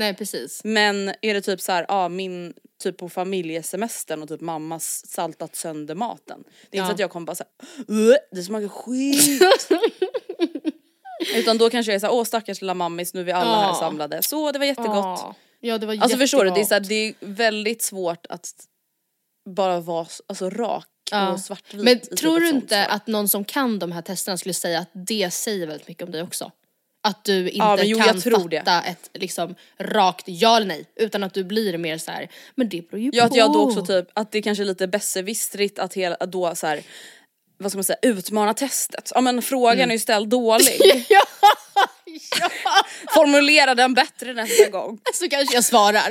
Nej, 0.00 0.14
precis. 0.14 0.60
Men 0.64 1.08
är 1.22 1.34
det 1.34 1.40
typ 1.40 1.60
såhär, 1.60 1.86
ja 1.88 1.94
ah, 1.94 2.08
min 2.08 2.54
typ 2.82 2.96
på 2.98 3.08
familjesemestern 3.08 4.22
och 4.22 4.28
typ 4.28 4.40
mammas 4.40 5.06
saltat 5.06 5.56
sönder 5.56 5.94
maten. 5.94 6.44
Det 6.70 6.76
är 6.78 6.80
Ja. 6.80 6.84
inte 6.84 6.90
så 6.90 6.94
att 6.94 6.98
jag 7.00 7.10
kommer 7.10 7.26
bara 7.26 7.34
såhär, 7.36 8.18
det 8.36 8.42
smakar 8.42 8.68
skit. 8.68 9.42
Utan 11.36 11.58
då 11.58 11.70
kanske 11.70 11.92
jag 11.92 11.96
är 11.96 12.00
såhär, 12.00 12.14
åh 12.14 12.24
stackars 12.24 12.60
lilla 12.60 12.74
mammis 12.74 13.14
nu 13.14 13.20
är 13.20 13.24
vi 13.24 13.32
alla 13.32 13.60
här 13.60 13.68
Ja. 13.68 13.74
samlade. 13.74 14.22
Så 14.22 14.52
det 14.52 14.58
var 14.58 14.66
jättegott. 14.66 14.94
Ja, 14.94 15.34
ja 15.60 15.78
det 15.78 15.86
var 15.86 15.96
Alltså 16.00 16.18
förstår 16.18 16.44
du, 16.44 16.50
det 16.50 16.56
är, 16.56 16.58
jättegott. 16.58 16.68
så 16.68 16.74
här, 16.74 16.80
det 16.80 16.94
är 17.08 17.14
väldigt 17.20 17.82
svårt 17.82 18.26
att 18.28 18.48
bara 19.50 19.80
vara 19.80 20.06
alltså, 20.26 20.50
rak 20.50 20.86
Ja. 21.10 21.32
och 21.32 21.40
svartvit. 21.40 21.84
Men 21.84 22.00
typ 22.00 22.16
tror 22.18 22.40
du 22.40 22.48
inte 22.48 22.84
svar. 22.84 22.96
att 22.96 23.06
någon 23.06 23.28
som 23.28 23.44
kan 23.44 23.78
de 23.78 23.92
här 23.92 24.02
testerna 24.02 24.36
skulle 24.36 24.54
säga 24.54 24.78
att 24.78 24.90
det 24.92 25.30
säger 25.32 25.66
väldigt 25.66 25.88
mycket 25.88 26.04
om 26.04 26.10
dig 26.12 26.22
också? 26.22 26.52
Att 27.02 27.24
du 27.24 27.38
inte 27.50 27.58
Ja, 27.58 27.78
jo, 27.82 27.98
kan 27.98 28.06
jag 28.06 28.22
tror 28.22 28.48
det. 28.48 28.58
fatta 28.58 28.82
ett 28.82 29.10
liksom 29.14 29.54
rakt 29.78 30.24
ja 30.26 30.56
eller 30.56 30.66
nej 30.66 30.84
utan 30.96 31.22
att 31.24 31.34
du 31.34 31.44
blir 31.44 31.78
mer 31.78 31.98
så 31.98 32.10
här. 32.10 32.28
men 32.54 32.68
det 32.68 32.90
beror 32.90 33.00
ju 33.02 33.10
Ja 33.12 33.22
på. 33.22 33.26
att 33.26 33.36
jag 33.36 33.52
då 33.52 33.60
också 33.62 33.86
typ, 33.86 34.06
att 34.14 34.32
det 34.32 34.42
kanske 34.42 34.64
är 34.64 34.66
lite 34.66 34.86
besserwisserigt 34.86 35.78
att 35.78 35.94
hela, 35.94 36.14
att 36.14 36.32
då 36.32 36.54
så 36.54 36.66
här, 36.66 36.82
vad 37.58 37.72
ska 37.72 37.76
man 37.76 37.84
säga, 37.84 37.98
utmana 38.02 38.54
testet. 38.54 39.12
Ja 39.14 39.20
men 39.20 39.42
frågan 39.42 39.90
är 39.90 39.94
ju 39.94 39.98
ställd 39.98 40.28
dålig. 40.28 40.80
Mm. 40.84 41.04
ja, 41.08 41.22
ja, 42.40 42.50
Formulera 43.14 43.74
den 43.74 43.94
bättre 43.94 44.32
nästa 44.32 44.70
gång. 44.70 44.98
så 45.14 45.28
kanske 45.28 45.54
jag 45.54 45.64
svarar. 45.64 46.10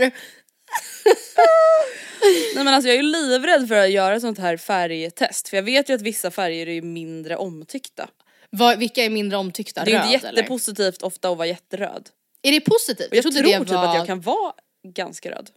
Nej 2.55 2.63
men 2.63 2.67
alltså 2.67 2.87
jag 2.89 2.97
är 2.97 3.03
ju 3.03 3.09
livrädd 3.09 3.67
för 3.67 3.75
att 3.75 3.91
göra 3.91 4.19
sånt 4.19 4.39
här 4.39 4.57
färgtest 4.57 5.49
för 5.49 5.57
jag 5.57 5.63
vet 5.63 5.89
ju 5.89 5.93
att 5.93 6.01
vissa 6.01 6.31
färger 6.31 6.67
är 6.67 6.73
ju 6.73 6.81
mindre 6.81 7.35
omtyckta. 7.37 8.09
Vad, 8.49 8.79
vilka 8.79 9.05
är 9.05 9.09
mindre 9.09 9.37
omtyckta? 9.37 9.85
Det 9.85 9.91
är 9.91 10.03
Röd 10.03 10.11
inte 10.13 10.27
eller? 10.27 10.37
jättepositivt 10.37 11.01
ofta 11.01 11.29
att 11.29 11.37
vara 11.37 11.47
jätteröd. 11.47 12.09
Är 12.41 12.51
det 12.51 12.61
positivt? 12.61 13.07
Jag, 13.11 13.21
trodde 13.21 13.41
tror 13.41 13.51
det 13.51 13.59
typ 13.59 13.69
var... 13.69 13.89
att 13.89 13.95
jag 13.95 14.05
kan 14.07 14.21
vara 14.21 14.53
ganska 14.87 15.31
röd. 15.31 15.49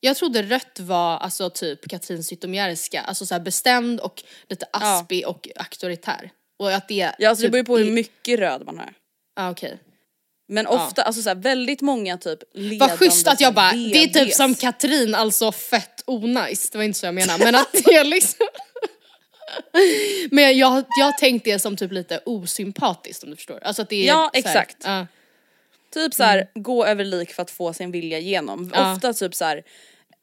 Jag 0.00 0.16
trodde 0.16 0.42
rött 0.42 0.80
var 0.80 1.18
alltså 1.18 1.50
typ 1.50 1.88
Katrin 1.88 2.24
Zytomierska, 2.24 3.00
alltså 3.00 3.26
så 3.26 3.34
här 3.34 3.40
bestämd 3.40 4.00
och 4.00 4.22
lite 4.48 4.66
aspig 4.72 5.26
och 5.28 5.48
auktoritär. 5.56 6.30
Och 6.58 6.72
att 6.72 6.88
det... 6.88 7.12
Ja 7.18 7.28
alltså 7.28 7.42
det 7.42 7.46
typ 7.46 7.52
beror 7.52 7.64
på 7.64 7.78
är- 7.78 7.84
hur 7.84 7.92
mycket 7.92 8.38
röd 8.38 8.62
man 8.66 8.78
är. 8.78 8.92
Ah, 9.36 9.50
okej. 9.50 9.78
Men 10.52 10.66
ofta, 10.66 11.02
alltså 11.02 11.22
så 11.22 11.28
här, 11.28 11.36
väldigt 11.36 11.80
många 11.80 12.18
typ 12.18 12.38
ledande 12.54 12.78
Vad 12.78 12.98
schysst 12.98 13.28
att 13.28 13.40
jag 13.40 13.54
bara, 13.54 13.72
det 13.72 14.04
är 14.04 14.24
typ 14.24 14.34
som 14.34 14.54
Katrin, 14.54 15.14
alltså 15.14 15.52
fett 15.52 16.02
onajs. 16.06 16.70
Det 16.70 16.78
var 16.78 16.84
inte 16.84 16.98
så 16.98 17.06
jag 17.06 17.14
menade, 17.14 17.44
men 17.44 17.54
att 17.54 17.72
det 17.72 17.94
är 17.94 18.04
liksom... 18.04 18.46
men 20.30 20.58
jag, 20.58 20.84
jag 20.98 21.04
har 21.04 21.12
tänkt 21.18 21.44
det 21.44 21.58
som 21.58 21.76
typ 21.76 21.92
lite 21.92 22.20
osympatiskt 22.26 23.24
om 23.24 23.30
du 23.30 23.36
förstår. 23.36 23.58
Alltså 23.62 23.82
att 23.82 23.88
det 23.88 23.96
är 23.96 24.06
Ja, 24.06 24.14
så 24.34 24.40
här- 24.48 24.50
exakt. 24.50 24.76
ja. 24.84 25.06
Typ 25.94 26.14
så 26.14 26.22
här, 26.22 26.50
gå 26.54 26.86
över 26.86 27.04
lik 27.04 27.30
för 27.32 27.42
att 27.42 27.50
få 27.50 27.72
sin 27.72 27.90
vilja 27.90 28.18
igenom. 28.18 28.58
Mm. 28.58 28.70
Ja. 28.74 28.92
Ofta 28.94 29.12
typ 29.12 29.34
så 29.34 29.44
här 29.44 29.62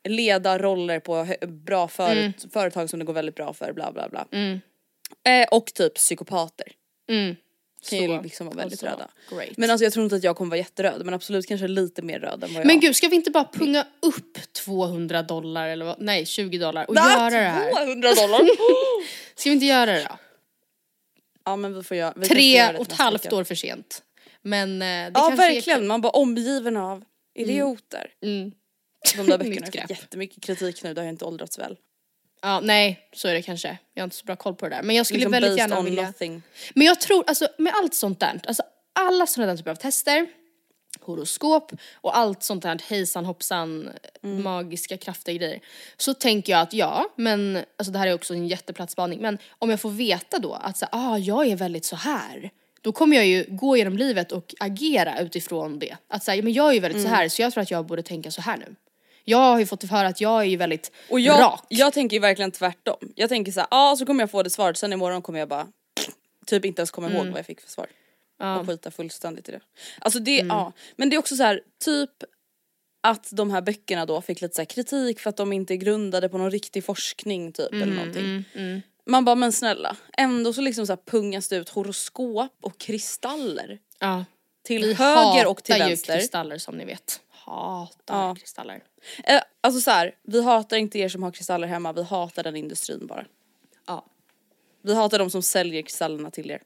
leda 0.08 0.58
roller 0.60 1.00
på 1.00 1.28
bra 1.48 1.88
för, 1.88 2.12
Mm. 2.12 2.34
företag 2.54 2.90
som 2.90 3.00
det 3.00 3.06
går 3.06 3.14
väldigt 3.14 3.36
bra 3.36 3.54
för 3.54 3.74
bla 3.74 3.92
bla 3.92 4.10
bla. 4.10 4.26
Eh, 5.28 5.48
och 5.52 5.66
typ 5.74 5.94
psykopater. 5.96 6.68
Mm. 7.10 7.36
Kan 7.90 8.00
ju 8.00 8.08
Så. 8.08 8.22
liksom 8.22 8.48
vara 8.48 8.56
väldigt 8.58 8.84
röda. 8.84 9.10
great. 9.30 9.58
Men 9.58 9.70
alltså 9.70 9.84
jag 9.84 9.94
tror 9.94 10.04
inte 10.04 10.16
att 10.16 10.24
jag 10.24 10.36
kommer 10.38 10.50
vara 10.50 10.58
jätteröd 10.58 11.06
men 11.06 11.14
absolut 11.14 11.48
kanske 11.48 11.68
lite 11.68 12.02
mer 12.02 12.20
röd 12.20 12.44
än 12.44 12.54
vad 12.54 12.60
jag 12.62 12.66
Men 12.66 12.80
gud, 12.80 12.96
ska 12.96 13.08
vi 13.08 13.16
inte 13.16 13.32
bara 13.32 13.50
punga 13.54 13.88
upp 14.02 14.54
200 14.54 15.22
dollar 15.24 15.68
eller 15.68 15.86
vad? 15.86 16.02
Nej, 16.02 16.26
20 16.26 16.58
dollar 16.58 16.86
och 16.90 16.96
Va? 16.96 17.02
göra 17.12 17.30
det 17.30 17.38
här? 17.50 17.72
200 17.86 18.14
dollar! 18.14 18.42
Ska 19.36 19.50
vi 19.50 19.54
inte 19.54 19.66
göra 19.66 19.86
det 19.92 20.04
då? 20.10 20.18
ja 21.46 21.56
men 21.56 21.74
vi 21.74 21.84
får 21.84 21.98
göra 21.98 22.14
vi 22.16 22.28
Tre 22.28 22.62
det 22.72 22.78
och 22.78 22.86
ett 22.88 22.92
halvt 22.92 23.34
år 23.34 23.44
för 23.44 23.56
sent. 23.56 24.04
Men 24.42 24.82
eh, 24.82 24.86
det 24.88 25.12
Ja 25.14 25.28
kanske 25.28 25.46
är 25.46 25.54
verkligen, 25.54 25.80
kul. 25.80 25.88
man 25.88 26.02
bara 26.02 26.10
omgiven 26.10 26.78
av 26.78 27.04
idioter. 27.36 28.12
Mm. 28.24 28.52
De 29.18 29.26
där 29.28 29.38
böckerna 29.38 29.68
har 29.74 29.90
jättemycket 29.90 30.44
kritik 30.44 30.84
nu, 30.84 30.94
det 30.94 31.02
har 31.02 31.06
ju 31.06 31.10
inte 31.12 31.26
åldrats 31.26 31.60
väl. 31.60 31.78
Ja, 32.46 32.60
nej, 32.60 33.00
så 33.14 33.28
är 33.28 33.34
det 33.34 33.42
kanske. 33.42 33.78
Jag 33.94 34.02
har 34.02 34.04
inte 34.06 34.16
så 34.16 34.26
bra 34.26 34.36
koll 34.36 34.56
på 34.56 34.70
det 34.70 34.76
där. 34.76 34.84
Men 34.84 34.96
jag 34.96 35.06
skulle 35.06 35.20
Liksom 35.20 35.32
väldigt 35.32 35.58
gärna 35.58 35.82
vilja... 35.82 36.06
nothing. 36.06 36.42
Men 36.76 36.88
jag 36.88 37.02
tror, 37.02 37.24
alltså 37.28 37.48
med 37.58 37.74
allt 37.76 37.94
sånt 37.94 38.20
där, 38.20 38.40
alltså 38.48 38.64
alla 38.94 39.28
sådana 39.28 39.52
där 39.52 39.58
typer 39.58 39.72
av 39.72 39.76
tester, 39.76 40.28
horoskop 41.02 41.72
och 41.94 42.18
allt 42.18 42.44
sånt 42.44 42.64
där 42.64 42.82
hejsan 42.90 43.26
hoppsan, 43.26 43.90
Mm. 44.24 44.44
magiska 44.44 44.98
krafter 44.98 45.34
grejer. 45.34 45.60
Så 45.98 46.14
tänker 46.14 46.54
jag 46.54 46.62
att 46.62 46.74
ja, 46.74 47.06
men 47.16 47.64
alltså 47.78 47.92
det 47.92 48.00
här 48.00 48.08
är 48.08 48.14
också 48.14 48.34
en 48.34 48.48
jätteplatt 48.48 48.98
men 48.98 49.38
om 49.60 49.70
jag 49.70 49.80
får 49.82 49.90
veta 49.90 50.40
då 50.40 50.54
att 50.54 50.78
så, 50.78 50.86
ah, 50.92 51.18
jag 51.18 51.48
är 51.48 51.56
väldigt 51.56 51.86
så 51.86 51.96
här. 51.96 52.50
Då 52.82 52.92
kommer 52.92 53.16
jag 53.16 53.26
ju 53.26 53.46
gå 53.50 53.78
genom 53.78 53.98
livet 53.98 54.32
och 54.32 54.56
agera 54.60 55.20
utifrån 55.20 55.80
det. 55.80 55.96
Att 56.08 56.24
säga, 56.24 56.44
men 56.44 56.54
jag 56.54 56.70
är 56.70 56.74
ju 56.74 56.80
väldigt 56.80 57.00
Mm. 57.00 57.10
så 57.12 57.16
här 57.16 57.30
så 57.30 57.42
jag 57.42 57.54
tror 57.54 57.62
att 57.62 57.72
jag 57.72 57.86
borde 57.86 58.04
tänka 58.04 58.32
så 58.32 58.42
här 58.42 58.58
nu. 58.58 58.76
Jag 59.28 59.38
har 59.38 59.60
ju 59.60 59.66
fått 59.66 59.84
höra 59.84 60.08
att 60.08 60.22
jag 60.22 60.40
är 60.42 60.46
ju 60.46 60.58
väldigt 60.58 60.92
Och 61.10 61.20
jag, 61.20 61.40
rak. 61.42 61.66
jag 61.70 61.94
tänker 61.94 62.16
ju 62.18 62.22
verkligen 62.22 62.52
tvärtom. 62.52 62.98
Jag 63.16 63.30
tänker 63.30 63.52
så 63.52 63.60
här, 63.60 63.68
ja 63.72 63.92
ah, 63.92 63.96
så 63.96 64.06
kommer 64.06 64.24
jag 64.24 64.32
få 64.32 64.44
det 64.44 64.50
svaret, 64.50 64.78
sen 64.78 64.94
imorgon 64.94 65.22
kommer 65.22 65.40
jag 65.40 65.48
bara 65.50 65.68
typ 66.46 66.66
inte 66.66 66.80
ens 66.82 66.92
komma 66.92 67.08
Mm. 67.08 67.18
ihåg 67.18 67.28
vad 67.28 67.40
jag 67.40 67.46
fick 67.46 67.62
för 67.62 67.70
svar. 67.70 67.88
Och 68.60 68.68
skita 68.68 68.92
fullständigt 68.92 69.50
i 69.50 69.52
det. 69.52 69.60
Alltså 70.00 70.20
det, 70.20 70.36
ja. 70.38 70.72
Men 70.96 71.10
det 71.10 71.16
är 71.16 71.18
också 71.18 71.36
så 71.36 71.44
här, 71.44 71.62
typ 71.86 72.10
att 73.04 73.28
de 73.32 73.52
här 73.52 73.62
böckerna 73.62 74.06
då 74.06 74.22
fick 74.22 74.42
lite 74.42 74.56
så 74.56 74.62
här 74.62 74.66
kritik 74.66 75.20
för 75.20 75.30
att 75.30 75.38
de 75.38 75.54
inte 75.54 75.74
är 75.74 75.76
grundade 75.76 76.30
på 76.30 76.38
någon 76.38 76.52
riktig 76.52 76.86
forskning 76.86 77.52
typ 77.52 77.74
eller 77.74 77.86
någonting. 77.96 78.44
man 79.06 79.26
bara 79.26 79.36
men 79.36 79.52
snälla, 79.52 79.96
ändå 80.18 80.54
så 80.54 80.62
liksom 80.62 80.88
så 80.88 80.92
här 80.94 81.00
pungas 81.06 81.48
det 81.48 81.56
ut 81.56 81.70
horoskop 81.70 82.52
och 82.62 82.78
kristaller. 82.78 83.80
Ja. 84.00 84.26
Till 84.64 84.82
Vi 84.86 84.94
höger 84.94 85.48
och 85.48 85.64
till 85.64 85.74
hatar 85.76 85.86
ju 85.86 85.90
vänster. 85.92 86.20
kristaller 86.20 86.58
som 86.58 86.76
ni 86.78 86.86
vet. 86.86 87.22
Hatar 87.46 88.28
Ja. 88.28 88.36
kristaller. 88.36 88.84
Eh, 89.24 89.42
alltså 89.62 89.82
så 89.82 89.92
här, 89.92 90.16
vi 90.24 90.44
hatar 90.44 90.78
inte 90.78 91.00
er 91.00 91.10
som 91.10 91.24
har 91.24 91.32
kristaller 91.32 91.68
hemma, 91.68 91.94
vi 91.94 92.04
hatar 92.04 92.44
den 92.44 92.56
industrin 92.56 93.08
bara. 93.08 93.26
Ja. 93.88 94.06
Vi 94.82 94.96
hatar 94.96 95.20
de 95.20 95.30
som 95.30 95.42
säljer 95.42 95.82
kristallerna 95.82 96.32
till 96.32 96.52
er. 96.52 96.62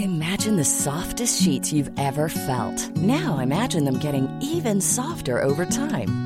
Imagine 0.00 0.56
the 0.56 0.64
softest 0.64 1.42
sheets 1.44 1.72
you've 1.72 1.92
ever 1.98 2.28
felt. 2.28 2.96
Now 2.96 3.42
imagine 3.42 3.84
them 3.84 3.98
getting 4.00 4.28
even 4.42 4.80
softer 4.80 5.44
over 5.44 5.64
time. 5.64 6.25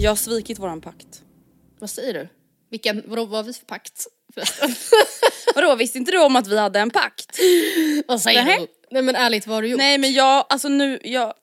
Jag 0.00 0.10
har 0.10 0.16
svikit 0.16 0.58
våran 0.58 0.80
pakt. 0.80 1.22
Vad 1.78 1.90
säger 1.90 2.14
du? 2.14 2.28
Vilken, 2.70 3.02
vadå, 3.06 3.24
vad 3.24 3.38
har 3.38 3.44
vi 3.44 3.52
för 3.52 3.66
pakt? 3.66 4.06
Vadå, 5.54 5.74
visste 5.76 5.98
inte 5.98 6.12
du 6.12 6.22
om 6.22 6.36
att 6.36 6.46
vi 6.46 6.58
hade 6.58 6.80
en 6.80 6.90
pakt? 6.90 7.38
vad 8.06 8.20
säger 8.20 8.44
Nähä. 8.44 8.58
du? 8.58 8.66
Nej 8.90 9.02
men 9.02 9.16
ärligt, 9.16 9.46
vad 9.46 9.54
har 9.54 9.62
du 9.62 9.68
gjort? 9.68 9.78
Nej 9.78 9.98
men 9.98 10.12
jag, 10.12 10.46
alltså 10.48 10.68
nu, 10.68 11.00
jag, 11.04 11.34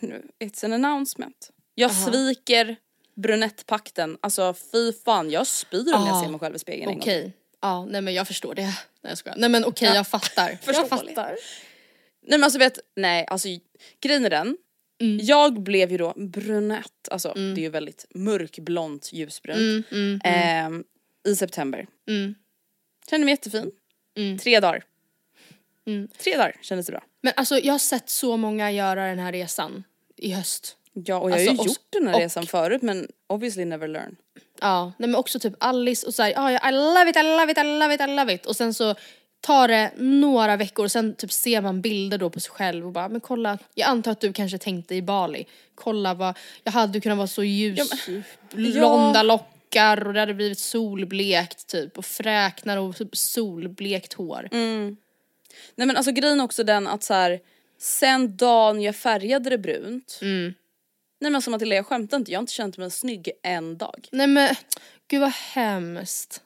nu, 0.00 0.26
it's 0.44 0.64
an 0.64 0.72
announcement. 0.72 1.50
Jag 1.74 1.94
sviker 1.94 2.76
brunettpakten, 3.16 4.18
alltså 4.20 4.54
fy 4.72 4.92
fan 4.92 5.30
jag 5.30 5.46
spyr 5.46 5.84
när 5.84 5.92
jag 5.92 6.00
Aha. 6.00 6.22
ser 6.22 6.30
mig 6.30 6.40
själv 6.40 6.56
i 6.56 6.58
spegeln. 6.58 6.98
Okej. 6.98 7.32
Ja, 7.60 7.84
nej 7.84 8.00
men 8.00 8.14
jag 8.14 8.26
förstår 8.26 8.54
det. 8.54 8.62
Nej 8.62 8.74
jag 9.02 9.18
skojar. 9.18 9.36
Nej 9.36 9.48
men 9.48 9.64
okej, 9.64 9.94
jag 9.94 10.06
fattar. 10.06 10.58
jag 10.66 10.88
fattar. 10.88 11.36
Nej 12.26 12.38
men 12.38 12.44
alltså 12.44 12.58
vet, 12.58 12.78
nej 12.96 13.26
alltså 13.26 13.48
grejen 14.00 14.24
är 14.24 14.30
den, 14.30 14.56
Mm. 15.00 15.18
jag 15.26 15.62
blev 15.62 15.90
ju 15.92 15.98
då 15.98 16.12
brunett, 16.16 17.08
alltså 17.10 17.32
det 17.34 17.40
är 17.60 17.64
ju 17.64 17.68
väldigt 17.68 18.06
mörkblont 18.14 19.12
ljusbrunt, 19.12 19.86
ehm, 20.24 20.84
i 21.28 21.36
september. 21.36 21.86
Mm. 22.08 22.34
Kände 23.10 23.24
mig 23.24 23.32
jättefin. 23.32 23.70
Tre 24.42 24.60
dagar. 24.60 24.84
Tre 26.18 26.36
dagar 26.36 26.56
kändes 26.62 26.86
det 26.86 26.92
bra. 26.92 27.02
Men 27.22 27.32
alltså 27.36 27.58
jag 27.58 27.74
har 27.74 27.78
sett 27.78 28.08
så 28.10 28.36
många 28.36 28.70
göra 28.72 29.06
den 29.06 29.18
här 29.18 29.32
resan 29.32 29.84
i 30.16 30.32
höst. 30.32 30.76
Ja 30.92 31.18
och 31.18 31.30
jag 31.30 31.34
har 31.36 31.40
Alltså, 31.40 31.52
ju 31.54 31.58
och- 31.58 31.66
gjort 31.66 31.86
den 31.90 32.06
här 32.06 32.14
och- 32.14 32.20
resan 32.20 32.46
förut 32.46 32.82
men 32.82 33.08
obviously 33.26 33.64
never 33.64 33.88
learn. 33.88 34.16
Ja, 34.60 34.92
nej 34.98 35.08
men 35.08 35.14
också 35.16 35.38
typ 35.38 35.54
Alice 35.60 36.06
och 36.06 36.14
såhär, 36.14 36.30
ja 36.30 36.68
I 36.68 36.72
love 36.72 37.10
it, 37.10 37.16
I 37.16 37.22
love 37.22 37.52
it, 37.52 37.58
I 37.58 37.62
love 37.62 37.94
it, 37.94 38.00
I 38.00 38.06
love 38.06 38.34
it. 38.34 38.46
Och 38.46 38.56
sen 38.56 38.74
så 38.74 38.94
tar 39.44 39.68
det 39.68 39.92
några 39.96 40.56
veckor 40.56 40.84
och 40.84 40.92
sen 40.92 41.14
typ 41.14 41.32
ser 41.32 41.60
man 41.60 41.80
bilder 41.80 42.18
då 42.18 42.30
på 42.30 42.40
sig 42.40 42.50
själv 42.50 42.86
och 42.86 42.92
bara 42.92 43.08
men 43.08 43.20
kolla, 43.20 43.58
jag 43.74 43.88
antar 43.88 44.12
att 44.12 44.20
du 44.20 44.32
kanske 44.32 44.58
tänkte 44.58 44.94
i 44.94 45.02
Bali, 45.02 45.46
kolla 45.74 46.14
vad, 46.14 46.38
jag 46.62 46.72
hade 46.72 47.00
kunnat 47.00 47.18
vara 47.18 47.26
så 47.26 47.42
ljus, 47.44 47.90
blonda 48.52 49.22
lockar 49.22 50.06
och 50.06 50.12
det 50.14 50.20
hade 50.20 50.34
blivit 50.34 50.58
solblekt 50.58 51.66
typ 51.66 51.98
och 51.98 52.04
fräknar 52.04 52.76
och 52.76 52.96
typ 52.96 53.16
solblekt 53.16 54.12
hår. 54.12 54.48
Nej 55.74 55.86
men 55.86 55.96
alltså 55.96 56.12
grejen 56.12 56.40
är 56.40 56.44
också 56.44 56.64
den 56.64 56.86
att 56.86 57.02
så 57.02 57.14
här, 57.14 57.40
sen 57.78 58.36
dagen 58.36 58.82
jag 58.82 58.96
färgade 58.96 59.50
det 59.50 59.58
brunt, 59.58 60.18
Mm. 60.22 60.44
nej 61.20 61.30
men 61.30 61.34
alltså 61.34 61.50
Matilda 61.50 61.76
jag 61.76 61.86
skämtar 61.86 62.16
inte, 62.16 62.32
jag 62.32 62.38
har 62.38 62.42
inte 62.42 62.52
känt 62.52 62.78
mig 62.78 62.90
snygg 62.90 63.30
en 63.42 63.78
dag. 63.78 64.08
Nej 64.12 64.26
men 64.26 64.54
gud 65.08 65.20
vad 65.20 65.32
hemskt. 65.32 66.40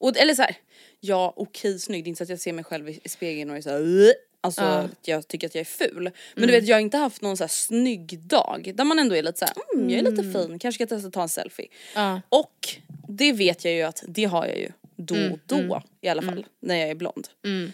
Och, 0.00 0.16
eller 0.16 0.34
så 0.34 0.42
här, 0.42 0.56
ja 1.00 1.32
okej 1.36 1.78
snygg, 1.78 2.04
det 2.04 2.08
är 2.08 2.10
inte 2.10 2.18
så 2.18 2.22
att 2.22 2.28
jag 2.28 2.40
ser 2.40 2.52
mig 2.52 2.64
själv 2.64 2.88
i, 2.88 3.00
spegeln 3.04 3.50
och 3.50 3.56
är 3.56 3.60
såhär 3.60 4.12
Alltså 4.42 4.62
att 4.62 5.08
jag 5.08 5.28
tycker 5.28 5.46
att 5.46 5.54
jag 5.54 5.60
är 5.60 5.64
ful. 5.64 5.94
Men 5.94 6.12
Mm. 6.36 6.46
du 6.46 6.52
vet 6.60 6.68
jag 6.68 6.76
har 6.76 6.80
inte 6.80 6.96
haft 6.96 7.22
någon 7.22 7.36
så 7.36 7.42
här 7.44 7.48
snygg 7.48 8.18
dag 8.18 8.72
där 8.74 8.84
man 8.84 8.98
ändå 8.98 9.16
är 9.16 9.22
lite 9.22 9.38
såhär, 9.38 9.54
mm, 9.74 9.90
jag 9.90 9.98
är 9.98 10.10
lite 10.10 10.22
fin, 10.22 10.58
kanske 10.58 10.72
ska 10.72 10.82
jag 10.82 10.88
testa 10.88 11.06
att 11.08 11.12
ta 11.12 11.22
en 11.22 11.28
selfie. 11.28 11.68
Ja. 11.94 12.20
Och 12.28 12.68
det 13.08 13.32
vet 13.32 13.64
jag 13.64 13.74
ju 13.74 13.82
att 13.82 14.04
det 14.08 14.24
har 14.24 14.46
jag 14.46 14.58
ju 14.58 14.72
då 15.00 15.14
Mm, 15.14 15.32
och 15.32 15.38
då 15.46 15.82
i 16.02 16.08
alla 16.08 16.22
fall 16.22 16.46
när 16.62 16.74
jag 16.74 16.90
är 16.90 16.94
blond. 16.94 17.28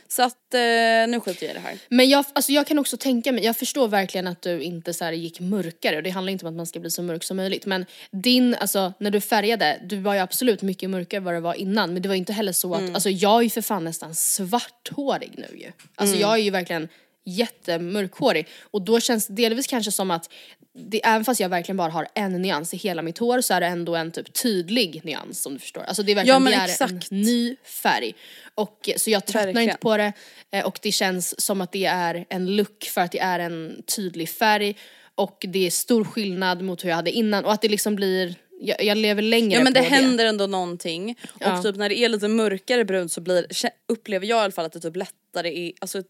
Så 0.09 0.23
att 0.23 0.55
eh, 0.55 0.61
nu 1.09 1.21
skiter 1.21 1.47
jag 1.47 1.51
i 1.51 1.55
det 1.55 1.61
här. 1.61 1.79
Men 1.89 2.09
jag, 2.09 2.25
alltså 2.33 2.53
jag 2.53 2.67
kan 2.67 2.79
också 2.79 2.97
tänka 2.97 3.33
mig, 3.33 3.45
jag 3.45 3.57
förstår 3.57 3.89
verkligen 3.89 4.27
att 4.27 4.43
du 4.43 4.61
inte 4.61 4.95
så 4.95 5.11
gick 5.11 5.41
mörkare 5.41 5.97
och 5.97 6.03
det 6.03 6.11
handlar 6.11 6.33
inte 6.33 6.47
om 6.47 6.53
att 6.53 6.57
man 6.57 6.67
ska 6.67 6.81
bli 6.81 6.91
så 6.91 7.03
mörk 7.03 7.25
som 7.25 7.37
möjligt 7.37 7.67
men 7.67 7.87
din, 8.11 8.55
alltså 8.55 8.93
när 8.99 9.11
du 9.11 9.21
färgade, 9.21 9.81
du 9.85 9.97
var 9.97 10.15
ju 10.15 10.21
absolut 10.21 10.63
mycket 10.63 10.91
mörkare 10.91 11.19
än 11.19 11.25
vad 11.25 11.35
det 11.35 11.41
var 11.41 11.55
innan 11.55 11.93
men 11.93 12.03
det 12.03 12.09
var 12.09 12.17
inte 12.17 12.33
heller 12.33 12.53
så 12.53 12.75
att, 12.75 12.95
alltså 12.95 13.11
jag 13.11 13.39
är 13.39 13.43
ju 13.43 13.51
för 13.51 13.63
fan 13.63 13.85
nästan 13.85 14.15
svarthårig 14.15 15.33
nu 15.37 15.59
ju. 15.59 15.73
Alltså 15.95 16.17
jag 16.17 16.33
är 16.33 16.37
ju 16.43 16.51
verkligen 16.51 16.89
jättemörkhårig 17.27 18.49
och 18.61 18.83
då 18.83 19.01
känns 19.01 19.27
det 19.27 19.35
delvis 19.35 19.67
kanske 19.67 19.93
som 19.93 20.11
att 20.11 20.33
det, 20.79 21.07
även 21.07 21.25
fast 21.25 21.41
jag 21.41 21.49
verkligen 21.49 21.77
bara 21.77 21.91
har 21.93 22.09
en 22.15 22.43
nyans 22.43 22.75
i 22.75 22.77
hela 22.77 23.03
mitt 23.03 23.19
hår 23.19 23.41
så 23.41 23.55
är 23.55 23.61
det 23.61 23.67
ändå 23.67 23.97
en 23.97 24.11
typ 24.13 24.33
tydlig 24.33 25.01
nyans 25.05 25.47
om 25.47 25.53
du 25.55 25.59
förstår. 25.59 25.83
Alltså 25.83 26.03
det 26.03 26.13
är 26.13 26.17
verkligen 26.17 26.35
Ja, 26.35 26.39
men 26.39 26.53
det 26.53 26.59
är 26.59 26.65
exakt. 26.65 27.11
en 27.13 27.21
ny 27.21 27.57
färg. 27.65 28.15
Och, 28.55 28.91
så 28.97 29.11
jag 29.11 29.27
tröttnar 29.27 29.45
Verkligen. 29.47 29.69
inte 29.69 29.79
på 29.81 29.97
det 29.97 30.13
eh, 30.51 30.65
och 30.67 30.79
det 30.83 30.93
känns 30.93 31.41
som 31.41 31.61
att 31.61 31.73
det 31.73 31.85
är 31.85 32.25
en 32.29 32.57
look 32.57 32.85
för 32.85 33.01
att 33.01 33.13
det 33.13 33.19
är 33.21 33.39
en 33.39 33.83
tydlig 33.97 34.29
färg 34.29 34.77
och 35.15 35.45
det 35.49 35.67
är 35.67 35.71
stor 35.71 36.05
skillnad 36.05 36.63
mot 36.63 36.85
hur 36.85 36.89
jag 36.89 36.97
hade 36.97 37.11
innan 37.11 37.45
och 37.45 37.53
att 37.53 37.63
det 37.63 37.69
liksom 37.69 37.97
blir, 37.97 38.35
jag, 38.61 38.83
jag 38.85 38.99
lever 38.99 39.23
längre 39.23 39.59
Ja 39.59 39.65
men 39.65 39.73
det 39.73 39.81
på 39.83 39.87
händer 39.87 40.25
ändå 40.27 40.47
någonting 40.47 41.19
Ja. 41.41 41.57
och 41.59 41.63
typ 41.65 41.77
när 41.77 41.89
det 41.89 41.99
är 41.99 42.09
lite 42.09 42.29
mörkare 42.29 42.85
brunt 42.85 43.13
så 43.13 43.21
blir, 43.21 43.47
upplever 43.89 44.27
jag 44.27 44.39
i 44.39 44.41
alla 44.43 44.53
fall 44.53 44.65
att 44.67 44.73
det 44.73 44.81
typ 44.81 44.97
lättare 44.97 45.67
är, 45.67 45.73
alltså 45.81 46.03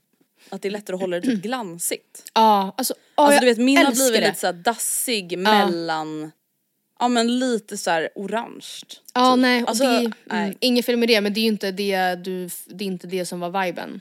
att 0.51 0.63
det 0.63 0.69
är 0.69 0.71
lättare 0.71 0.95
att 0.95 1.01
hålla 1.01 1.17
det 1.21 1.23
typ 1.27 1.43
glansigt. 1.43 2.23
Ja, 2.35 2.75
alltså, 2.79 2.95
ja, 3.17 3.23
Alltså 3.25 3.41
du 3.41 3.47
vet 3.47 3.59
min 3.59 3.77
har 3.79 3.93
blivit 3.93 4.13
det. 4.21 4.21
lite 4.29 4.41
såhär 4.41 4.53
dassig 4.55 5.39
mellan, 5.39 6.33
ja 7.01 7.09
men 7.09 7.39
lite 7.39 7.77
såhär 7.77 8.09
orange. 8.15 8.67
Ja 9.15 9.33
typ. 9.35 9.41
nej, 9.43 9.65
Alltså, 9.67 9.85
det, 9.85 10.13
nej. 10.25 10.45
mm, 10.45 10.57
inget 10.61 10.87
fel 10.87 10.97
med 10.97 11.09
det 11.09 11.21
men 11.21 11.35
det 11.35 11.41
är 11.41 11.43
ju 11.43 11.49
inte 11.49 11.71
det 11.71 12.15
du, 12.15 12.49
det 12.67 12.85
är 12.85 12.87
inte 12.87 13.07
det 13.07 13.27
som 13.27 13.41
var 13.41 13.65
viben. 13.65 14.01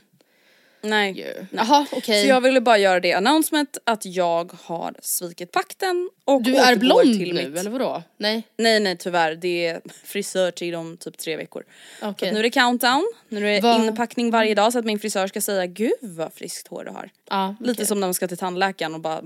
Nej. 0.88 1.12
ju. 1.18 1.46
Jaha 1.52 1.86
okej. 1.92 2.22
Så 2.22 2.28
jag 2.28 2.40
ville 2.40 2.60
bara 2.60 2.78
göra 2.78 3.00
det 3.00 3.12
announcement 3.12 3.78
att 3.84 4.06
jag 4.06 4.52
har 4.64 4.94
svikit 5.02 5.52
pakten 5.52 6.10
och 6.24 6.42
Du 6.42 6.56
är 6.56 6.76
blond 6.76 7.02
till 7.18 7.34
nu 7.34 7.48
mitt... 7.48 7.58
eller 7.58 7.70
vadå? 7.70 8.02
Nej? 8.18 8.42
Nej 8.58 8.80
nej 8.80 8.96
tyvärr, 8.96 9.34
det 9.34 9.66
är 9.66 9.80
frisörtid 10.04 10.74
om 10.74 10.96
typ 10.96 11.18
tre 11.18 11.36
veckor. 11.36 11.62
Så 12.00 12.08
Okej. 12.08 12.28
att 12.28 12.32
nu 12.34 12.38
är 12.38 12.42
det 12.42 12.50
countdown, 12.50 13.12
nu 13.28 13.48
är 13.48 13.52
det 13.54 13.60
Vad- 13.60 13.84
inpackning 13.86 14.30
varje 14.30 14.54
dag 14.54 14.72
så 14.72 14.78
att 14.78 14.84
min 14.84 14.98
frisör 14.98 15.26
ska 15.26 15.40
säga 15.40 15.66
gud 15.66 15.92
vad 16.00 16.32
friskt 16.34 16.68
hår 16.68 16.84
du 16.84 16.90
har. 16.90 17.10
Ja, 17.30 17.56
Lite 17.60 17.72
okej. 17.72 17.86
som 17.86 18.00
när 18.00 18.06
man 18.06 18.14
ska 18.14 18.28
till 18.28 18.38
tandläkaren 18.38 18.94
och 18.94 19.00
bara 19.00 19.20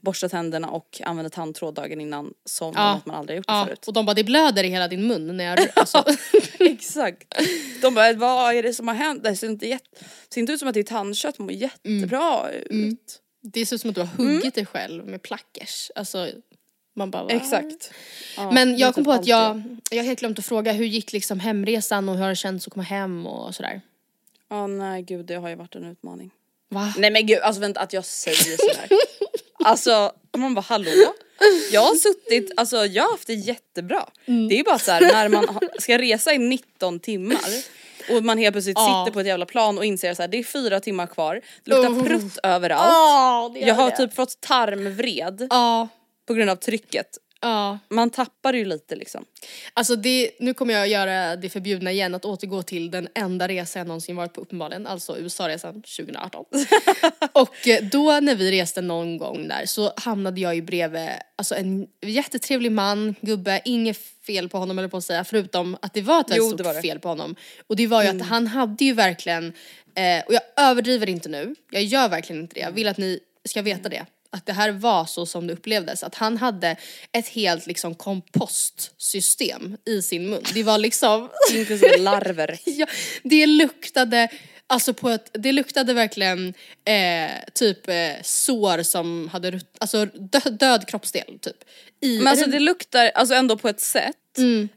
borsta 0.00 0.28
tänderna 0.28 0.68
och 0.68 1.00
använda 1.04 1.30
tandtråd 1.30 1.74
dagen 1.74 2.00
innan 2.00 2.32
som 2.44 2.72
Ja. 2.76 2.90
att 2.92 3.06
man 3.06 3.16
aldrig 3.16 3.36
gjort 3.36 3.46
det 3.46 3.52
Ja, 3.52 3.64
förut. 3.66 3.84
och 3.86 3.92
de 3.92 4.06
bara 4.06 4.14
det 4.14 4.24
blöder 4.24 4.64
i 4.64 4.68
hela 4.68 4.88
din 4.88 5.06
mun 5.06 5.36
när 5.36 5.44
jag 5.44 5.58
alltså, 5.76 6.04
Exakt. 6.58 7.34
De 7.82 7.94
bara 7.94 8.12
vad 8.12 8.54
är 8.54 8.62
det 8.62 8.72
som 8.74 8.88
har 8.88 8.94
hänt? 8.94 9.24
Det 9.24 9.36
ser 9.36 9.46
inte, 9.46 9.68
jätte... 9.68 9.84
ser 10.34 10.40
inte 10.40 10.52
ut 10.52 10.58
som 10.58 10.68
att 10.68 10.74
det 10.74 10.80
är 10.80 10.84
tandkött, 11.04 11.38
mår 11.38 11.52
jättebra 11.52 12.50
ut. 12.70 13.20
Det 13.40 13.66
ser 13.66 13.76
ut 13.76 13.80
som 13.80 13.90
att 13.90 13.94
du 13.94 14.00
har 14.00 14.08
huggit 14.08 14.54
dig 14.54 14.66
själv 14.66 15.06
med 15.06 15.22
plackers. 15.22 15.90
Alltså, 15.94 16.28
Man 16.96 17.10
bara? 17.10 17.28
Exakt. 17.28 17.90
Ja, 18.36 18.50
Men 18.50 18.78
jag 18.78 18.94
kom 18.94 19.04
typ 19.04 19.04
på 19.04 19.12
att 19.12 19.26
jag, 19.26 19.62
jag 19.90 19.98
har 19.98 20.04
helt 20.04 20.18
glömt 20.18 20.38
att 20.38 20.46
fråga 20.46 20.72
hur 20.72 20.84
gick 20.84 21.12
liksom 21.12 21.40
hemresan 21.40 22.08
och 22.08 22.14
hur 22.14 22.22
har 22.22 22.28
det 22.28 22.36
känts 22.36 22.66
att 22.66 22.72
komma 22.72 22.84
hem 22.84 23.26
och 23.26 23.54
sådär? 23.54 23.80
Ja 24.48 24.66
nej 24.66 25.02
gud 25.02 25.26
det 25.26 25.34
har 25.34 25.48
ju 25.48 25.54
varit 25.54 25.74
en 25.74 25.84
utmaning. 25.84 26.30
Va? 26.68 26.94
Nej 26.98 27.10
men 27.10 27.26
gud 27.26 27.38
alltså 27.38 27.60
vänta 27.60 27.80
att 27.80 27.92
jag 27.92 28.04
säger 28.04 28.56
sådär. 28.56 28.88
alltså 29.64 30.12
man 30.36 30.54
bara 30.54 30.60
hallå? 30.60 31.14
Jag 31.72 31.80
har 31.80 31.94
suttit, 31.94 32.52
alltså 32.56 32.86
jag 32.86 33.02
har 33.02 33.10
haft 33.10 33.26
det 33.26 33.34
jättebra. 33.34 34.08
Mm. 34.26 34.48
Det 34.48 34.60
är 34.60 34.64
bara 34.64 34.78
så 34.78 34.92
här 34.92 35.00
när 35.00 35.28
man 35.28 35.60
ska 35.78 35.98
resa 35.98 36.32
i 36.34 36.38
19 36.38 37.00
timmar 37.00 37.50
och 38.10 38.24
man 38.24 38.38
helt 38.38 38.54
plötsligt 38.54 38.78
Ja. 38.78 39.04
sitter 39.04 39.14
på 39.14 39.20
ett 39.20 39.26
jävla 39.26 39.46
plan 39.46 39.78
och 39.78 39.84
inser 39.84 40.14
så 40.14 40.22
här, 40.22 40.28
det 40.28 40.38
är 40.38 40.44
fyra 40.44 40.80
timmar 40.80 41.06
kvar, 41.06 41.40
det 41.64 41.70
luktar 41.70 41.88
Oh. 41.92 42.04
prutt 42.04 42.38
överallt. 42.42 43.56
Gör 43.58 43.66
jag 43.68 43.74
har 43.74 43.90
det. 43.90 43.96
typ 43.96 44.14
fått 44.14 44.40
tarmvred 44.40 45.46
Ja, 45.50 45.88
på 46.28 46.34
grund 46.34 46.50
av 46.50 46.56
trycket. 46.56 47.06
Ja. 47.44 47.78
Man 47.88 48.10
tappar 48.10 48.52
ju 48.52 48.64
lite 48.64 48.96
liksom. 48.96 49.24
Alltså 49.74 49.96
det, 49.96 50.30
nu 50.38 50.54
kommer 50.54 50.74
jag 50.74 50.88
göra 50.88 51.36
det 51.36 51.48
förbjudna 51.48 51.92
igen, 51.92 52.14
att 52.14 52.24
återgå 52.24 52.62
till 52.62 52.90
den 52.90 53.08
enda 53.14 53.48
resa 53.48 53.78
jag 53.78 53.86
någonsin 53.86 54.16
varit 54.16 54.32
på 54.32 54.40
uppenbarligen, 54.40 54.86
alltså 54.86 55.18
USA-resan 55.18 55.74
2018. 55.74 56.44
och 57.32 57.68
eh, 57.68 57.84
då 57.84 58.20
när 58.20 58.34
vi 58.34 58.60
reste 58.60 58.80
någon 58.80 59.18
gång 59.18 59.48
där 59.48 59.66
så 59.66 59.92
hamnade 59.96 60.40
jag 60.40 60.54
ju 60.54 60.62
bredvid 60.62 61.08
alltså 61.36 61.54
en 61.54 61.86
jättetrevlig 62.02 62.72
man, 62.72 63.14
gubbe, 63.20 63.60
inget 63.64 63.98
fel 64.26 64.48
på 64.48 64.58
honom 64.58 64.78
eller 64.78 64.88
på 64.88 64.96
att 64.96 65.04
säga, 65.04 65.24
förutom 65.24 65.76
att 65.82 65.94
det 65.94 66.02
var 66.02 66.20
ett 66.20 66.30
väldigt 66.30 66.60
stort 66.60 66.82
fel 66.82 66.98
på 66.98 67.08
honom. 67.08 67.36
Och 67.66 67.76
det 67.76 67.86
var 67.86 68.02
ju 68.02 68.08
att 68.08 68.26
han 68.26 68.46
hade 68.46 68.84
ju 68.84 68.92
verkligen, 68.92 69.52
eh, 69.94 70.24
och 70.26 70.34
jag 70.34 70.42
överdriver 70.56 71.08
inte 71.08 71.28
nu, 71.28 71.54
jag 71.70 71.82
gör 71.82 72.08
verkligen 72.08 72.42
inte 72.42 72.54
det, 72.54 72.60
jag 72.60 72.72
vill 72.72 72.88
att 72.88 72.98
ni 72.98 73.20
ska 73.44 73.62
veta 73.62 73.88
det. 73.88 74.06
Att 74.34 74.46
det 74.46 74.52
här 74.52 74.70
var 74.70 75.04
så 75.04 75.26
som 75.26 75.46
det 75.46 75.52
upplevdes, 75.52 76.02
att 76.02 76.14
han 76.14 76.36
hade 76.36 76.76
ett 77.12 77.28
helt 77.28 77.66
liksom 77.66 77.94
kompostsystem 77.94 79.76
i 79.84 80.02
sin 80.02 80.30
mun. 80.30 80.42
Det 80.54 80.62
var 80.62 80.78
liksom, 80.78 81.28
Inklusive 81.54 81.98
larver. 81.98 82.58
ja, 82.64 82.86
det 83.22 83.46
luktade 83.46 84.28
Alltså 84.66 84.94
på 84.94 85.10
ett, 85.10 85.30
det 85.32 85.52
luktade 85.52 85.94
verkligen 85.94 86.54
eh, 86.84 87.30
typ 87.54 87.88
eh, 87.88 88.22
sår 88.22 88.82
som 88.82 89.28
hade 89.28 89.60
alltså 89.78 90.04
dö, 90.04 90.38
död 90.50 90.88
kroppsdel 90.88 91.38
typ. 91.40 91.56
I, 92.00 92.18
Men 92.18 92.26
alltså 92.26 92.50
det 92.50 92.58
luktar 92.58 93.10
alltså 93.14 93.34
ändå 93.34 93.56
på 93.56 93.68
ett 93.68 93.80
sätt 93.80 94.16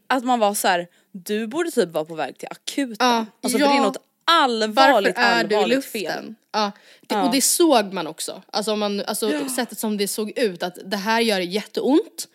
att 0.07 0.23
man 0.23 0.39
var 0.39 0.53
så 0.53 0.67
här: 0.67 0.87
du 1.11 1.47
borde 1.47 1.71
typ 1.71 1.89
vara 1.89 2.05
på 2.05 2.15
väg 2.15 2.37
till 2.37 2.47
akuten. 2.51 2.95
Ja, 2.99 3.25
alltså 3.43 3.59
ja. 3.59 3.67
det 3.67 3.77
är 3.77 3.81
något 3.81 3.97
varför 4.27 4.81
allvarligt, 4.81 5.17
är 5.17 5.43
du 5.43 5.55
i 5.55 5.57
allvarligt 5.57 5.75
luften? 5.75 6.01
fel. 6.01 6.35
Ja. 6.57 6.71
Det, 7.07 7.15
Ja. 7.15 7.23
Och 7.25 7.31
det 7.31 7.41
såg 7.41 7.93
man 7.93 8.07
också. 8.07 8.41
Alltså, 8.51 8.71
om 8.71 8.79
man, 8.79 9.01
alltså 9.05 9.49
sättet 9.49 9.79
som 9.79 9.97
det 9.97 10.07
såg 10.07 10.37
ut, 10.37 10.63
att 10.63 10.77
det 10.85 10.97
här 10.97 11.21
gör 11.21 11.39
jätteont. 11.39 12.27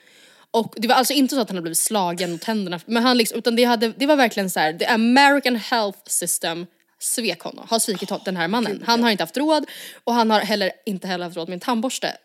Och 0.51 0.75
det 0.77 0.89
var 0.89 0.95
alltså 0.95 1.13
inte 1.13 1.35
så 1.35 1.41
att 1.41 1.49
han 1.49 1.57
hade 1.57 1.63
blivit 1.63 1.79
slagen 1.79 2.33
mot 2.33 2.45
händerna, 2.45 2.81
men 2.87 3.03
han 3.03 3.19
liksom, 3.19 3.39
utan 3.39 3.57
det, 3.57 3.65
hade, 3.65 3.89
det 3.97 4.07
var 4.07 4.17
verkligen 4.17 4.51
så 4.51 4.61
här: 4.61 4.73
the 4.73 4.87
American 4.87 5.57
health 5.57 5.99
system 6.07 6.67
svek 7.01 7.41
honom, 7.41 7.67
har 7.71 7.79
svikit 7.79 8.11
hon- 8.11 8.21
den 8.25 8.37
här 8.37 8.49
mannen. 8.49 8.83
Han 8.87 9.03
har 9.03 9.11
inte 9.11 9.23
haft 9.23 9.37
råd 9.37 9.65
och 10.05 10.15
han 10.15 10.31
har 10.31 10.41
heller 10.41 10.73
inte 10.87 11.07
heller 11.09 11.25
haft 11.25 11.37
råd 11.37 11.49
med 11.49 11.57
en 11.57 11.61
tandborste. 11.61 12.17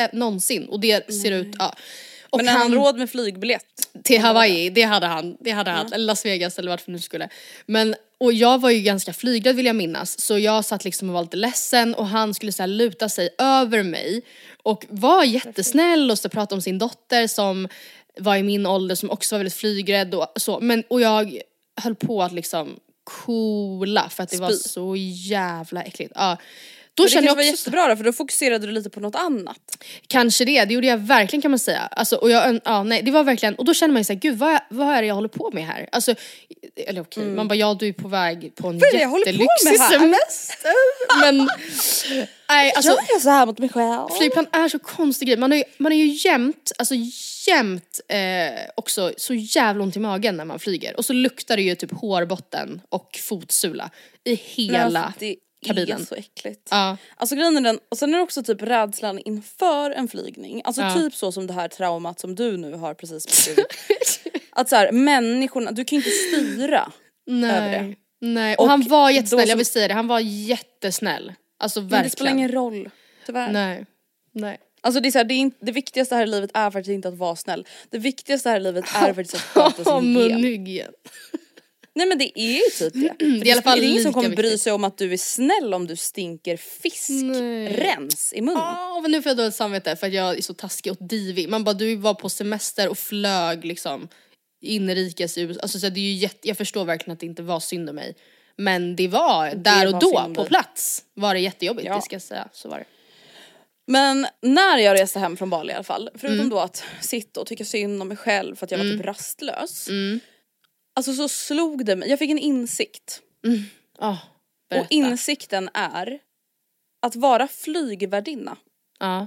Eh, 0.00 0.08
någonsin. 0.12 0.68
Och 0.68 0.80
det 0.80 1.12
ser 1.14 1.32
ut, 1.32 1.54
ja. 1.58 1.74
Och 2.30 2.38
Men 2.38 2.48
har 2.48 2.58
han 2.58 2.74
råd 2.74 2.96
med 2.98 3.10
flygbiljett? 3.10 3.64
till 4.04 4.20
Hawaii, 4.20 4.70
det 4.70 4.82
hade 4.82 5.06
han. 5.06 5.36
Det 5.40 5.50
hade 5.50 5.70
han. 5.70 5.92
Eller 5.92 6.04
Las 6.04 6.24
Vegas 6.24 6.58
eller 6.58 6.70
vart 6.70 6.88
vi 6.88 6.92
nu 6.92 6.98
skulle. 6.98 7.28
Men, 7.66 7.94
och 8.20 8.32
jag 8.32 8.60
var 8.60 8.70
ju 8.70 8.80
ganska 8.80 9.12
flygrädd 9.12 9.56
vill 9.56 9.66
jag 9.66 9.76
minnas. 9.76 10.20
Så 10.20 10.38
jag 10.38 10.64
satt 10.64 10.84
liksom 10.84 11.08
och 11.08 11.14
var 11.14 11.22
lite 11.22 11.36
ledsen 11.36 11.94
och 11.94 12.06
han 12.06 12.34
skulle 12.34 12.52
så 12.52 12.62
här 12.62 12.68
luta 12.68 13.08
sig 13.08 13.28
över 13.38 13.82
mig. 13.82 14.22
Och 14.62 14.86
var 14.88 15.24
jättesnäll 15.24 16.10
och 16.10 16.18
så 16.18 16.28
pratade 16.28 16.54
om 16.54 16.62
sin 16.62 16.78
dotter 16.78 17.26
som 17.26 17.68
var 18.18 18.36
i 18.36 18.42
min 18.42 18.66
ålder 18.66 18.94
som 18.94 19.10
också 19.10 19.34
var 19.34 19.38
väldigt 19.38 19.54
flygrädd 19.54 20.14
och 20.14 20.32
så. 20.36 20.60
Men, 20.60 20.84
och 20.88 21.00
jag 21.00 21.40
höll 21.80 21.94
på 21.94 22.22
att 22.22 22.32
liksom 22.32 22.80
coola 23.04 24.08
för 24.08 24.22
att 24.22 24.30
det 24.30 24.36
var 24.36 24.50
Spy. 24.50 24.68
så 24.68 24.96
jävla 24.96 25.82
äckligt. 25.82 26.12
Ja. 26.14 26.36
Då 26.96 27.02
Men 27.02 27.06
det 27.06 27.12
kanske 27.12 27.28
jag 27.28 27.34
var 27.34 27.42
också 27.42 27.50
jättebra 27.50 27.88
då 27.88 27.96
för 27.96 28.04
då 28.04 28.12
fokuserade 28.12 28.66
du 28.66 28.72
lite 28.72 28.90
på 28.90 29.00
något 29.00 29.14
annat. 29.14 29.84
Kanske 30.06 30.44
det, 30.44 30.64
det 30.64 30.74
gjorde 30.74 30.86
jag 30.86 30.98
verkligen 30.98 31.42
kan 31.42 31.50
man 31.50 31.58
säga. 31.58 31.80
Alltså, 31.80 32.16
och 32.16 32.30
jag, 32.30 32.60
ja, 32.64 32.82
nej, 32.82 33.02
det 33.02 33.10
var 33.10 33.24
verkligen, 33.24 33.54
och 33.54 33.64
då 33.64 33.74
kände 33.74 33.92
man 33.92 34.00
ju 34.00 34.04
såhär, 34.04 34.20
gud 34.20 34.38
vad, 34.38 34.60
vad 34.70 34.96
är 34.96 35.02
det 35.02 35.08
jag 35.08 35.14
håller 35.14 35.28
på 35.28 35.50
med 35.52 35.66
här? 35.66 35.88
Alltså, 35.92 36.14
eller 36.76 37.00
okej, 37.00 37.24
man 37.24 37.48
bara 37.48 37.54
ja 37.54 37.74
du 37.74 37.88
är 37.88 37.92
på 37.92 38.08
väg 38.08 38.54
på 38.54 38.68
en 38.68 38.78
jättelyxig 38.78 39.80
semester. 39.90 40.72
Men 41.20 41.48
nej 42.48 42.72
alltså 42.76 42.98
jag 43.08 43.22
så 43.22 43.30
här 43.30 43.46
mot 43.46 43.58
mig 43.58 43.68
själv? 43.68 44.08
flygplan 44.18 44.46
är 44.52 44.68
så 44.68 44.78
konstig 44.78 45.28
grej. 45.28 45.36
Man 45.36 45.52
är, 45.52 45.64
man 45.78 45.92
är 45.92 45.96
ju 45.96 46.28
jämt, 46.28 46.72
alltså 46.78 46.94
jämt 47.46 48.00
eh, 48.08 48.18
också 48.76 49.12
så 49.16 49.34
jävla 49.34 49.82
ont 49.82 49.96
i 49.96 49.98
magen 49.98 50.36
när 50.36 50.44
man 50.44 50.58
flyger. 50.58 50.96
Och 50.96 51.04
så 51.04 51.12
luktar 51.12 51.56
det 51.56 51.62
ju 51.62 51.74
typ 51.74 51.92
hårbotten 51.92 52.80
och 52.88 53.18
fotsula 53.22 53.90
i 54.24 54.34
hela 54.34 55.04
alltså, 55.04 55.18
det 55.18 55.36
kabinen. 55.66 56.00
är 56.00 56.04
så 56.04 56.14
äckligt. 56.14 56.68
Ja. 56.70 56.96
Alltså 57.16 57.34
grejen 57.34 57.56
är 57.56 57.60
den, 57.60 57.78
och 57.88 57.98
sen 57.98 58.14
är 58.14 58.18
det 58.18 58.22
också 58.24 58.42
typ 58.42 58.62
rädslan 58.62 59.18
inför 59.18 59.90
en 59.90 60.08
flygning. 60.08 60.62
Alltså 60.64 60.82
Ja. 60.82 60.94
typ 60.94 61.14
så 61.14 61.32
som 61.32 61.46
det 61.46 61.52
här 61.52 61.68
traumat 61.68 62.20
som 62.20 62.34
du 62.34 62.56
nu 62.56 62.72
har 62.74 62.94
precis 62.94 63.26
beskrivit. 63.26 63.66
att 64.50 64.68
så 64.68 64.76
här, 64.76 64.92
människorna, 64.92 65.70
du 65.72 65.84
kan 65.84 65.96
inte 65.96 66.10
styra 66.10 66.92
över 67.30 67.70
det. 67.72 67.80
Nej. 67.82 67.98
Nej, 68.20 68.56
och, 68.56 68.64
Och 68.64 68.70
han 68.70 68.82
var 68.88 69.10
jättesnäll, 69.10 69.40
jag 69.40 69.48
som- 69.48 69.58
vill 69.58 69.66
säga 69.66 69.88
det, 69.88 69.94
han 69.94 70.06
var 70.08 70.20
jättesnäll. 70.20 71.32
Alltså 71.58 71.80
verkligen. 71.80 71.96
Men 71.98 72.04
det 72.04 72.10
spelar 72.10 72.30
ingen 72.30 72.52
roll, 72.52 72.90
tyvärr. 73.26 73.52
Nej. 73.52 73.86
Nej. 74.32 74.58
Alltså 74.80 75.00
det, 75.00 75.08
är 75.08 75.10
så 75.10 75.18
här, 75.18 75.24
det, 75.24 75.34
är 75.34 75.38
inte, 75.38 75.56
det 75.60 75.72
viktigaste 75.72 76.14
här 76.14 76.22
i 76.22 76.26
livet 76.26 76.50
är 76.54 76.70
faktiskt 76.70 76.94
inte 76.94 77.08
att 77.08 77.14
vara 77.18 77.36
snäll. 77.36 77.66
Det 77.90 77.98
viktigaste 77.98 78.48
här 78.50 78.56
i 78.56 78.62
livet 78.62 78.84
är 78.94 79.14
faktiskt 79.14 79.34
att 79.34 79.40
sköta 79.40 80.00
sin 80.00 80.16
hygien. 80.44 80.92
Nej 81.96 82.06
men 82.06 82.18
det 82.18 82.40
är 82.40 82.52
ju 82.54 82.60
typ 82.90 82.94
det. 82.94 83.14
För 83.18 83.26
i 83.36 83.40
det 83.40 83.52
alla 83.52 83.62
fall 83.62 83.78
är 83.78 83.82
ingen 83.82 84.02
som 84.02 84.12
kommer 84.12 84.28
bry 84.28 84.42
viktigt. 84.42 84.60
sig 84.60 84.72
om 84.72 84.84
att 84.84 84.98
du 84.98 85.12
är 85.12 85.16
snäll 85.16 85.74
om 85.74 85.86
du 85.86 85.96
stinker 85.96 86.56
fiskrens 86.56 88.32
i 88.36 88.40
munnen. 88.40 88.62
Åh, 88.62 89.02
men 89.02 89.10
nu 89.10 89.22
får 89.22 89.30
jag 89.30 89.36
dåligt 89.36 89.54
samvete 89.54 89.96
för 89.96 90.06
att 90.06 90.12
jag 90.12 90.38
är 90.38 90.42
så 90.42 90.54
taskig 90.54 90.92
och 90.92 90.98
divig. 91.08 91.48
Man 91.48 91.64
bara, 91.64 91.74
du 91.74 91.96
var 91.96 92.14
på 92.14 92.28
semester 92.28 92.88
och 92.88 92.98
flög 92.98 93.64
liksom 93.64 94.08
inrikes 94.60 95.38
i 95.38 95.40
USA. 95.40 95.60
Alltså, 95.62 95.78
så 95.78 95.88
det 95.88 96.00
är 96.00 96.02
ju 96.02 96.12
jätte, 96.12 96.48
jag 96.48 96.56
förstår 96.56 96.84
verkligen 96.84 97.12
att 97.12 97.20
det 97.20 97.26
inte 97.26 97.42
var 97.42 97.60
synd 97.60 97.88
om 97.90 97.96
mig. 97.96 98.16
Men 98.56 98.96
det 98.96 99.08
var, 99.08 99.54
där 99.54 99.86
och 99.86 99.92
var 99.92 100.00
då, 100.00 100.20
synd 100.24 100.36
på 100.36 100.44
plats, 100.44 101.02
var 101.14 101.34
det 101.34 101.40
jättejobbigt, 101.40 101.86
Ja. 101.86 101.96
det 101.96 102.02
ska 102.02 102.14
jag 102.14 102.22
säga. 102.22 102.48
Så 102.52 102.68
var 102.68 102.78
det. 102.78 102.84
Men 103.86 104.26
när 104.42 104.78
jag 104.78 105.00
reste 105.00 105.18
hem 105.18 105.36
från 105.36 105.50
Bali 105.50 105.72
i 105.72 105.74
alla 105.74 105.84
fall, 105.84 106.10
förutom 106.14 106.36
Mm. 106.38 106.48
då 106.48 106.58
att 106.58 106.84
sitta 107.00 107.40
och 107.40 107.46
tycka 107.46 107.64
synd 107.64 108.02
om 108.02 108.08
mig 108.08 108.16
själv 108.16 108.56
för 108.56 108.64
att 108.64 108.70
jag 108.70 108.78
var 108.78 108.84
typ 108.84 109.04
rastlös. 109.04 109.88
Mm. 109.88 110.20
Alltså 110.96 111.12
så 111.14 111.28
slog 111.28 111.84
det 111.84 111.96
mig, 111.96 112.08
jag 112.10 112.18
fick 112.18 112.30
en 112.30 112.38
insikt. 112.38 113.22
Oh, 113.98 114.18
Och 114.74 114.86
insikten 114.90 115.70
är 115.74 116.18
att 117.02 117.16
vara 117.16 117.48
flygvärdinna. 117.48 118.56
ja. 118.98 119.26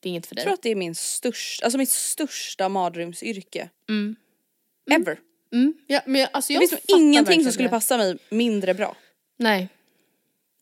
Det 0.00 0.08
är 0.08 0.10
inget 0.10 0.26
för 0.26 0.34
dig. 0.34 0.42
Jag 0.42 0.46
tror 0.46 0.54
att 0.54 0.62
det 0.62 0.70
är 0.70 0.74
min 0.76 0.94
största, 0.94 1.64
alltså 1.64 1.78
mitt 1.78 1.90
största 1.90 2.68
mardrömsyrke. 2.68 3.68
Mm. 3.88 4.16
Ever. 4.90 5.18
Mm. 5.52 5.74
Ja, 5.86 6.00
men 6.06 6.20
jag, 6.20 6.30
alltså 6.32 6.48
Det 6.52 6.54
jag 6.54 6.60
finns 6.60 6.72
nog 6.72 6.80
fattar 6.80 6.98
ingenting 7.02 7.42
som 7.42 7.52
skulle 7.52 7.68
det. 7.68 7.70
passa 7.70 7.96
mig 7.96 8.18
mindre 8.30 8.74
bra. 8.74 8.96
Nej. 9.36 9.68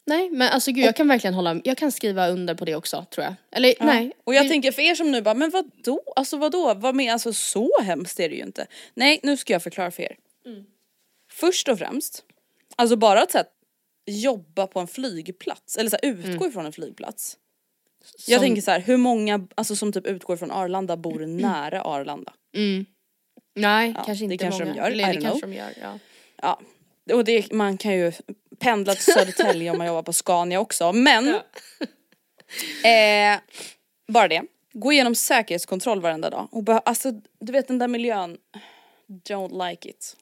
Nej 0.07 0.31
men 0.31 0.49
alltså 0.49 0.73
gud 0.73 0.85
jag 0.85 0.97
kan 0.97 1.09
verkligen 1.09 1.35
hålla, 1.35 1.61
jag 1.65 1.77
kan 1.79 1.93
skriva 1.93 2.29
under 2.29 2.55
på 2.55 2.65
det 2.65 2.75
också 2.75 3.07
tror 3.11 3.25
jag. 3.25 3.35
Eller 3.53 3.75
nej. 3.81 4.13
Och 4.25 4.35
jag 4.35 4.45
Det- 4.45 4.49
tänker 4.49 4.73
för 4.73 4.83
er 4.83 4.95
som 4.95 5.13
nu 5.13 5.23
bara, 5.23 5.35
men 5.35 5.51
vadå? 5.51 6.01
Alltså 6.17 6.37
vadå? 6.37 6.75
Vad 6.75 6.95
med? 6.95 7.13
Alltså 7.13 7.33
så 7.33 7.71
hemskt 7.83 8.21
är 8.21 8.29
det 8.29 8.35
ju 8.35 8.43
inte. 8.43 8.67
Nej, 8.95 9.21
nu 9.23 9.37
ska 9.37 9.53
jag 9.53 9.63
förklara 9.63 9.91
för 9.91 10.03
er. 10.03 10.17
Mm. 10.47 10.65
Först 11.33 11.69
och 11.69 11.79
främst, 11.79 12.25
alltså 12.77 12.97
bara 12.97 13.23
att 13.23 13.31
så 13.33 13.39
här, 13.39 13.47
jobba 14.07 14.67
på 14.67 14.81
en 14.81 14.87
flygplats, 14.87 15.77
eller 15.77 15.91
så 15.91 15.97
här, 16.03 16.11
utgå 16.11 16.47
ifrån 16.47 16.67
en 16.67 16.73
flygplats. 16.73 17.37
Jag 18.27 18.33
Mm. 18.33 18.39
Som- 18.39 18.47
tänker 18.47 18.63
så 18.63 18.71
här, 18.71 18.81
hur 18.81 18.97
många 18.97 19.49
alltså, 19.55 19.77
som 19.77 19.93
typ 19.93 20.07
utgår 20.07 20.37
från 20.37 20.51
Arlanda 20.51 20.97
bor 20.97 21.27
nära 21.27 21.83
Arlanda? 21.83 22.33
Mm. 22.57 22.87
Nej 23.55 23.93
Ja, 23.97 24.03
kanske 24.07 24.27
det 24.27 24.33
inte 24.33 24.45
kanske 24.45 24.65
de 24.65 24.69
många. 24.69 24.77
gör, 24.83 24.91
Eller 24.91 25.07
det 25.07 25.13
kanske 25.21 25.41
know. 25.41 25.51
de 25.51 25.57
gör, 25.57 25.73
ja. 25.83 25.99
Ja, 26.43 26.61
och 27.15 27.25
det, 27.25 27.53
man 27.53 27.79
kan 27.79 27.93
ju 27.95 28.13
pendla 28.59 28.95
till 28.95 29.13
Södertälje 29.13 29.71
om 29.71 29.79
man 29.79 29.87
jobbar 29.87 30.03
på 30.03 30.13
Scania 30.13 30.61
också. 30.61 30.93
Men, 30.93 31.29
eh, 32.85 33.41
bara 34.09 34.29
det. 34.29 34.43
Gå 34.73 34.93
igenom 34.93 35.15
säkerhetskontroll 35.15 36.01
varenda 36.01 36.31
dag. 36.31 36.49
Och 36.53 36.63
bara, 36.63 36.79
alltså, 36.79 37.13
du 37.41 37.53
vet 37.53 37.69
den 37.69 37.79
där 37.79 37.89
miljön. 37.89 38.37
Don't 39.29 39.71
like 39.71 39.89
it. 39.89 40.17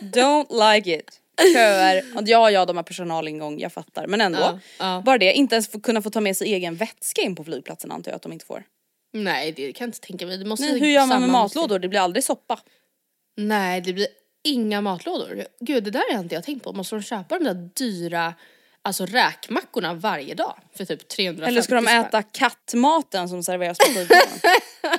Don't 0.00 0.74
like 0.74 0.94
it. 0.94 1.20
Köer. 1.54 2.04
Ja, 2.24 2.50
ja, 2.50 2.66
de 2.66 2.76
har 2.76 2.84
personalingång, 2.84 3.58
jag 3.58 3.72
fattar. 3.72 4.06
Men 4.06 4.20
ändå. 4.20 4.38
Ja, 4.38 4.58
ja. 4.78 5.02
Bara 5.04 5.18
det, 5.18 5.32
inte 5.32 5.54
ens 5.54 5.68
få, 5.68 5.80
kunna 5.80 6.02
få 6.02 6.10
ta 6.10 6.20
med 6.20 6.36
sig 6.36 6.54
egen 6.54 6.74
vätska 6.74 7.22
in 7.22 7.36
på 7.36 7.44
flygplatsen 7.44 7.92
antar 7.92 8.10
jag 8.10 8.16
att 8.16 8.22
de 8.22 8.32
inte 8.32 8.46
får. 8.46 8.64
Nej 9.12 9.52
det 9.52 9.72
kan 9.72 9.84
jag 9.84 9.88
inte 9.88 10.00
tänka 10.00 10.26
mig. 10.26 10.38
Det 10.38 10.44
måste 10.44 10.66
Nej, 10.66 10.80
hur 10.80 10.88
gör 10.88 11.06
man 11.06 11.20
med 11.20 11.30
matlådor? 11.30 11.78
Det 11.78 11.88
blir 11.88 12.00
aldrig 12.00 12.24
soppa. 12.24 12.60
Nej 13.36 13.80
det 13.80 13.92
blir 13.92 14.06
inga 14.44 14.80
matlådor. 14.80 15.46
Gud 15.60 15.84
det 15.84 15.90
där 15.90 16.12
har 16.14 16.20
inte 16.20 16.34
jag 16.34 16.44
tänkt 16.44 16.64
på. 16.64 16.72
Måste 16.72 16.96
de 16.96 17.02
köpa 17.02 17.38
de 17.38 17.44
där 17.44 17.70
dyra 17.74 18.34
alltså 18.82 19.06
räkmackorna 19.06 19.94
varje 19.94 20.34
dag 20.34 20.58
för 20.76 20.84
typ 20.84 21.08
350 21.08 21.48
Eller 21.48 21.62
ska 21.62 21.74
de 21.74 21.86
äta 21.88 22.22
kattmaten 22.22 23.28
som 23.28 23.42
serveras 23.42 23.78
på 23.78 23.84
flygplanen? 23.84 24.40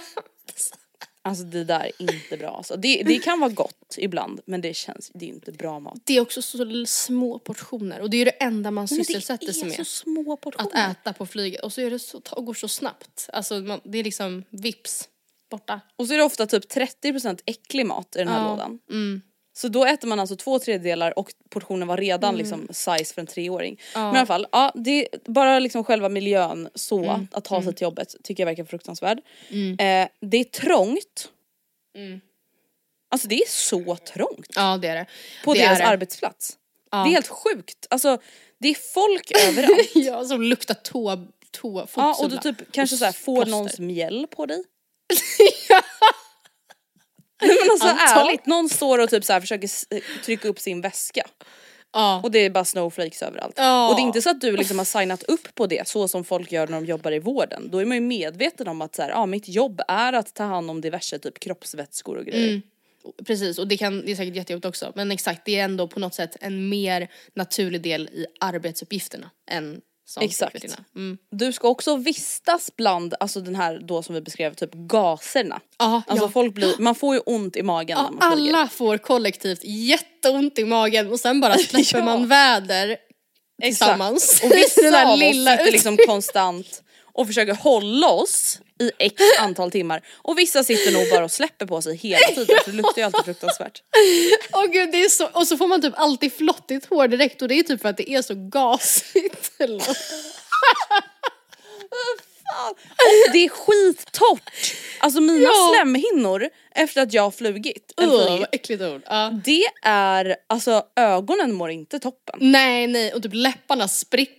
Alltså 1.25 1.43
det 1.43 1.63
där 1.63 1.91
är 1.99 2.01
inte 2.01 2.37
bra 2.37 2.49
alltså. 2.49 2.75
det, 2.77 3.03
det 3.05 3.15
kan 3.19 3.39
vara 3.39 3.49
gott 3.49 3.95
ibland 3.97 4.41
men 4.45 4.61
det 4.61 4.73
känns, 4.73 5.11
det 5.13 5.25
är 5.25 5.29
inte 5.29 5.51
bra 5.51 5.79
mat. 5.79 5.97
Det 6.03 6.17
är 6.17 6.21
också 6.21 6.41
så 6.41 6.85
små 6.87 7.39
portioner 7.39 8.01
och 8.01 8.09
det 8.09 8.17
är 8.17 8.25
det 8.25 8.31
enda 8.31 8.71
man 8.71 8.81
Men 8.81 8.87
sysselsätter 8.87 9.51
sig 9.51 9.69
med. 10.05 10.45
Att 10.57 10.73
äta 10.91 11.13
på 11.13 11.25
flyget 11.25 11.61
och 11.63 11.73
så 11.73 11.81
är 11.81 11.89
det 11.89 11.99
så, 11.99 12.19
går 12.35 12.53
så 12.53 12.67
snabbt. 12.67 13.29
Alltså 13.33 13.59
man, 13.59 13.81
det 13.83 13.97
är 13.97 14.03
liksom 14.03 14.43
vips 14.49 15.09
borta. 15.51 15.81
Och 15.95 16.07
så 16.07 16.13
är 16.13 16.17
det 16.17 16.23
ofta 16.23 16.47
typ 16.47 16.71
30% 16.71 17.39
äcklig 17.45 17.85
mat 17.85 18.15
i 18.15 18.19
den 18.19 18.27
här 18.27 18.41
Ja. 18.43 18.49
lådan. 18.49 18.79
Mm. 18.89 19.21
Så 19.57 19.67
då 19.67 19.85
äter 19.85 20.07
man 20.07 20.19
alltså 20.19 20.35
två 20.35 20.59
tredjedelar 20.59 21.19
och 21.19 21.33
portionen 21.49 21.87
var 21.87 21.97
redan 21.97 22.35
liksom 22.37 22.67
size 22.71 23.13
för 23.13 23.21
en 23.21 23.27
treåring. 23.27 23.79
Ja. 23.93 23.99
Men 24.05 24.15
i 24.15 24.17
alla 24.17 24.25
fall, 24.25 24.47
ja, 24.51 24.71
det 24.75 24.91
är 25.13 25.19
bara 25.31 25.59
liksom 25.59 25.83
själva 25.83 26.09
miljön 26.09 26.69
så, 26.75 27.03
Mm. 27.03 27.27
att 27.31 27.45
ta 27.45 27.63
sig 27.63 27.73
till 27.73 27.83
jobbet 27.83 28.15
tycker 28.23 28.43
jag 28.43 28.45
verkar 28.45 28.63
fruktansvärd. 28.65 29.17
Eh, 29.79 30.07
det 30.19 30.37
är 30.37 30.43
trångt. 30.43 31.29
Mm. 31.95 32.21
Alltså 33.09 33.27
det 33.27 33.35
är 33.35 33.47
så 33.49 33.95
trångt 33.95 34.47
Ja 34.55 34.77
det 34.77 34.87
är 34.87 34.95
det. 34.95 35.05
på 35.43 35.53
det 35.53 35.59
deras 35.59 35.77
det. 35.77 35.85
arbetsplats. 35.85 36.57
Ja. 36.91 36.97
Det 36.97 37.09
är 37.09 37.11
helt 37.11 37.27
sjukt. 37.27 37.87
Alltså 37.89 38.17
det 38.57 38.67
är 38.67 38.75
folk 38.93 39.31
överallt. 39.47 39.91
Ja 39.95 40.25
som 40.25 40.41
luktar 40.41 40.73
tå, 40.73 41.25
tå, 41.51 41.87
ja, 41.95 42.15
och 42.19 42.29
du 42.29 42.37
typ 42.37 42.71
kanske 42.71 42.95
Och 42.95 42.99
så 42.99 43.05
här, 43.05 43.11
får 43.11 43.45
någons 43.45 43.79
mjäll 43.79 44.27
på 44.31 44.45
dig. 44.45 44.63
Nej 47.41 47.57
men 47.61 47.71
alltså 47.71 47.87
Antal- 47.87 48.27
ärligt, 48.27 48.45
någon 48.45 48.69
står 48.69 48.99
och 48.99 49.09
typ 49.09 49.23
så 49.23 49.33
här 49.33 49.41
försöker 49.41 49.69
trycka 50.23 50.47
upp 50.47 50.59
sin 50.59 50.81
väska. 50.81 51.23
Ja. 51.93 52.21
Och 52.23 52.31
det 52.31 52.39
är 52.39 52.49
bara 52.49 52.65
snowflakes 52.65 53.21
överallt. 53.21 53.53
Ja. 53.57 53.89
Och 53.89 53.95
det 53.95 54.01
är 54.01 54.03
inte 54.03 54.21
så 54.21 54.29
att 54.29 54.41
du 54.41 54.57
liksom 54.57 54.77
har 54.77 54.85
signat 54.85 55.23
upp 55.23 55.55
på 55.55 55.67
det 55.67 55.87
så 55.87 56.07
som 56.07 56.23
folk 56.23 56.51
gör 56.51 56.67
när 56.67 56.81
de 56.81 56.85
jobbar 56.85 57.11
i 57.11 57.19
vården. 57.19 57.69
Då 57.71 57.77
är 57.77 57.85
man 57.85 57.97
ju 57.97 58.01
medveten 58.01 58.67
om 58.67 58.81
att 58.81 58.95
så 58.95 59.01
här, 59.01 59.09
ja, 59.09 59.25
mitt 59.25 59.47
jobb 59.47 59.81
är 59.87 60.13
att 60.13 60.33
ta 60.33 60.43
hand 60.43 60.69
om 60.69 60.81
diverse 60.81 61.19
typ 61.19 61.39
kroppsvätskor 61.39 62.17
och 62.17 62.25
grejer. 62.25 62.49
Mm. 62.49 62.61
Precis 63.25 63.59
och 63.59 63.67
det, 63.67 63.77
kan, 63.77 64.05
det 64.05 64.11
är 64.11 64.15
säkert 64.15 64.35
jättejobbigt 64.35 64.65
också 64.65 64.91
men 64.95 65.11
exakt 65.11 65.41
det 65.45 65.59
är 65.59 65.63
ändå 65.63 65.87
på 65.87 65.99
något 65.99 66.13
sätt 66.13 66.37
en 66.41 66.69
mer 66.69 67.11
naturlig 67.33 67.81
del 67.81 68.09
i 68.09 68.25
arbetsuppgifterna 68.39 69.29
än 69.51 69.81
Exakt. 70.21 70.65
Mm. 70.95 71.17
Du 71.31 71.53
ska 71.53 71.67
också 71.67 71.95
vistas 71.95 72.71
bland, 72.77 73.13
alltså 73.19 73.41
den 73.41 73.55
här 73.55 73.79
då 73.83 74.03
som 74.03 74.15
vi 74.15 74.21
beskrev, 74.21 74.53
typ 74.53 74.73
gaserna. 74.73 75.59
Ja, 75.79 76.01
Alltså 76.07 76.25
ja. 76.25 76.29
folk 76.31 76.53
blir, 76.53 76.73
man 76.79 76.95
får 76.95 77.15
ju 77.15 77.21
ont 77.25 77.55
i 77.55 77.63
magen 77.63 77.97
Ja, 77.97 78.03
när 78.03 78.11
man 78.29 78.37
flyger. 78.37 78.53
alla 78.57 78.67
får 78.67 78.97
kollektivt 78.97 79.59
jätteont 79.63 80.59
i 80.59 80.65
magen 80.65 81.11
och 81.11 81.19
sen 81.19 81.41
bara 81.41 81.57
släpper 81.57 81.97
Ja. 81.97 82.05
man 82.05 82.27
väder 82.27 82.97
tillsammans. 83.61 84.41
Och 84.43 84.51
vissa 84.51 84.81
Den 84.81 84.91
där 84.91 85.05
av 85.05 85.11
oss 85.13 85.19
lilla 85.19 85.57
sitter 85.57 85.71
liksom 85.71 85.97
konstant 86.07 86.81
och 87.15 87.27
försöker 87.27 87.53
hålla 87.53 88.07
oss 88.09 88.59
i 88.79 88.91
x 88.99 89.21
antal 89.39 89.71
timmar. 89.71 90.01
Och 90.15 90.37
vissa 90.39 90.63
sitter 90.63 90.91
nog 90.91 91.09
bara 91.09 91.23
och 91.25 91.31
släpper 91.31 91.65
på 91.65 91.81
sig 91.81 91.95
hela 91.97 92.27
tiden 92.27 92.57
för 92.63 92.71
det 92.71 92.77
luktar 92.81 92.97
ju 93.01 93.03
alltid 93.05 93.25
fruktansvärt. 93.25 93.81
Åh 94.53 94.65
gud, 94.65 94.91
det 94.91 95.01
är 95.03 95.09
så, 95.09 95.27
och 95.27 95.47
så 95.47 95.57
får 95.57 95.67
man 95.67 95.81
typ 95.81 95.93
alltid 95.97 96.33
flottigt 96.33 96.85
hår 96.85 97.07
direkt 97.07 97.41
och 97.41 97.47
det 97.47 97.59
är 97.59 97.63
typ 97.63 97.81
för 97.81 97.89
att 97.89 97.97
det 97.97 98.09
är 98.11 98.21
så 98.21 98.33
gasigt. 98.49 99.51
Eller. 99.59 99.83
Och 103.27 103.31
det 103.33 103.45
är 103.45 103.49
skittorrt! 103.49 104.75
Alltså 104.99 105.21
mina 105.21 105.43
Ja. 105.43 105.73
slemhinnor 105.75 106.49
efter 106.75 107.01
att 107.01 107.13
jag 107.13 107.21
har 107.21 107.31
flugit, 107.31 107.93
flugit 107.97 108.47
äckligt 108.51 108.83
ord. 108.83 109.01
Ja. 109.05 109.31
det 109.45 109.63
är, 109.83 110.35
alltså 110.47 110.83
ögonen 110.95 111.53
mår 111.53 111.69
inte 111.71 111.99
toppen. 111.99 112.35
Nej 112.41 112.87
nej 112.87 113.13
och 113.13 113.23
typ 113.23 113.31
läpparna 113.33 113.87
spricker, 113.87 114.35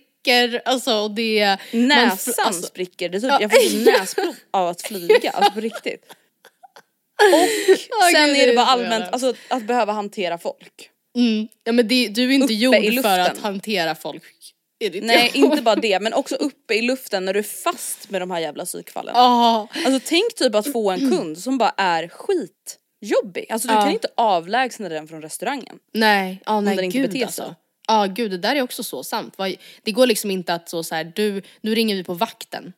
alltså 0.65 0.93
och 0.95 1.11
det... 1.11 1.57
Näsan 1.71 2.33
alltså- 2.45 2.61
spricker, 2.67 3.09
det 3.09 3.19
typ, 3.21 3.29
Ja. 3.31 3.37
jag 3.41 3.51
får 3.51 3.85
näsblod 3.99 4.35
av 4.51 4.67
att 4.67 4.81
flyga, 4.81 5.29
alltså 5.31 5.51
på 5.51 5.59
riktigt. 5.59 6.05
Och 7.99 8.11
sen 8.15 8.35
är 8.35 8.47
det 8.47 8.55
bara 8.55 8.65
allmänt, 8.65 9.05
alltså 9.11 9.33
att 9.47 9.63
behöva 9.63 9.93
hantera 9.93 10.37
folk. 10.37 10.89
Mm. 11.17 11.47
Ja 11.63 11.71
men 11.71 11.87
det, 11.87 12.07
du 12.07 12.23
är 12.23 12.31
inte 12.31 12.45
Uppe 12.45 12.77
gjord 12.77 13.01
för 13.03 13.19
att 13.19 13.37
hantera 13.37 13.95
folk. 13.95 14.23
Nej 15.01 15.31
jobb. 15.33 15.51
inte 15.51 15.63
bara 15.63 15.75
det 15.81 15.99
men 15.99 16.13
också 16.13 16.35
uppe 16.35 16.73
i 16.73 16.81
luften 16.81 17.25
när 17.25 17.33
du 17.33 17.39
är 17.39 17.43
fast 17.43 18.09
med 18.09 18.21
de 18.21 18.31
här 18.31 18.39
jävla 18.39 18.65
psykfallen. 18.65 19.13
Ja. 19.15 19.67
Alltså 19.85 19.99
tänk 20.09 20.35
typ 20.35 20.55
att 20.55 20.71
få 20.71 20.91
en 20.91 21.11
kund 21.11 21.37
som 21.37 21.57
bara 21.57 21.73
är 21.77 22.07
skitjobbig. 22.07 23.45
Alltså 23.51 23.67
du 23.67 23.73
Ja. 23.73 23.81
kan 23.81 23.91
inte 23.91 24.07
avlägsna 24.17 24.89
den 24.89 25.07
från 25.07 25.21
restaurangen. 25.21 25.79
Nej, 25.93 26.41
ja, 26.45 26.61
nej 26.61 26.75
den 26.75 26.85
inte 26.85 26.97
gud 26.97 27.07
beter 27.09 27.17
sig. 27.19 27.25
alltså. 27.25 27.55
Ja 27.87 28.05
gud 28.05 28.31
det 28.31 28.37
där 28.37 28.55
är 28.55 28.61
också 28.61 28.83
så 28.83 29.03
sant. 29.03 29.35
Det 29.83 29.91
går 29.91 30.07
liksom 30.07 30.31
inte 30.31 30.53
att 30.53 30.69
så, 30.69 30.83
så 30.83 30.95
här, 30.95 31.11
du, 31.15 31.41
nu 31.61 31.75
ringer 31.75 31.95
vi 31.95 32.03
på 32.03 32.13
vakten. 32.13 32.73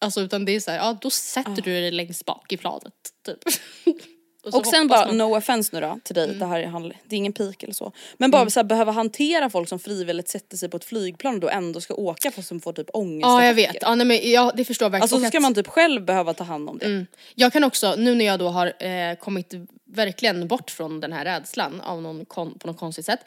Alltså 0.00 0.20
utan 0.20 0.44
det 0.44 0.52
är 0.52 0.60
så 0.60 0.70
här, 0.70 0.78
ja 0.78 0.98
då 1.00 1.10
sätter 1.10 1.62
du 1.62 1.72
dig 1.72 1.90
längst 1.90 2.24
bak 2.24 2.52
i 2.52 2.56
planet 2.56 2.92
typ. 3.26 3.38
så 4.50 4.58
Och 4.58 4.66
sen 4.66 4.88
bara, 4.88 5.06
man- 5.06 5.18
no 5.18 5.36
offense 5.36 5.70
nu 5.72 5.80
då 5.80 5.98
till 6.04 6.14
dig, 6.14 6.34
det 6.34 6.46
här 6.46 6.60
är, 6.60 6.96
det 7.04 7.16
är 7.16 7.18
ingen 7.18 7.32
pik 7.32 7.62
eller 7.62 7.74
så. 7.74 7.92
Men 8.16 8.30
bara 8.30 8.50
så 8.50 8.60
här, 8.60 8.64
behöva 8.64 8.92
hantera 8.92 9.50
folk 9.50 9.68
som 9.68 9.78
frivilligt 9.78 10.28
sätter 10.28 10.56
sig 10.56 10.68
på 10.68 10.76
ett 10.76 10.84
flygplan 10.84 11.34
och 11.34 11.40
då 11.40 11.48
ändå 11.48 11.80
ska 11.80 11.94
åka 11.94 12.30
fast 12.30 12.48
de 12.48 12.60
får 12.60 12.72
typ 12.72 12.90
ångest. 12.92 13.22
Ja 13.26 13.44
jag 13.44 13.54
vet, 13.54 13.76
ja, 13.80 13.94
nej, 13.94 14.06
men, 14.06 14.30
ja, 14.30 14.52
det 14.56 14.64
förstår 14.64 14.84
jag 14.86 14.90
verkligen. 14.90 15.02
Alltså 15.02 15.16
Och 15.16 15.22
så 15.22 15.28
ska 15.28 15.40
man 15.40 15.54
typ 15.54 15.68
själv 15.68 16.04
behöva 16.04 16.34
ta 16.34 16.44
hand 16.44 16.68
om 16.68 16.78
det. 16.78 16.86
Mm. 16.86 17.06
Jag 17.34 17.52
kan 17.52 17.64
också, 17.64 17.94
nu 17.98 18.14
när 18.14 18.24
jag 18.24 18.38
då 18.38 18.48
har 18.48 18.82
eh, 18.86 19.14
kommit 19.14 19.54
verkligen 19.92 20.48
bort 20.48 20.70
från 20.70 21.00
den 21.00 21.12
här 21.12 21.24
rädslan 21.24 21.80
av 21.80 22.02
någon 22.02 22.24
kon, 22.24 22.58
på 22.58 22.66
något 22.66 22.78
konstigt 22.78 23.06
sätt 23.06 23.20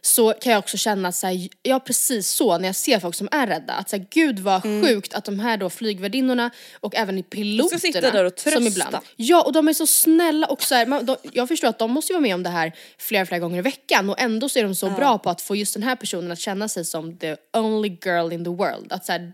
så 0.00 0.32
kan 0.32 0.52
jag 0.52 0.58
också 0.58 0.76
känna 0.76 1.08
att 1.08 1.14
så 1.14 1.26
här, 1.26 1.48
ja 1.62 1.80
precis 1.80 2.28
så 2.28 2.58
när 2.58 2.68
jag 2.68 2.76
ser 2.76 3.00
folk 3.00 3.14
som 3.14 3.28
är 3.32 3.46
rädda 3.46 3.72
att 3.72 3.90
så 3.90 3.96
här, 3.96 4.06
gud 4.10 4.38
vad 4.38 4.62
sjukt 4.62 5.14
att 5.14 5.24
de 5.24 5.40
här 5.40 5.56
då 5.56 5.70
flygvärdinnorna 5.70 6.50
och 6.80 6.94
även 6.96 7.22
piloterna 7.22 7.78
sitta 7.78 8.00
där 8.00 8.24
och 8.24 8.38
som 8.38 8.52
trösta. 8.52 8.68
ibland, 8.68 8.96
ja 9.16 9.42
och 9.42 9.52
de 9.52 9.68
är 9.68 9.72
så 9.72 9.86
snälla 9.86 10.46
och 10.46 10.62
så 10.62 10.74
här, 10.74 10.86
man, 10.86 11.06
de, 11.06 11.16
jag 11.32 11.48
förstår 11.48 11.68
att 11.68 11.78
de 11.78 11.90
måste 11.90 12.12
ju 12.12 12.14
vara 12.14 12.22
med 12.22 12.34
om 12.34 12.42
det 12.42 12.50
här 12.50 12.72
flera 12.98 13.26
flera 13.26 13.38
gånger 13.38 13.58
i 13.58 13.62
veckan 13.62 14.10
och 14.10 14.20
ändå 14.20 14.48
så 14.48 14.58
är 14.58 14.64
de 14.64 14.74
så 14.74 14.90
bra 14.90 15.18
på 15.18 15.30
att 15.30 15.40
få 15.40 15.56
just 15.56 15.74
den 15.74 15.82
här 15.82 15.96
personen 15.96 16.32
att 16.32 16.38
känna 16.38 16.68
sig 16.68 16.84
som 16.84 17.18
the 17.18 17.36
only 17.52 17.98
girl 18.04 18.32
in 18.32 18.44
the 18.44 18.50
world. 18.50 18.92
Att 18.92 19.06
så 19.06 19.12
här, 19.12 19.32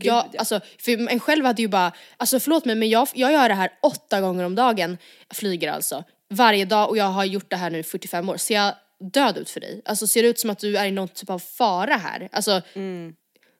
jag, 0.00 0.36
alltså, 0.38 0.60
för 0.78 1.08
en 1.10 1.20
själv 1.20 1.44
hade 1.44 1.62
ju 1.62 1.68
bara, 1.68 1.92
alltså 2.16 2.40
förlåt 2.40 2.64
mig 2.64 2.74
men 2.74 2.90
jag, 2.90 3.08
jag 3.14 3.32
gör 3.32 3.48
det 3.48 3.54
här 3.54 3.70
åtta 3.82 4.20
gånger 4.20 4.44
om 4.44 4.54
dagen, 4.54 4.98
jag 5.28 5.36
flyger 5.36 5.72
alltså, 5.72 6.04
varje 6.30 6.64
dag 6.64 6.88
och 6.90 6.96
jag 6.96 7.04
har 7.04 7.24
gjort 7.24 7.50
det 7.50 7.56
här 7.56 7.70
nu 7.70 7.78
i 7.78 7.82
45 7.82 8.28
år. 8.28 8.36
Ser 8.36 8.54
jag 8.54 8.74
död 9.12 9.38
ut 9.38 9.50
för 9.50 9.60
dig? 9.60 9.82
Alltså 9.84 10.06
ser 10.06 10.22
det 10.22 10.28
ut 10.28 10.38
som 10.38 10.50
att 10.50 10.58
du 10.58 10.76
är 10.76 10.86
i 10.86 10.90
någon 10.90 11.08
typ 11.08 11.30
av 11.30 11.38
fara 11.38 11.94
här? 11.96 12.28
Alltså, 12.32 12.62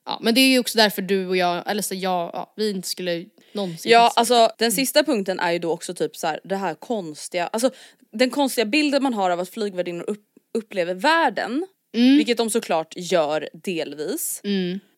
ja, 0.05 0.19
men 0.21 0.33
det 0.35 0.41
är 0.41 0.47
ju 0.49 0.59
också 0.59 0.77
därför 0.77 1.01
du 1.01 1.27
och 1.27 1.37
jag, 1.37 1.71
eller 1.71 1.81
så 1.81 1.95
jag, 1.95 2.29
ja, 2.33 2.53
vi 2.55 2.69
inte 2.69 2.87
skulle 2.87 3.25
någonsin 3.53 3.91
Ja 3.91 4.11
alltså 4.15 4.49
den 4.57 4.71
sista 4.71 5.03
punkten 5.03 5.39
är 5.39 5.51
ju 5.51 5.59
då 5.59 5.71
också 5.71 5.93
typ 5.93 6.15
så 6.15 6.27
här, 6.27 6.39
det 6.43 6.55
här 6.55 6.73
konstiga, 6.75 7.47
alltså 7.47 7.71
den 8.11 8.29
konstiga 8.29 8.65
bilden 8.65 9.03
man 9.03 9.13
har 9.13 9.29
av 9.29 9.39
att 9.39 9.49
flygvärdinnor 9.49 10.03
upp, 10.09 10.25
upplever 10.53 10.93
världen, 10.93 11.65
Mm. 11.95 12.17
vilket 12.17 12.37
de 12.37 12.49
såklart 12.49 12.93
gör 12.97 13.49
delvis. 13.53 14.41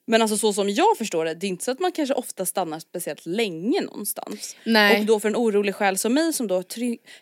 Men 0.07 0.21
alltså 0.21 0.37
så 0.37 0.53
som 0.53 0.69
jag 0.69 0.97
förstår 0.97 1.25
det, 1.25 1.33
det 1.33 1.47
är 1.47 1.49
inte 1.49 1.63
så 1.63 1.71
att 1.71 1.79
man 1.79 1.91
kanske 1.91 2.13
ofta 2.13 2.45
stannar 2.45 2.79
speciellt 2.79 3.25
länge 3.25 3.81
någonstans. 3.81 4.55
Nej. 4.63 4.99
Och 4.99 5.05
då 5.05 5.19
för 5.19 5.29
en 5.29 5.35
orolig 5.35 5.75
själ 5.75 5.97
som 5.97 6.13
mig 6.13 6.33
som 6.33 6.47
då 6.47 6.63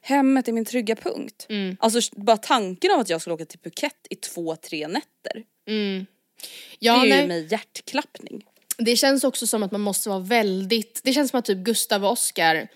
hemmet 0.02 0.48
är 0.48 0.52
min 0.52 0.66
trygga 0.66 0.96
punkt. 0.96 1.46
Mm. 1.50 1.78
Alltså 1.80 2.00
bara 2.16 2.38
tanken 2.38 2.92
av 2.92 3.00
att 3.00 3.10
jag 3.10 3.22
skulle 3.22 3.34
åka 3.34 3.46
till 3.46 3.60
Phuket 3.60 4.08
i 4.10 4.16
två, 4.16 4.56
tre 4.56 4.88
nätter. 4.88 5.44
ja, 6.80 6.94
det 6.94 7.00
är 7.00 7.10
nej. 7.10 7.22
ju 7.22 7.28
mig 7.28 7.48
hjärtklappning. 7.52 8.46
Det 8.78 8.96
känns 8.96 9.24
också 9.24 9.48
som 9.48 9.64
att 9.64 9.72
man 9.72 9.82
måste 9.82 10.10
vara 10.10 10.20
väldigt, 10.20 11.02
det 11.04 11.14
känns 11.14 11.32
som 11.32 11.40
att 11.40 11.46
typ 11.46 11.58
Gustav 11.58 12.06
och 12.06 12.12
Oskar 12.12 12.68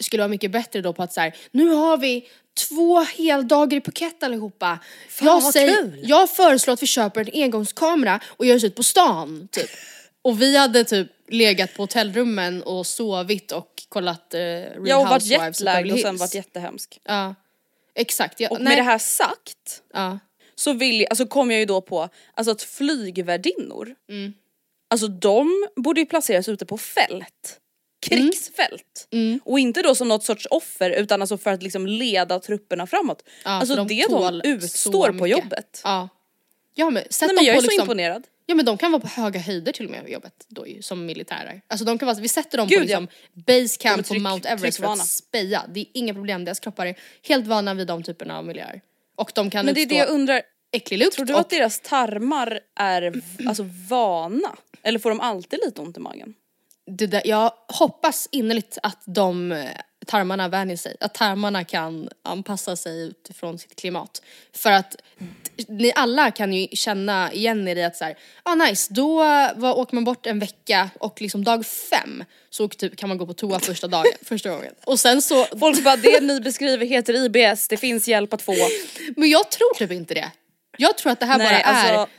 skulle 0.00 0.20
vara 0.20 0.28
mycket 0.28 0.50
bättre 0.50 0.80
då 0.80 0.92
på 0.92 1.02
att 1.02 1.12
så 1.12 1.20
här, 1.20 1.36
nu 1.50 1.68
har 1.68 1.98
vi 1.98 2.28
två 2.58 3.00
heldagar 3.00 3.76
i 3.76 3.80
Phuket 3.80 4.22
allihopa. 4.22 4.78
jag, 5.20 5.40
vad 5.40 5.52
säger, 5.52 5.76
kul. 5.76 6.00
jag 6.02 6.30
föreslår 6.30 6.74
att 6.74 6.82
vi 6.82 6.86
köper 6.86 7.20
en 7.20 7.42
engångskamera 7.42 8.20
och 8.26 8.46
gör 8.46 8.56
oss 8.56 8.64
ut 8.64 8.74
på 8.76 8.82
stan 8.82 9.48
typ. 9.52 9.70
Och 10.22 10.42
vi 10.42 10.56
hade 10.56 10.84
typ 10.84 11.08
legat 11.28 11.74
på 11.74 11.82
hotellrummen 11.82 12.62
och 12.62 12.86
sovit 12.86 13.52
och 13.52 13.82
kollat 13.88 14.34
uh, 14.34 14.38
Real 14.40 14.88
Jag 14.88 14.96
har 14.96 15.04
varit 15.10 15.22
Housewives 15.40 15.92
och 15.92 15.98
sen 16.00 16.16
varit 16.16 16.34
jättehemsk. 16.34 17.00
Ja, 17.04 17.34
exakt. 17.94 18.40
Ja, 18.40 18.48
Och 18.50 18.60
nej. 18.60 18.64
med 18.68 18.78
det 18.78 18.82
här 18.82 18.98
sagt 18.98 19.82
Ja. 19.92 20.18
så 20.54 20.72
vill 20.72 21.00
jag, 21.00 21.10
alltså 21.10 21.26
kom 21.26 21.50
jag 21.50 21.60
ju 21.60 21.66
då 21.66 21.80
på 21.80 22.08
alltså 22.34 22.52
att 22.52 22.62
flygvärdinnor, 22.62 23.94
Mm. 24.08 24.32
alltså 24.90 25.08
de 25.08 25.66
borde 25.76 26.00
ju 26.00 26.06
placeras 26.06 26.48
ute 26.48 26.66
på 26.66 26.78
fält. 26.78 27.60
Krigsfält. 28.00 29.08
Mm. 29.10 29.40
Och 29.44 29.58
inte 29.58 29.82
då 29.82 29.94
som 29.94 30.08
något 30.08 30.24
sorts 30.24 30.46
offer 30.50 30.90
utan 30.90 31.20
alltså 31.20 31.38
för 31.38 31.50
att 31.52 31.62
liksom 31.62 31.86
leda 31.86 32.40
trupperna 32.40 32.86
framåt. 32.86 33.22
Ja, 33.44 33.50
alltså 33.50 33.74
för 33.76 33.84
det 33.84 34.06
de 34.08 34.10
så 34.10 34.40
utstår 34.44 35.12
på 35.12 35.26
jobbet. 35.26 35.80
Ja. 35.84 36.08
Ja 36.74 36.90
men 36.90 37.02
sätt 37.10 37.28
Nej 37.28 37.34
men 37.34 37.44
jag 37.44 37.54
på 37.54 37.58
är 37.58 37.62
så 37.62 37.70
liksom, 37.70 37.82
imponerad. 37.84 38.26
Ja 38.46 38.54
men 38.54 38.64
de 38.64 38.78
kan 38.78 38.92
vara 38.92 39.00
på 39.00 39.08
höga 39.08 39.40
höjder 39.40 39.72
till 39.72 39.84
och 39.84 39.90
med 39.90 40.04
vid 40.04 40.12
jobbet 40.12 40.32
då 40.48 40.66
ju, 40.66 40.82
som 40.82 41.06
militärer. 41.06 41.62
Alltså 41.66 41.84
de 41.84 41.98
kan 41.98 42.06
vara, 42.06 42.18
vi 42.20 42.28
sätter 42.28 42.58
dem 42.58 42.68
Gud, 42.68 42.78
på 42.78 42.82
liksom 42.84 43.08
base 43.32 43.48
De 43.54 43.62
är 43.62 43.78
camp 43.78 44.08
på 44.08 44.14
tryck- 44.14 44.22
Mount 44.22 44.48
Everest 44.48 44.78
för 44.78 44.84
att 44.92 45.06
speja. 45.06 45.64
Det 45.68 45.80
är 45.80 45.86
inga 45.94 46.14
problem, 46.14 46.44
deras 46.44 46.60
kroppar 46.60 46.86
är 46.86 46.98
helt 47.22 47.46
vana 47.46 47.74
vid 47.74 47.86
de 47.86 48.02
typerna 48.02 48.38
av 48.38 48.44
miljöer. 48.46 48.80
Och 49.16 49.32
de 49.34 49.50
kan 49.50 49.64
Men 49.64 49.74
det 49.74 49.82
är 49.82 49.86
det 49.86 49.94
jag 49.94 50.08
undrar, 50.08 50.42
äcklig 50.72 50.98
lukt. 50.98 51.14
Tror 51.14 51.26
du 51.26 51.34
och 51.34 51.40
att 51.40 51.50
deras 51.50 51.80
tarmar 51.80 52.60
är 52.76 53.22
alltså 53.48 53.68
vana? 53.88 54.56
Eller 54.82 54.98
får 54.98 55.10
de 55.10 55.20
alltid 55.20 55.60
lite 55.64 55.80
ont 55.80 55.96
i 55.96 56.00
magen? 56.00 56.34
Det 56.88 57.06
där, 57.06 57.22
jag 57.24 57.52
hoppas 57.68 58.28
innerligt 58.32 58.78
att 58.82 59.02
de 59.04 59.52
eh, 59.52 59.64
tarmarna 60.06 60.48
vänjer 60.48 60.76
sig, 60.76 60.96
att 61.00 61.14
tarmarna 61.14 61.64
kan 61.64 62.08
anpassa 62.24 62.76
sig 62.76 63.02
utifrån 63.02 63.58
sitt 63.58 63.76
klimat. 63.76 64.22
För 64.52 64.72
att 64.72 64.96
ni 65.68 65.92
alla 65.94 66.30
kan 66.30 66.52
ju 66.52 66.68
känna 66.72 67.32
igen 67.32 67.68
er 67.68 67.76
i 67.76 67.84
att 67.84 67.96
så 67.96 68.04
här, 68.04 68.18
ah 68.42 68.54
nice, 68.54 68.94
då 68.94 69.16
var, 69.56 69.78
åker 69.78 69.94
man 69.94 70.04
bort 70.04 70.26
en 70.26 70.38
vecka 70.38 70.90
och 71.00 71.20
liksom 71.20 71.44
dag 71.44 71.66
fem 71.66 72.24
så 72.50 72.68
typ, 72.68 72.96
kan 72.96 73.08
man 73.08 73.18
gå 73.18 73.26
på 73.26 73.34
toa 73.34 73.60
första 73.60 73.86
dagen, 73.88 74.12
första 74.22 74.50
gången. 74.50 74.74
Och 74.84 75.00
sen 75.00 75.22
så, 75.22 75.44
Folk 75.44 75.84
bara 75.84 75.96
det 75.96 76.20
ni 76.20 76.40
beskriver 76.40 76.86
heter 76.86 77.14
IBS, 77.14 77.68
det 77.68 77.76
finns 77.76 78.08
hjälp 78.08 78.32
att 78.32 78.42
få. 78.42 78.54
men 79.16 79.30
jag 79.30 79.50
tror 79.50 79.74
typ 79.78 79.92
inte 79.92 80.14
det. 80.14 80.30
Jag 80.78 80.98
tror 80.98 81.12
att 81.12 81.20
det 81.20 81.26
här 81.26 81.38
Nej, 81.38 81.46
bara 81.46 81.60
är 81.60 81.96
alltså- 81.96 82.12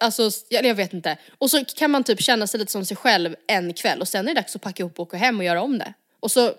Alltså, 0.00 0.30
jag, 0.48 0.64
jag 0.64 0.74
vet 0.74 0.92
inte. 0.92 1.16
Och 1.38 1.50
så 1.50 1.64
kan 1.64 1.90
man 1.90 2.04
typ 2.04 2.20
känna 2.22 2.46
sig 2.46 2.60
lite 2.60 2.72
som 2.72 2.84
sig 2.84 2.96
själv 2.96 3.36
en 3.46 3.72
kväll 3.74 4.00
och 4.00 4.08
sen 4.08 4.28
är 4.28 4.34
det 4.34 4.40
dags 4.40 4.56
att 4.56 4.62
packa 4.62 4.82
ihop 4.82 4.98
och 4.98 5.06
åka 5.06 5.16
hem 5.16 5.38
och 5.38 5.44
göra 5.44 5.62
om 5.62 5.78
det. 5.78 5.92
Och 6.20 6.30
så, 6.30 6.52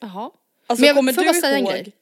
jaha. 0.00 0.30
Alltså, 0.66 0.80
Men 0.80 0.86
jag 0.86 0.96
kommer 0.96 1.12
får 1.12 1.22
du 1.22 1.28
bara 1.28 1.40
säga 1.40 1.56
en 1.58 1.64
ihåg- 1.64 1.72
grej. 1.72 1.92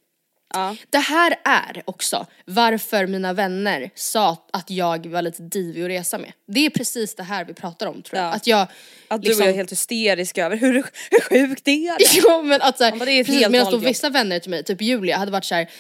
Ja. 0.55 0.77
Det 0.91 0.99
här 0.99 1.37
är 1.45 1.83
också 1.85 2.27
varför 2.45 3.07
mina 3.07 3.33
vänner 3.33 3.91
sa 3.95 4.37
att 4.53 4.71
jag 4.71 5.07
var 5.07 5.23
lite 5.23 5.43
divig 5.43 5.83
att 5.83 5.89
resa 5.89 6.19
med. 6.19 6.33
Det 6.47 6.67
är 6.67 6.71
precis 6.71 7.15
det 7.15 7.23
här 7.23 7.45
vi 7.45 7.55
pratar 7.55 7.87
om 7.87 8.03
tror 8.03 8.19
jag. 8.23 8.27
Ja. 8.29 8.33
Att 8.33 8.47
jag 8.47 8.67
Att 9.09 9.23
du 9.23 9.29
liksom, 9.29 9.45
jag 9.45 9.53
är 9.53 9.57
helt 9.57 9.73
hysterisk 9.73 10.39
över 10.39 10.57
hur, 10.57 10.73
hur 11.11 11.21
sjukt 11.21 11.65
det 11.65 11.87
är. 11.89 11.97
Ja 12.27 12.43
men 12.43 12.63
att 12.63 12.79
såhär, 12.79 12.91
Ja, 12.91 12.97
men 12.97 13.07
det 13.07 13.13
är 13.13 13.21
ett 13.21 13.27
precis, 13.27 13.49
medan 13.49 13.81
vissa 13.81 14.11
vänner 14.11 14.39
till 14.39 14.51
mig, 14.51 14.65
typ 14.65 14.83
Julia, 14.83 15.17
hade 15.19 15.31
varit 15.33 15.45
såhär, 15.45 15.71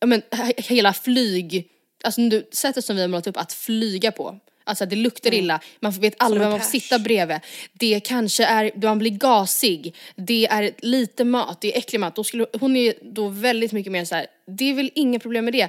ja 0.00 0.06
men 0.06 0.22
he- 0.30 0.62
hela 0.62 0.92
flyg, 0.92 1.68
alltså 2.04 2.20
du, 2.20 2.48
sättet 2.52 2.84
som 2.84 2.96
vi 2.96 3.02
har 3.02 3.08
målat 3.08 3.26
upp 3.26 3.36
att 3.36 3.52
flyga 3.52 4.12
på. 4.12 4.40
Alltså 4.66 4.86
det 4.86 4.96
luktar 4.96 5.34
illa, 5.34 5.60
man 5.80 5.92
vet 5.92 6.14
aldrig 6.18 6.40
vem 6.40 6.50
man 6.50 6.60
får 6.60 6.66
sitta 6.66 6.98
bredvid. 6.98 7.36
Det 7.72 8.00
kanske 8.00 8.44
är, 8.44 8.72
man 8.82 8.98
blir 8.98 9.10
gasig, 9.10 9.94
det 10.16 10.46
är 10.46 10.70
lite 10.78 11.24
mat, 11.24 11.60
det 11.60 11.74
är 11.74 11.78
äcklig 11.78 11.98
mat. 12.00 12.16
Då 12.16 12.24
skulle, 12.24 12.46
hon 12.60 12.76
är 12.76 12.94
då 13.02 13.28
väldigt 13.28 13.72
mycket 13.72 13.92
mer 13.92 14.04
så 14.04 14.14
här. 14.14 14.26
det 14.46 14.70
är 14.70 14.74
väl 14.74 14.90
inga 14.94 15.18
problem 15.18 15.44
med 15.44 15.54
det. 15.54 15.68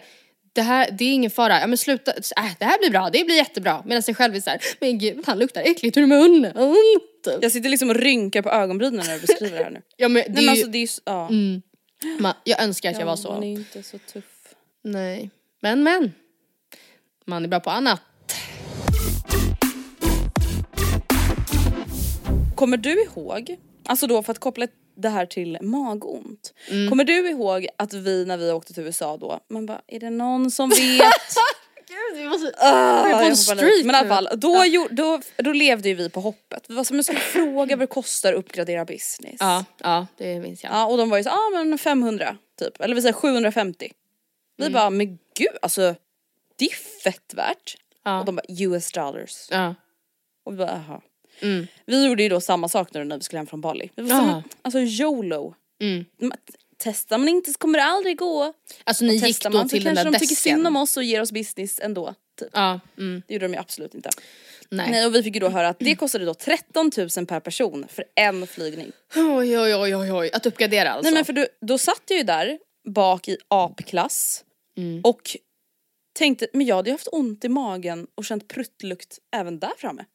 Det 0.54 0.62
här, 0.62 0.92
det 0.92 1.06
är 1.06 1.14
ingen 1.14 1.32
fara, 1.32 1.60
ja 1.60 1.68
men 1.68 1.78
sluta, 1.78 2.12
äh, 2.12 2.52
det 2.60 2.66
här 2.66 2.80
blir 2.80 2.90
bra, 2.90 3.10
det 3.10 3.26
blir 3.26 3.36
jättebra. 3.36 3.84
Medan 3.86 4.04
sig 4.04 4.16
själv 4.16 4.36
är 4.36 4.40
såhär, 4.40 4.60
men 4.80 4.98
gud 4.98 5.24
han 5.26 5.40
luktar 5.40 5.62
äckligt 5.62 5.98
ur 5.98 6.06
munnen. 6.06 6.54
Typ. 7.26 7.38
Jag 7.42 7.52
sitter 7.52 7.70
liksom 7.70 7.90
och 7.90 7.96
rynkar 7.96 8.42
på 8.42 8.50
ögonbrynen 8.50 9.06
när 9.06 9.14
du 9.14 9.20
beskriver 9.20 9.58
det 9.58 9.64
här 9.64 9.72
nu. 9.72 9.82
Ja 9.98 10.08
men 10.08 10.24
det 10.28 10.32
Nej 10.34 10.40
är 10.40 10.44
ju, 10.44 10.50
alltså 10.50 10.68
det 10.68 10.78
är 10.78 10.90
ja. 11.06 11.30
man, 12.20 12.34
jag 12.44 12.64
önskar 12.64 12.92
att 12.92 13.00
jag 13.00 13.06
var 13.06 13.16
så. 13.16 13.32
Man 13.34 13.44
är 13.44 13.52
inte 13.52 13.84
så 13.84 13.98
tuff. 13.98 14.24
Nej, 14.84 15.30
men 15.62 15.84
men. 15.84 16.14
Man 17.28 17.44
är 17.44 17.48
bra 17.48 17.60
på 17.60 17.70
annat. 17.70 18.02
Kommer 22.56 22.78
du 22.78 23.04
ihåg, 23.04 23.56
alltså 23.86 24.08
då 24.08 24.24
för 24.24 24.32
att 24.32 24.40
koppla 24.40 24.68
det 24.98 25.10
här 25.10 25.26
till 25.26 25.58
magont. 25.62 26.54
Mm. 26.70 26.90
Kommer 26.90 27.04
du 27.04 27.30
ihåg 27.30 27.68
att 27.78 27.94
vi 27.94 28.26
när 28.26 28.38
vi 28.38 28.52
åkte 28.52 28.74
till 28.74 28.84
USA 28.84 29.18
då, 29.18 29.40
man 29.50 29.66
bara 29.66 29.82
är 29.88 30.00
det 30.00 30.10
någon 30.10 30.52
som 30.52 30.70
vet? 30.70 30.80
Gud, 31.88 32.22
vi 32.22 32.30
måste... 32.30 32.54
Är 32.58 33.14
på 33.20 33.26
en 33.26 33.36
streak 33.38 33.86
Men 33.86 33.96
i 33.96 33.98
alla 33.98 34.08
fall, 34.08 34.30
då, 34.36 34.64
då, 34.92 35.22
då 35.38 35.52
levde 35.52 35.90
ju 35.90 35.96
vi 35.96 36.10
på 36.10 36.20
hoppet. 36.20 36.66
Vi 36.68 36.76
var 36.76 36.84
som 36.84 36.96
jag 36.96 37.06
skulle 37.06 37.20
fråga 37.20 37.76
vad 37.76 37.84
det 37.84 37.94
kostar 37.94 38.34
att 38.34 38.40
uppgradera 38.40 38.86
business. 38.86 39.36
Ja, 39.40 39.66
ja, 39.84 40.08
det 40.18 40.40
minns 40.40 40.64
jag. 40.64 40.74
Ja 40.74 40.86
och 40.86 40.98
de 40.98 41.10
var 41.10 41.18
ju 41.18 41.24
så, 41.24 41.30
ja 41.30 41.34
ah, 41.60 41.64
men 41.64 41.78
500 41.78 42.38
typ, 42.60 42.82
eller 42.82 42.96
vi 42.96 43.02
säger 43.02 43.14
750. 43.14 43.92
Vi 44.58 44.64
Mm. 44.66 44.74
bara, 44.74 44.90
men 44.90 45.08
gud 45.38 45.48
alltså 45.62 45.96
det 46.56 46.66
är 46.66 46.76
fett 47.04 47.34
värt. 47.34 47.76
Ja. 48.04 48.20
Och 48.20 48.26
de 48.26 48.36
bara 48.36 48.46
US 48.50 48.92
dollars. 48.92 49.48
Ja. 49.52 49.76
Och 50.46 50.54
vi 50.54 50.58
bara, 50.58 50.84
jaha. 50.88 51.02
Mm. 51.42 51.68
Vi 51.86 52.06
gjorde 52.08 52.24
ju 52.24 52.30
då 52.30 52.42
samma 52.42 52.70
sak 52.70 52.94
nu 52.94 53.04
när 53.04 53.18
vi 53.18 53.24
skulle 53.24 53.40
hem 53.40 53.48
från 53.48 53.62
Bali. 53.62 53.90
Vi 53.96 54.04
var 54.04 54.10
som, 54.10 54.44
alltså 54.62 54.80
YOLO. 54.80 55.56
Mm. 55.82 56.06
Testar 56.78 57.18
man 57.18 57.30
inte 57.30 57.52
så 57.52 57.58
kommer 57.58 57.80
det 57.80 57.86
aldrig 57.86 58.18
gå. 58.18 58.54
Alltså 58.84 59.06
ni 59.06 59.14
gick 59.14 59.24
Testar 59.24 59.50
då 59.50 59.58
man 59.58 59.70
till 59.70 59.84
den 59.84 59.96
kanske 59.96 60.12
där 60.12 60.12
de 60.12 60.20
tycker 60.20 60.36
synd 60.36 60.68
om 60.68 60.74
desken. 60.74 60.82
oss 60.82 60.98
och 60.98 61.04
ger 61.04 61.22
oss 61.22 61.32
business 61.32 61.80
ändå. 61.80 62.14
Typ. 62.40 62.50
Ja, 62.54 62.80
mm. 62.98 63.24
Det 63.28 63.34
gjorde 63.34 63.46
de 63.46 63.54
ju 63.54 63.60
absolut 63.60 63.94
inte. 63.96 64.10
Nej. 64.70 64.92
Nej 64.92 65.06
och 65.06 65.16
vi 65.16 65.24
fick 65.24 65.34
ju 65.36 65.40
då 65.40 65.50
höra 65.50 65.68
att 65.70 65.80
det 65.80 65.96
kostade 65.96 66.26
då 66.26 66.34
13 66.34 66.92
000 67.18 67.26
per 67.26 67.40
person 67.40 67.86
för 67.90 68.06
en 68.16 68.48
flygning. 68.48 68.92
Oj, 69.16 69.60
oj, 69.60 69.76
oj, 69.76 69.96
oj, 69.96 70.12
oj. 70.12 70.30
Att 70.34 70.46
uppgradera 70.46 70.92
alltså. 70.92 71.04
Nej 71.04 71.14
men 71.14 71.26
för 71.26 71.34
då, 71.34 71.46
då 71.62 71.78
satt 71.78 72.02
jag 72.08 72.18
ju 72.18 72.24
där 72.24 72.60
bak 72.88 73.28
i 73.28 73.38
apklass 73.48 74.42
Mm. 74.78 75.02
och 75.04 75.38
tänkte, 76.16 76.48
men 76.54 76.66
jag 76.66 76.76
hade 76.76 76.90
ju 76.90 76.94
haft 76.94 77.08
ont 77.12 77.46
i 77.46 77.50
magen 77.50 78.08
och 78.16 78.26
känt 78.26 78.48
pruttlukt 78.48 79.20
även 79.32 79.60
där 79.60 79.74
framme. 79.78 80.06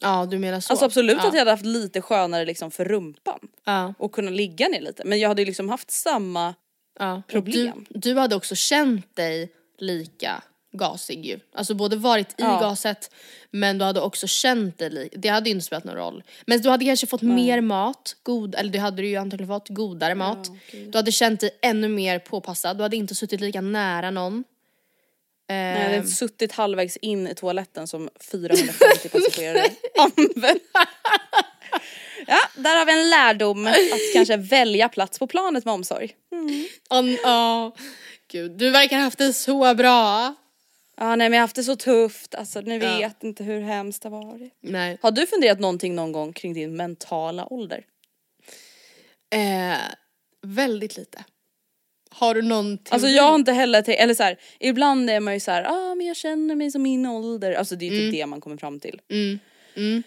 Ja, 0.00 0.26
du 0.26 0.38
menar 0.38 0.60
så. 0.60 0.72
Alltså 0.72 0.86
absolut 0.86 1.16
ja. 1.20 1.28
att 1.28 1.34
jag 1.34 1.40
hade 1.40 1.50
haft 1.50 1.64
lite 1.64 2.00
skönare 2.00 2.44
liksom 2.44 2.70
för 2.70 2.84
rumpan 2.84 3.38
Ja, 3.64 3.94
och 3.98 4.12
kunna 4.12 4.30
ligga 4.30 4.68
ner 4.68 4.80
lite 4.80 5.04
men 5.04 5.18
jag 5.18 5.28
hade 5.28 5.42
ju 5.42 5.46
liksom 5.46 5.68
haft 5.68 5.90
samma 5.90 6.54
ja. 6.98 7.22
Problem. 7.28 7.86
Du, 7.88 7.98
du 7.98 8.18
hade 8.18 8.36
också 8.36 8.54
känt 8.54 9.16
dig 9.16 9.52
lika 9.78 10.42
gasig 10.72 11.26
ju. 11.26 11.40
Alltså 11.52 11.74
både 11.74 11.96
varit 11.96 12.40
i 12.40 12.42
gaset 12.42 13.10
men 13.50 13.78
du 13.78 13.84
hade 13.84 14.00
också 14.00 14.26
känt 14.26 14.78
dig 14.78 14.90
li- 14.90 15.08
Det 15.12 15.28
hade 15.28 15.48
ju 15.50 15.54
inte 15.54 15.66
spelat 15.66 15.84
någon 15.84 15.96
roll. 15.96 16.22
Men 16.46 16.60
du 16.60 16.68
hade 16.70 16.84
kanske 16.84 17.06
fått 17.06 17.22
mer 17.22 17.60
mat, 17.60 18.16
god, 18.22 18.54
eller 18.54 18.70
det 18.70 18.78
hade 18.78 19.02
du 19.02 19.08
ju 19.08 19.16
antagligen 19.16 19.48
fått, 19.48 19.68
godare 19.68 20.14
mat. 20.14 20.50
Du 20.72 20.98
hade 20.98 21.12
känt 21.12 21.40
dig 21.40 21.50
ännu 21.62 21.88
mer 21.88 22.18
påpassad, 22.18 22.76
du 22.76 22.82
hade 22.82 22.96
inte 22.96 23.14
suttit 23.14 23.40
lika 23.40 23.60
nära 23.60 24.10
någon. 24.10 24.44
Nej, 25.48 25.74
jag 25.76 25.82
hade 25.84 25.96
Ehm, 25.96 26.06
suttit 26.06 26.52
halvvägs 26.52 26.96
in 26.96 27.26
i 27.28 27.34
toaletten 27.34 27.86
som 27.86 28.08
450 28.20 29.08
passagerare 29.08 29.66
använder. 29.98 30.58
Ja, 32.26 32.38
där 32.56 32.76
har 32.78 32.86
vi 32.86 32.92
en 32.92 33.10
lärdom 33.10 33.66
att 33.66 34.12
kanske 34.14 34.36
välja 34.36 34.88
plats 34.88 35.18
på 35.18 35.26
planet 35.26 35.64
med 35.64 35.74
omsorg. 35.74 36.16
an- 36.88 37.18
Ja, 37.22 37.72
gud. 38.30 38.50
Du 38.52 38.70
verkar 38.70 38.96
ha 38.96 39.04
haft 39.04 39.18
det 39.18 39.32
så 39.32 39.74
bra. 39.74 40.34
Ja 41.00 41.16
nej 41.16 41.28
men 41.28 41.32
jag 41.32 41.38
har 41.40 41.44
haft 41.44 41.56
det 41.56 41.64
så 41.64 41.76
tufft, 41.76 42.34
alltså 42.34 42.60
ni 42.60 42.78
Ja. 42.78 42.98
vet 42.98 43.22
inte 43.24 43.44
hur 43.44 43.60
hemskt 43.60 44.02
det 44.02 44.08
har 44.08 44.24
varit. 44.26 44.52
Nej. 44.60 44.98
Har 45.02 45.10
du 45.10 45.26
funderat 45.26 45.60
någonting 45.60 45.94
någon 45.94 46.12
gång 46.12 46.32
kring 46.32 46.54
din 46.54 46.76
mentala 46.76 47.52
ålder? 47.52 47.84
Eh, 49.34 49.78
väldigt 50.42 50.96
lite. 50.96 51.24
Har 52.10 52.34
du 52.34 52.42
någon 52.42 52.78
teori? 52.78 52.88
Alltså 52.94 53.08
jag 53.08 53.22
har 53.22 53.34
inte 53.34 53.52
heller 53.52 53.82
tänkt, 53.82 54.00
eller 54.00 54.14
så 54.14 54.22
här, 54.22 54.38
ibland 54.60 55.10
är 55.10 55.20
man 55.20 55.34
ju 55.34 55.40
så 55.40 55.50
här, 55.50 55.64
ah 55.64 55.94
men 55.94 56.06
jag 56.06 56.16
känner 56.16 56.54
mig 56.54 56.70
som 56.70 56.82
min 56.82 57.06
ålder, 57.06 57.52
alltså 57.52 57.76
det 57.76 57.86
är 57.88 57.90
ju 57.90 57.98
typ 57.98 58.12
det 58.20 58.26
man 58.26 58.40
kommer 58.40 58.56
fram 58.56 58.80
till. 58.80 59.00
Mm. 59.10 59.38
Mm. 59.76 60.02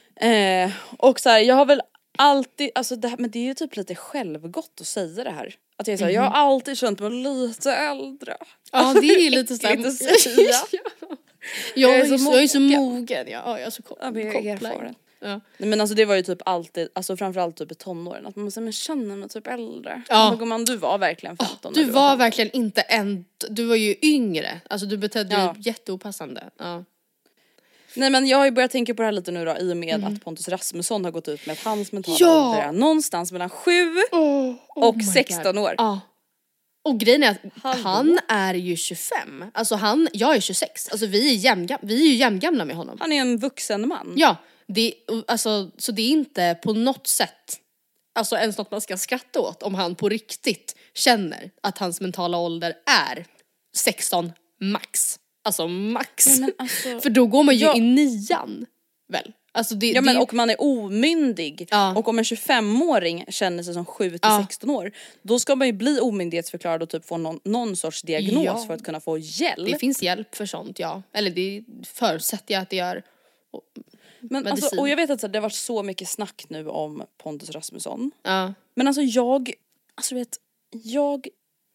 Eh, 0.69 0.75
och 0.97 1.19
så 1.19 1.29
här, 1.29 1.39
jag 1.39 1.55
har 1.55 1.65
väl 1.65 1.81
alltid, 2.17 2.69
alltså 2.75 2.95
det, 2.95 3.07
här- 3.07 3.17
men 3.17 3.31
det 3.31 3.39
är 3.39 3.43
ju 3.43 3.53
typ 3.53 3.75
lite 3.75 3.95
självgott 3.95 4.77
att 4.81 4.87
säga 4.87 5.23
det 5.23 5.31
här. 5.31 5.55
Att 5.77 5.87
jag 5.87 5.93
är 5.93 5.97
så 5.97 6.03
här, 6.05 6.11
jag 6.11 6.21
har 6.21 6.31
alltid 6.31 6.77
känt 6.77 6.99
mig 6.99 7.09
lite 7.11 7.71
äldre. 7.73 8.37
Ja 8.71 8.93
det 9.01 9.07
är 9.07 9.19
ju 9.19 9.29
lite 9.39 9.55
såhär. 9.57 9.91
Säga. 9.91 10.51
jag, 11.75 11.91
Jag 11.91 11.99
är 11.99 12.05
så 12.05 12.17
så, 12.17 12.31
jag 12.33 12.43
är 12.43 12.47
så 12.47 12.59
mogen. 12.59 12.79
mogen. 12.83 13.25
Ja, 13.27 13.41
ja, 13.45 13.57
jag 13.59 13.67
är 13.67 13.69
så 13.71 13.83
ko- 13.83 13.97
Ja, 14.01 14.11
men 14.11 14.25
jag 14.27 14.35
är 14.45 14.53
kopplad. 14.57 14.95
Ja. 15.23 15.39
Nej, 15.57 15.69
men 15.69 15.81
alltså 15.81 15.95
det 15.95 16.05
var 16.05 16.15
ju 16.15 16.21
typ 16.23 16.41
alltid, 16.45 16.89
alltså 16.95 17.17
framförallt 17.17 17.55
typ 17.57 17.71
i 17.71 17.75
tonåren, 17.75 18.25
att 18.27 18.35
man 18.35 18.45
måste 18.45 18.61
men 18.61 18.73
känner 18.73 19.15
mig 19.15 19.29
typ 19.29 19.47
äldre. 19.47 20.01
Ja. 20.09 20.29
Men 20.29 20.39
gumman 20.39 20.65
du 20.65 20.77
var 20.77 20.97
verkligen 20.97 21.37
15 21.37 21.73
Du 21.73 21.85
när 21.85 21.91
var 21.93 22.09
15. 22.09 22.19
verkligen 22.19 22.51
inte 22.51 22.81
en, 22.81 23.25
du 23.49 23.65
var 23.65 23.75
ju 23.75 23.95
yngre. 24.01 24.61
Alltså 24.69 24.87
du 24.87 24.97
betedde 24.97 25.35
Ja. 25.35 25.39
dig 25.53 25.53
jätteopassande. 25.57 26.49
Ja. 26.57 26.83
Nej 27.95 28.09
men 28.09 28.27
jag 28.27 28.37
har 28.37 28.45
ju 28.45 28.51
börjat 28.51 28.71
tänka 28.71 28.93
på 28.93 29.01
det 29.01 29.05
här 29.05 29.11
lite 29.11 29.31
nu 29.31 29.45
då 29.45 29.57
i 29.59 29.73
och 29.73 29.77
med 29.77 30.03
att 30.05 30.23
Pontus 30.23 30.47
Rasmusson 30.47 31.03
har 31.05 31.11
gått 31.11 31.27
ut 31.27 31.45
med 31.45 31.53
att 31.53 31.63
hans 31.63 31.91
mentala 31.91 32.17
Mm. 32.21 32.33
Ja. 32.33 32.49
ålder 32.49 32.61
är 32.61 32.71
någonstans 32.71 33.31
mellan 33.31 33.49
7 33.49 33.71
Oh, 34.11 34.55
och 34.67 34.95
16 35.13 35.57
år. 35.57 35.75
Ja. 35.77 35.99
Och 36.83 36.99
grejen 36.99 37.23
är 37.23 37.29
att 37.31 37.37
Hallå. 37.63 37.81
han 37.83 38.19
är 38.27 38.53
ju 38.53 38.75
25. 38.75 39.45
Alltså 39.53 39.75
han, 39.75 40.07
jag 40.13 40.35
är 40.35 40.39
26. 40.39 40.89
Alltså 40.89 41.05
vi 41.05 41.29
är, 41.31 41.35
jämnga, 41.35 41.77
vi 41.81 42.01
är 42.03 42.07
ju 42.07 42.15
jämngamla 42.15 42.65
med 42.65 42.75
honom. 42.75 42.97
Han 42.99 43.11
är 43.11 43.21
en 43.21 43.37
vuxen 43.37 43.87
man. 43.87 44.13
Ja, 44.17 44.35
det, 44.73 44.93
alltså, 45.27 45.71
så 45.77 45.91
det 45.91 46.01
är 46.01 46.09
inte 46.09 46.59
på 46.63 46.73
något 46.73 47.07
sätt 47.07 47.57
alltså 48.15 48.35
ens 48.35 48.57
något 48.57 48.71
man 48.71 48.81
ska 48.81 48.97
skratta 48.97 49.39
åt 49.39 49.63
om 49.63 49.75
han 49.75 49.95
på 49.95 50.09
riktigt 50.09 50.75
känner 50.93 51.51
att 51.63 51.77
hans 51.77 52.01
mentala 52.01 52.37
ålder 52.37 52.73
är 53.09 53.25
16 53.75 54.31
max. 54.61 55.19
Alltså 55.43 55.67
max. 55.67 56.25
Ja, 56.39 56.49
alltså- 56.57 56.99
För 57.01 57.09
då 57.09 57.25
går 57.25 57.43
man 57.43 57.55
ju 57.55 57.65
Ja. 57.65 57.75
i 57.75 57.79
nian 57.81 58.65
väl? 59.07 59.31
Alltså 59.53 59.75
det, 59.75 59.87
Ja 59.91 60.01
men 60.01 60.15
det, 60.15 60.21
och 60.21 60.33
man 60.33 60.49
är 60.49 60.61
omyndig 60.61 61.67
Ja. 61.71 61.95
och 61.97 62.07
om 62.07 62.17
en 62.19 62.23
25-åring 62.25 63.25
känner 63.29 63.63
sig 63.63 63.73
som 63.73 63.85
7 63.85 64.09
till 64.09 64.19
Ja. 64.21 64.45
16 64.47 64.69
år 64.69 64.91
då 65.21 65.39
ska 65.39 65.55
man 65.55 65.67
ju 65.67 65.73
bli 65.73 65.99
omyndighetsförklarad 65.99 66.83
och 66.83 66.89
typ 66.89 67.05
få 67.05 67.17
någon, 67.17 67.39
någon 67.43 67.75
sorts 67.75 68.01
diagnos 68.01 68.67
för 68.67 68.73
att 68.73 68.83
kunna 68.83 68.99
få 68.99 69.17
hjälp. 69.17 69.71
det 69.71 69.77
finns 69.79 70.01
hjälp 70.03 70.35
för 70.35 70.45
sånt 70.45 70.79
ja. 70.79 71.01
Eller 71.13 71.29
det 71.31 71.63
förutsätter 71.85 72.53
jag 72.53 72.61
att 72.61 72.69
det 72.69 72.75
gör. 72.75 73.03
Men 74.21 74.43
medicin. 74.43 74.63
alltså, 74.63 74.79
och 74.79 74.89
jag 74.89 74.95
vet 74.95 75.09
att 75.09 75.21
så 75.21 75.27
det 75.27 75.37
har 75.37 75.41
varit 75.41 75.53
så 75.53 75.83
mycket 75.83 76.09
snack 76.09 76.45
nu 76.49 76.67
om 76.67 77.03
Pontus 77.17 77.49
Rasmusson. 77.49 78.11
Ja. 78.23 78.53
Men 78.75 78.87
alltså 78.87 79.01
jag, 79.01 79.53
alltså 79.95 80.15
du 80.15 80.21
vet, 80.21 80.37
jag 80.71 81.27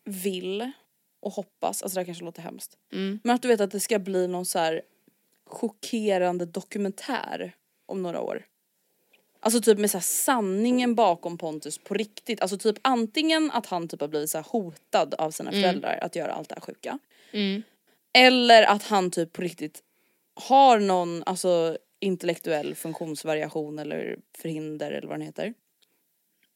vill 0.04 0.72
och 1.20 1.32
hoppas, 1.32 1.82
alltså 1.82 1.96
det 1.96 2.00
här 2.00 2.04
kanske 2.04 2.24
låter 2.24 2.42
hemskt. 2.42 2.78
Mm. 2.92 3.20
Men 3.24 3.34
att 3.34 3.42
du 3.42 3.48
vet 3.48 3.60
att 3.60 3.70
det 3.70 3.80
ska 3.80 3.98
bli 3.98 4.28
någon 4.28 4.46
så 4.46 4.58
här 4.58 4.82
chockerande 5.46 6.46
dokumentär 6.46 7.54
om 7.86 8.02
några 8.02 8.20
år. 8.20 8.46
Alltså 9.40 9.60
typ 9.60 9.78
med 9.78 9.90
så 9.90 9.96
här 9.96 10.02
sanningen 10.02 10.94
bakom 10.94 11.38
Pontus 11.38 11.78
på 11.78 11.94
riktigt. 11.94 12.40
Alltså 12.42 12.58
typ 12.58 12.76
antingen 12.82 13.50
att 13.50 13.66
han 13.66 13.88
typ 13.88 14.00
har 14.00 14.08
blivit 14.08 14.30
så 14.30 14.38
här 14.38 14.46
hotad 14.48 15.14
av 15.14 15.30
sina 15.30 15.50
föräldrar 15.50 15.98
att 16.02 16.16
göra 16.16 16.32
allt 16.32 16.48
det 16.48 16.54
här 16.54 16.62
sjuka. 16.62 16.98
Mm. 17.32 17.62
Eller 18.12 18.62
att 18.62 18.82
han 18.82 19.10
typ 19.10 19.32
på 19.32 19.42
riktigt 19.42 19.82
har 20.34 20.78
någon 20.78 21.22
alltså 21.26 21.78
intellektuell 22.06 22.74
funktionsvariation 22.74 23.78
eller 23.78 24.16
förhinder 24.38 24.92
eller 24.92 25.08
vad 25.08 25.18
den 25.18 25.26
heter. 25.26 25.54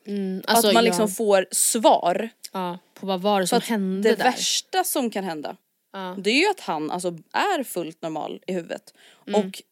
Mm, 0.07 0.43
alltså, 0.47 0.69
att 0.69 0.75
man 0.75 0.85
ja, 0.85 0.89
liksom 0.91 1.09
får 1.09 1.47
svar. 1.51 2.29
ja, 2.53 2.79
på 2.95 3.07
vad 3.07 3.21
var 3.21 3.41
det 3.41 3.47
som 3.47 3.61
hände 3.61 4.09
det 4.11 4.17
där. 4.17 4.25
värsta 4.25 4.85
som 4.85 5.11
kan 5.11 5.25
hända 5.25 5.57
Ja. 5.93 6.15
det 6.19 6.31
är 6.31 6.41
ju 6.41 6.51
att 6.51 6.61
han 6.61 6.91
alltså 6.91 7.09
är 7.33 7.65
fullt 7.65 8.03
normal 8.03 8.43
i 8.47 8.53
huvudet. 8.53 8.95
Mm. 9.27 9.41
Och 9.49 9.63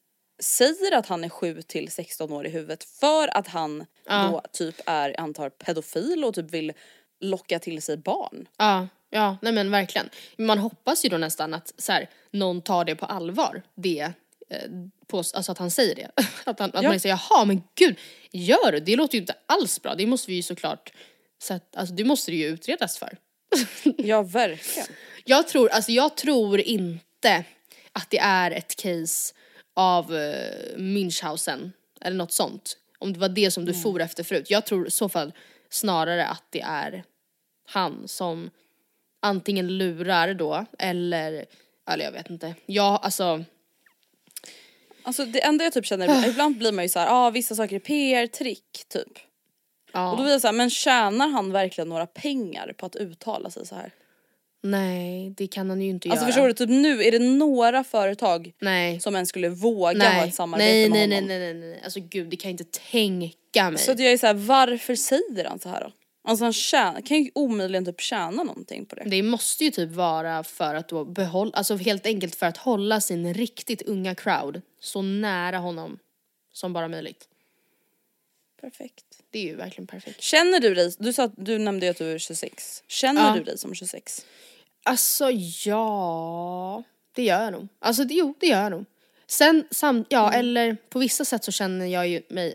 säger 0.42 0.96
att 0.96 1.06
han 1.06 1.24
är 1.24 1.28
7 1.28 1.62
till 1.62 1.90
16 1.90 2.32
år 2.32 2.46
i 2.46 2.50
huvudet 2.50 2.84
för 2.84 3.36
att 3.36 3.48
han 3.48 3.86
Ja. 4.06 4.28
då 4.32 4.42
typ 4.52 4.74
är 4.86 5.20
antar 5.20 5.50
pedofil 5.50 6.24
och 6.24 6.34
typ 6.34 6.50
vill 6.50 6.72
locka 7.20 7.58
till 7.58 7.82
sig 7.82 7.96
barn. 7.96 8.48
Ja, 8.56 8.88
ja, 9.10 9.36
nej 9.42 9.52
men 9.52 9.70
verkligen. 9.70 10.10
Man 10.38 10.58
hoppas 10.58 11.04
ju 11.04 11.08
då 11.08 11.16
nästan 11.18 11.54
att 11.54 11.72
så 11.78 11.92
här, 11.92 12.10
någon 12.30 12.62
tar 12.62 12.84
det 12.84 12.96
på 12.96 13.06
allvar, 13.06 13.62
det, 13.74 14.12
på, 15.06 15.18
alltså 15.18 15.52
att 15.52 15.58
han 15.58 15.70
säger 15.70 15.94
det. 15.94 16.10
att 16.44 16.58
han, 16.58 16.70
att 16.74 16.82
Ja. 16.82 16.88
man 16.88 17.00
säger 17.00 17.18
jaha 17.30 17.44
men 17.44 17.62
gud, 17.74 17.96
gör 18.30 18.72
du? 18.72 18.80
Det 18.80 18.96
låter 18.96 19.14
ju 19.14 19.20
inte 19.20 19.34
alls 19.46 19.82
bra, 19.82 19.94
det 19.94 20.06
måste 20.06 20.30
vi 20.30 20.36
ju 20.36 20.42
såklart, 20.42 20.92
så 21.42 21.54
att, 21.54 21.76
alltså 21.76 21.94
det 21.94 22.04
måste 22.04 22.30
det 22.30 22.36
ju 22.36 22.46
utredas 22.46 22.98
för. 22.98 23.18
Ja 23.98 24.22
verkligen. 24.22 24.88
Jag 25.24 25.48
tror, 25.48 25.68
alltså 25.68 25.92
jag 25.92 26.16
tror 26.16 26.60
inte 26.60 27.44
att 27.92 28.10
det 28.10 28.18
är 28.18 28.50
ett 28.50 28.76
case 28.76 29.34
av 29.76 30.12
uh, 30.12 30.18
Münchhausen 30.76 31.70
eller 32.00 32.16
något 32.16 32.32
sånt. 32.32 32.76
Om 32.98 33.12
det 33.12 33.18
var 33.18 33.28
det 33.28 33.50
som 33.50 33.64
du 33.64 33.74
for 33.74 34.00
efter 34.00 34.24
förut. 34.24 34.50
Jag 34.50 34.66
tror 34.66 34.86
i 34.86 34.90
så 34.90 35.08
fall 35.08 35.32
snarare 35.70 36.26
att 36.26 36.44
det 36.50 36.60
är 36.60 37.04
han 37.70 38.08
som 38.08 38.50
antingen 39.22 39.78
lurar 39.78 40.34
då 40.34 40.66
eller, 40.78 41.44
eller 41.90 42.04
jag 42.04 42.12
vet 42.12 42.30
inte. 42.30 42.54
Ja, 42.66 42.96
alltså 43.02 43.44
Alltså 45.08 45.24
det 45.24 45.44
enda 45.44 45.64
jag 45.64 45.72
typ 45.72 45.86
känner, 45.86 46.28
ibland 46.28 46.58
blir 46.58 46.72
man 46.72 46.84
ju 46.84 46.88
såhär, 46.88 47.06
ah, 47.10 47.30
vissa 47.30 47.54
saker 47.54 47.76
är 47.76 47.80
PR-trick 47.80 48.84
typ. 48.88 49.18
ja. 49.92 50.10
Och 50.10 50.16
då 50.16 50.22
blir 50.22 50.32
jag 50.32 50.40
såhär, 50.40 50.54
men 50.54 50.70
tjänar 50.70 51.28
han 51.28 51.52
verkligen 51.52 51.88
några 51.88 52.06
pengar 52.06 52.72
på 52.76 52.86
att 52.86 52.96
uttala 52.96 53.50
sig 53.50 53.66
så 53.66 53.74
här? 53.74 53.92
Nej, 54.62 55.30
det 55.36 55.46
kan 55.46 55.70
han 55.70 55.80
ju 55.82 55.88
inte 55.88 56.08
Alltså 56.08 56.24
göra. 56.24 56.32
förstår 56.32 56.46
du, 56.46 56.52
typ 56.52 56.68
nu 56.70 57.02
är 57.04 57.12
det 57.12 57.18
några 57.18 57.84
företag 57.84 58.52
Nej. 58.60 59.00
som 59.00 59.14
ens 59.14 59.28
skulle 59.28 59.48
våga 59.48 59.92
nej. 59.98 60.18
ha 60.20 60.26
ett 60.26 60.34
samarbete 60.34 60.70
nej, 60.72 60.90
med 60.90 61.08
nej, 61.08 61.16
honom. 61.16 61.28
nej, 61.28 61.38
nej, 61.38 61.54
nej, 61.54 61.68
nej, 61.70 61.80
alltså 61.84 62.00
gud 62.00 62.28
det 62.28 62.36
kan 62.36 62.48
jag 62.50 62.52
inte 62.60 62.78
tänka 62.90 63.70
mig. 63.70 63.78
Så 63.78 63.92
att 63.92 63.98
jag 64.00 64.12
är 64.12 64.18
såhär, 64.18 64.34
varför 64.34 64.94
säger 64.94 65.44
han 65.44 65.58
så 65.58 65.68
här 65.68 65.80
då? 65.80 65.90
Alltså 66.28 66.44
han 66.44 66.52
tjänar, 66.52 67.00
kan 67.00 67.22
ju 67.22 67.30
omöjligen 67.34 67.84
typ 67.84 68.00
tjäna 68.00 68.42
någonting 68.42 68.86
på 68.86 68.94
det. 68.96 69.04
Det 69.06 69.22
måste 69.22 69.64
ju 69.64 69.70
typ 69.70 69.90
vara 69.90 70.44
för 70.44 70.74
att 70.74 70.88
då 70.88 71.04
behålla, 71.04 71.50
alltså 71.54 71.76
helt 71.76 72.06
enkelt 72.06 72.34
för 72.34 72.46
att 72.46 72.56
hålla 72.56 73.00
sin 73.00 73.34
riktigt 73.34 73.82
unga 73.82 74.14
crowd 74.14 74.62
så 74.80 75.02
nära 75.02 75.58
honom 75.58 75.98
som 76.52 76.72
bara 76.72 76.88
möjligt. 76.88 77.28
Perfekt. 78.60 79.04
Det 79.30 79.38
är 79.38 79.42
ju 79.42 79.54
verkligen 79.56 79.86
perfekt. 79.86 80.20
Känner 80.22 80.60
du 80.60 80.74
dig, 80.74 80.92
du 80.98 81.12
sa 81.12 81.24
att 81.24 81.32
du 81.36 81.58
nämnde 81.58 81.86
ju 81.86 81.90
att 81.90 81.98
du 81.98 82.12
är 82.12 82.18
26. 82.18 82.82
Känner 82.86 83.28
Ja. 83.28 83.34
du 83.34 83.44
dig 83.44 83.58
som 83.58 83.74
26? 83.74 84.26
Alltså 84.82 85.30
ja, 85.64 86.82
det 87.12 87.22
gör 87.22 87.42
jag 87.44 87.52
nog. 87.52 87.68
Alltså 87.78 88.04
det, 88.04 88.14
jo, 88.14 88.34
det 88.40 88.46
gör 88.46 88.62
jag 88.62 88.70
nog. 88.70 88.84
Sen, 89.26 89.64
sam, 89.70 90.04
ja 90.08 90.32
eller 90.32 90.76
på 90.88 90.98
vissa 90.98 91.24
sätt 91.24 91.44
så 91.44 91.52
känner 91.52 91.86
jag 91.86 92.08
ju 92.08 92.22
mig, 92.28 92.54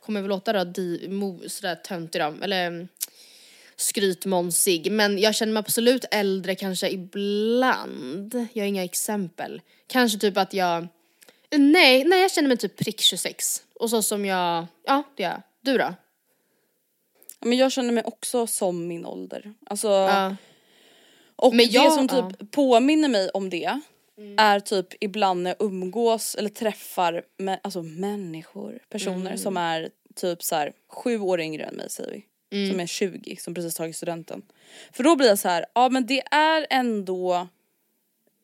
kommer 0.00 0.20
väl 0.20 0.28
låta 0.28 0.52
då 0.52 0.64
di, 0.64 1.08
mo, 1.08 1.48
sådär 1.48 1.74
töntig 1.74 2.20
då, 2.20 2.34
eller 2.42 2.66
mm, 2.66 2.88
skrytmånsig, 3.76 4.92
men 4.92 5.18
jag 5.18 5.34
känner 5.34 5.52
mig 5.52 5.60
absolut 5.60 6.04
äldre 6.10 6.54
kanske 6.54 6.88
ibland. 6.90 8.46
Jag 8.52 8.62
har 8.62 8.68
inga 8.68 8.84
exempel. 8.84 9.60
Kanske 9.86 10.18
typ 10.18 10.36
att 10.36 10.54
jag, 10.54 10.86
nej, 11.50 12.04
nej 12.04 12.20
jag 12.20 12.32
känner 12.32 12.48
mig 12.48 12.56
typ 12.56 12.76
prick 12.76 13.00
26. 13.00 13.62
Och 13.74 13.90
så 13.90 14.02
som 14.02 14.24
jag, 14.26 14.66
ja 14.86 15.02
det 15.16 15.22
gör 15.22 15.30
jag. 15.30 15.42
Du 15.60 15.78
då? 15.78 15.94
Ja, 17.40 17.46
Men 17.46 17.58
jag 17.58 17.72
känner 17.72 17.92
mig 17.92 18.04
också 18.04 18.46
som 18.46 18.86
min 18.88 19.06
ålder. 19.06 19.54
Alltså, 19.66 19.88
Ja. 19.88 20.36
och 21.36 21.54
Men 21.54 21.66
det 21.66 21.72
jag- 21.72 21.92
som 21.92 22.08
typ 22.08 22.50
påminner 22.50 23.08
mig 23.08 23.28
om 23.30 23.50
det 23.50 23.80
är 24.36 24.60
typ 24.60 24.86
ibland 25.00 25.42
när 25.42 25.50
jag 25.58 25.66
umgås 25.66 26.34
eller 26.34 26.48
träffar 26.48 27.22
med, 27.38 27.60
alltså 27.62 27.82
människor, 27.82 28.78
personer 28.88 29.36
som 29.36 29.56
är 29.56 29.90
typ 30.14 30.42
så 30.42 30.54
här 30.54 30.72
sju 30.88 31.18
år 31.18 31.40
yngre 31.40 31.64
än 31.64 31.74
mig 31.74 31.90
säger 31.90 32.10
vi. 32.10 32.26
Som 32.70 32.80
är 32.80 32.86
20, 32.86 33.36
som 33.36 33.54
precis 33.54 33.74
tagit 33.74 33.96
studenten. 33.96 34.42
För 34.92 35.04
då 35.04 35.16
blir 35.16 35.28
jag 35.28 35.38
så 35.38 35.48
här, 35.48 35.66
ja 35.74 35.88
men 35.88 36.06
det 36.06 36.22
är 36.30 36.66
ändå 36.70 37.48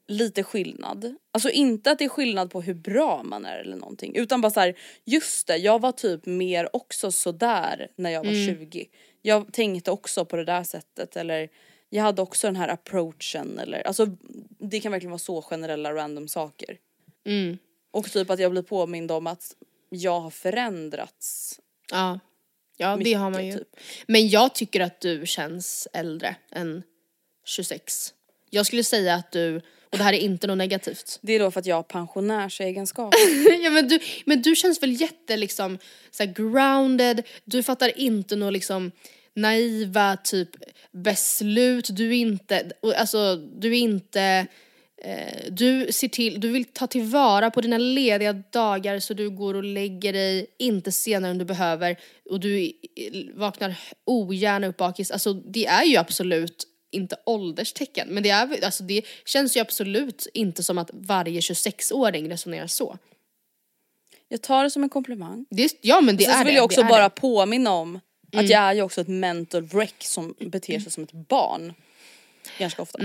lite 0.08 0.42
skillnad. 0.42 1.14
Alltså 1.32 1.50
inte 1.50 1.90
att 1.90 1.98
det 1.98 2.04
är 2.04 2.08
skillnad 2.08 2.50
på 2.50 2.62
hur 2.62 2.74
bra 2.74 3.22
man 3.22 3.44
är 3.44 3.58
eller 3.58 3.76
någonting 3.76 4.16
utan 4.16 4.40
bara 4.40 4.50
så 4.50 4.60
här, 4.60 4.74
just 5.04 5.46
det 5.46 5.56
jag 5.56 5.80
var 5.80 5.92
typ 5.92 6.26
mer 6.26 6.76
också 6.76 7.12
sådär 7.12 7.88
när 7.96 8.10
jag 8.10 8.24
var 8.24 8.46
20. 8.46 8.86
Jag 9.22 9.52
tänkte 9.52 9.90
också 9.90 10.24
på 10.24 10.36
det 10.36 10.44
där 10.44 10.64
sättet 10.64 11.16
eller 11.16 11.48
jag 11.90 12.02
hade 12.02 12.22
också 12.22 12.46
den 12.46 12.56
här 12.56 12.68
approachen 12.68 13.58
eller 13.58 13.86
alltså 13.86 14.06
det 14.58 14.80
kan 14.80 14.92
verkligen 14.92 15.10
vara 15.10 15.18
så 15.18 15.42
generella 15.42 15.94
random 15.94 16.28
saker. 16.28 16.78
Mm. 17.26 17.58
Och 17.90 18.12
typ 18.12 18.30
att 18.30 18.38
jag 18.38 18.50
blir 18.50 18.62
påmind 18.62 19.10
om 19.10 19.26
att 19.26 19.56
jag 19.90 20.20
har 20.20 20.30
förändrats. 20.30 21.60
Ja, 21.90 22.20
ja 22.76 22.98
det 23.04 23.12
har 23.12 23.30
man 23.30 23.46
ju. 23.46 23.52
Mycket, 23.52 23.72
typ. 23.72 23.82
Men 24.06 24.28
jag 24.28 24.54
tycker 24.54 24.80
att 24.80 25.00
du 25.00 25.26
känns 25.26 25.88
äldre 25.92 26.36
än 26.52 26.82
26. 27.44 28.14
Jag 28.50 28.66
skulle 28.66 28.84
säga 28.84 29.14
att 29.14 29.32
du, 29.32 29.56
och 29.90 29.98
det 29.98 30.04
här 30.04 30.12
är 30.12 30.18
inte 30.18 30.46
något 30.46 30.58
negativt. 30.58 31.18
Det 31.22 31.32
är 31.32 31.38
då 31.38 31.50
för 31.50 31.60
att 31.60 31.66
jag 31.66 31.76
har 31.76 31.82
pensionärsegenskap. 31.82 33.14
ja, 33.62 33.70
men, 33.70 33.88
du, 33.88 33.98
men 34.26 34.42
du 34.42 34.56
känns 34.56 34.82
väl 34.82 35.00
jätte 35.00 35.36
liksom 35.36 35.78
så 36.10 36.26
grounded, 36.26 37.22
du 37.44 37.62
fattar 37.62 37.98
inte 37.98 38.36
något 38.36 38.52
liksom 38.52 38.92
naiva 39.36 40.16
typ 40.16 40.48
beslut, 40.92 41.88
du 41.96 42.08
är 42.08 42.16
inte, 42.16 42.70
alltså 42.96 43.36
du 43.36 43.68
är 43.76 43.78
inte 43.80 44.46
eh, 45.02 45.50
du 45.50 45.92
ser 45.92 46.08
till, 46.08 46.40
du 46.40 46.48
vill 46.48 46.64
ta 46.64 46.86
tillvara 46.86 47.50
på 47.50 47.60
dina 47.60 47.78
lediga 47.78 48.32
dagar 48.32 48.98
så 48.98 49.14
du 49.14 49.30
går 49.30 49.54
och 49.54 49.64
lägger 49.64 50.12
dig 50.12 50.46
inte 50.58 50.92
senare 50.92 51.30
än 51.30 51.38
du 51.38 51.44
behöver 51.44 51.96
och 52.30 52.40
du 52.40 52.64
eh, 52.64 52.70
vaknar 53.34 53.78
ogärna 54.04 54.66
upp 54.66 54.76
bakis. 54.76 55.10
Alltså 55.10 55.32
det 55.32 55.66
är 55.66 55.84
ju 55.84 55.96
absolut 55.96 56.64
inte 56.90 57.16
ålderstecken 57.26 58.08
men 58.08 58.22
det, 58.22 58.30
är, 58.30 58.64
alltså, 58.64 58.82
det 58.82 59.02
känns 59.24 59.56
ju 59.56 59.60
absolut 59.60 60.26
inte 60.34 60.62
som 60.62 60.78
att 60.78 60.90
varje 60.92 61.40
26-åring 61.40 62.30
resonerar 62.30 62.66
så. 62.66 62.98
Jag 64.28 64.42
tar 64.42 64.64
det 64.64 64.70
som 64.70 64.82
en 64.82 64.88
komplimang. 64.88 65.46
Det, 65.50 65.72
ja 65.80 66.00
men 66.00 66.16
det 66.16 66.24
Sen 66.24 66.32
är 66.34 66.44
vill 66.44 66.52
det, 66.52 66.56
jag 66.56 66.64
också 66.64 66.82
bara 66.82 67.02
det. 67.02 67.10
påminna 67.10 67.70
om 67.72 68.00
att 68.32 68.48
jag 68.48 68.60
är 68.62 68.74
ju 68.74 68.82
också 68.82 69.00
ett 69.00 69.08
mental 69.08 69.62
wreck 69.62 69.94
som 69.98 70.34
beter 70.40 70.78
sig 70.80 70.92
som 70.92 71.02
ett 71.04 71.12
barn. 71.12 71.74
Ganska 72.58 72.82
ofta. 72.82 72.98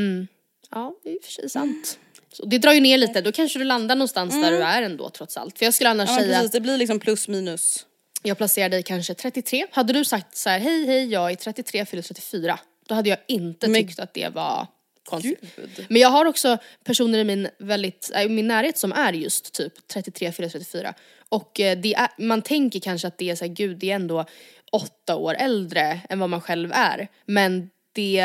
Ja, 0.72 0.95
det 1.03 1.09
är 1.09 1.13
i 1.15 1.19
och 1.19 1.24
för 1.24 1.32
sig 1.32 1.49
sant. 1.49 1.99
Så 2.34 2.45
det 2.45 2.57
drar 2.57 2.74
ju 2.74 2.80
ner 2.80 2.97
lite, 2.97 3.22
då 3.22 3.32
kanske 3.32 3.59
du 3.59 3.65
landar 3.65 3.95
någonstans 3.95 4.34
där 4.41 4.51
du 4.51 4.57
är 4.63 4.82
ändå 4.82 5.09
trots 5.09 5.38
allt. 5.38 5.57
För 5.57 5.65
jag 5.65 5.74
skulle 5.74 5.89
annars 5.89 6.09
Ja, 6.09 6.15
säga 6.15 6.28
precis, 6.28 6.45
att 6.45 6.51
det 6.51 6.61
blir 6.61 6.78
liksom 6.78 6.99
plus 6.99 7.28
minus. 7.28 7.86
jag 8.24 8.38
placerar 8.38 8.69
dig 8.69 8.84
kanske 8.84 9.13
33. 9.13 9.65
Hade 9.72 9.93
du 9.93 10.05
sagt 10.05 10.38
så 10.38 10.49
här, 10.49 10.59
hej 10.59 10.86
hej 10.86 11.05
jag 11.11 11.32
är 11.32 11.36
33, 11.36 11.86
fyller 11.86 12.03
34. 12.03 12.59
Då 12.88 12.95
hade 12.95 13.09
jag 13.09 13.17
inte 13.28 13.67
Men- 13.67 13.82
tyckt 13.88 13.99
att 13.99 14.13
det 14.13 14.30
var 14.30 14.67
konstigt. 15.12 15.55
Gud. 15.55 15.86
Men 15.89 16.01
jag 16.01 16.09
har 16.09 16.26
också 16.26 16.57
personer 16.84 17.20
i 17.20 17.24
min, 17.24 17.49
väldigt, 17.57 18.12
äh, 18.16 18.30
min 18.30 18.47
närhet 18.47 18.78
som 18.78 18.91
är 18.91 19.14
just 19.14 19.53
typ 19.53 19.88
33, 19.88 20.32
fyller 20.32 20.49
34. 20.49 20.93
Och 21.30 21.59
eh, 21.59 21.78
det 21.78 21.93
är, 21.93 22.09
man 22.18 22.41
tänker 22.41 22.80
kanske 22.80 23.07
att 23.07 23.18
det 23.18 23.30
är 23.30 23.36
så 23.36 23.45
här, 23.45 23.53
gud 23.53 23.78
det 23.78 23.91
är 23.91 23.95
ändå 23.95 24.26
åtta 24.72 25.16
år 25.16 25.36
äldre 25.39 26.01
än 26.09 26.20
vad 26.20 26.30
man 26.30 26.41
själv 26.41 26.72
är. 26.74 27.07
Men 27.26 27.70
det 27.91 28.20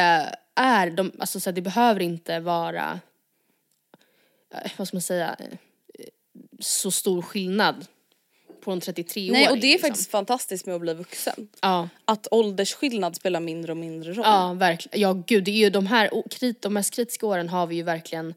är, 0.54 0.90
de, 0.90 1.12
alltså 1.18 1.40
så 1.40 1.50
här, 1.50 1.54
det 1.54 1.62
behöver 1.62 2.00
inte 2.00 2.40
vara, 2.40 3.00
eh, 4.54 4.70
vad 4.76 4.88
ska 4.88 4.96
man 4.96 5.02
säga, 5.02 5.36
eh, 5.38 5.58
så 6.60 6.90
stor 6.90 7.22
skillnad 7.22 7.86
på 8.66 8.72
en 8.72 8.80
33-åring. 8.80 9.32
Nej 9.32 9.48
och 9.48 9.58
det 9.58 9.66
är 9.66 9.70
liksom. 9.70 9.88
faktiskt 9.88 10.10
fantastiskt 10.10 10.66
med 10.66 10.74
att 10.74 10.80
bli 10.80 10.94
vuxen. 10.94 11.48
Ja. 11.60 11.88
Att 12.04 12.26
åldersskillnad 12.30 13.16
spelar 13.16 13.40
mindre 13.40 13.72
och 13.72 13.76
mindre 13.76 14.12
roll. 14.12 14.24
Ja, 14.24 14.52
verkligen. 14.52 15.00
Ja, 15.00 15.22
gud, 15.26 15.44
det 15.44 15.50
är 15.50 15.56
ju 15.56 15.70
de 15.70 15.86
här, 15.86 16.10
de 16.60 16.74
mest 16.74 16.94
kritiska 16.94 17.26
åren 17.26 17.48
har 17.48 17.66
vi 17.66 17.76
ju 17.76 17.82
verkligen 17.82 18.34